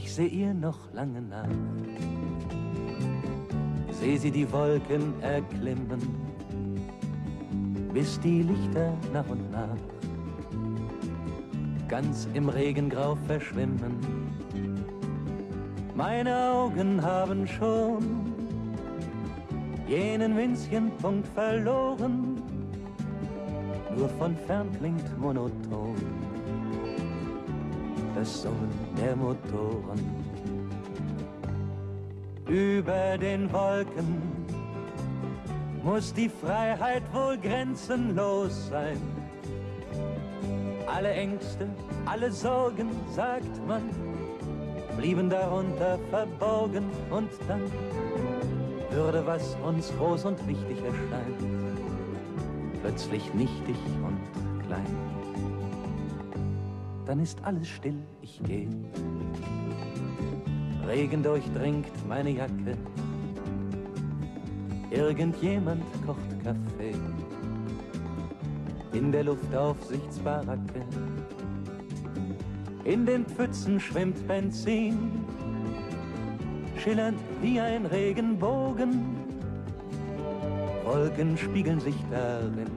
ich 0.06 0.14
seh 0.14 0.26
ihr 0.26 0.54
noch 0.54 0.78
lange 0.92 1.20
nach. 1.20 1.48
Seh 3.90 4.16
sie 4.16 4.30
die 4.30 4.50
Wolken 4.52 5.20
erklimmen, 5.20 6.00
bis 7.92 8.20
die 8.20 8.42
Lichter 8.42 8.92
nach 9.12 9.28
und 9.28 9.50
nach 9.50 9.76
ganz 11.88 12.28
im 12.34 12.48
Regengrau 12.48 13.16
verschwimmen. 13.26 13.94
Meine 15.96 16.52
Augen 16.52 17.02
haben 17.02 17.44
schon 17.48 18.02
jenen 19.88 20.36
winzigen 20.36 20.90
Punkt 20.98 21.26
verloren, 21.28 22.40
nur 23.96 24.08
von 24.10 24.36
fern 24.46 24.68
klingt 24.78 25.18
monoton 25.18 26.25
das 28.16 28.42
Summen 28.42 28.70
der 28.96 29.14
Motoren. 29.14 30.00
Über 32.48 33.18
den 33.18 33.52
Wolken 33.52 34.22
muss 35.82 36.14
die 36.14 36.30
Freiheit 36.30 37.02
wohl 37.12 37.36
grenzenlos 37.36 38.68
sein. 38.68 38.98
Alle 40.86 41.10
Ängste, 41.10 41.68
alle 42.06 42.32
Sorgen, 42.32 42.88
sagt 43.10 43.66
man, 43.68 43.82
blieben 44.96 45.28
darunter 45.28 45.98
verborgen 46.10 46.84
und 47.10 47.30
dann 47.48 47.62
würde, 48.90 49.26
was 49.26 49.56
uns 49.62 49.92
groß 49.98 50.24
und 50.24 50.48
wichtig 50.48 50.78
erscheint, 50.78 51.38
plötzlich 52.80 53.34
nichtig 53.34 53.76
und 54.02 54.66
klein 54.66 55.15
dann 57.06 57.20
ist 57.20 57.42
alles 57.44 57.68
still, 57.68 58.02
ich 58.20 58.40
geh. 58.44 58.68
Regen 60.86 61.22
durchdringt 61.22 62.08
meine 62.08 62.30
Jacke. 62.30 62.76
Irgendjemand 64.90 65.84
kocht 66.04 66.44
Kaffee 66.44 66.94
in 68.92 69.12
der 69.12 69.24
Luftaufsichtsbaracke. 69.24 70.84
In 72.84 73.04
den 73.04 73.26
Pfützen 73.26 73.78
schwimmt 73.78 74.26
Benzin, 74.26 75.24
schillernd 76.78 77.18
wie 77.42 77.60
ein 77.60 77.84
Regenbogen. 77.86 79.16
Wolken 80.84 81.36
spiegeln 81.36 81.80
sich 81.80 81.96
darin. 82.10 82.70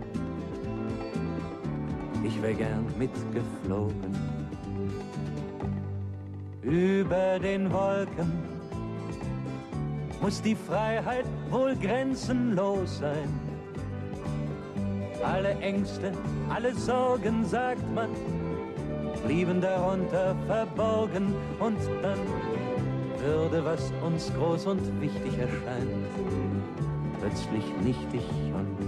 Ich 2.29 2.39
wär 2.43 2.53
gern 2.53 2.85
mitgeflogen. 2.99 4.15
Über 6.61 7.39
den 7.39 7.73
Wolken 7.73 8.31
muss 10.21 10.39
die 10.39 10.55
Freiheit 10.55 11.25
wohl 11.49 11.75
grenzenlos 11.75 12.99
sein. 12.99 13.29
Alle 15.23 15.55
Ängste, 15.59 16.11
alle 16.53 16.75
Sorgen, 16.75 17.45
sagt 17.45 17.83
man, 17.95 18.09
blieben 19.25 19.59
darunter 19.59 20.35
verborgen 20.45 21.33
und 21.59 21.79
dann 22.03 22.19
würde, 23.23 23.65
was 23.65 23.91
uns 24.05 24.31
groß 24.35 24.67
und 24.67 25.01
wichtig 25.01 25.35
erscheint, 25.39 26.05
plötzlich 27.19 27.65
nichtig 27.83 28.23
und. 28.53 28.78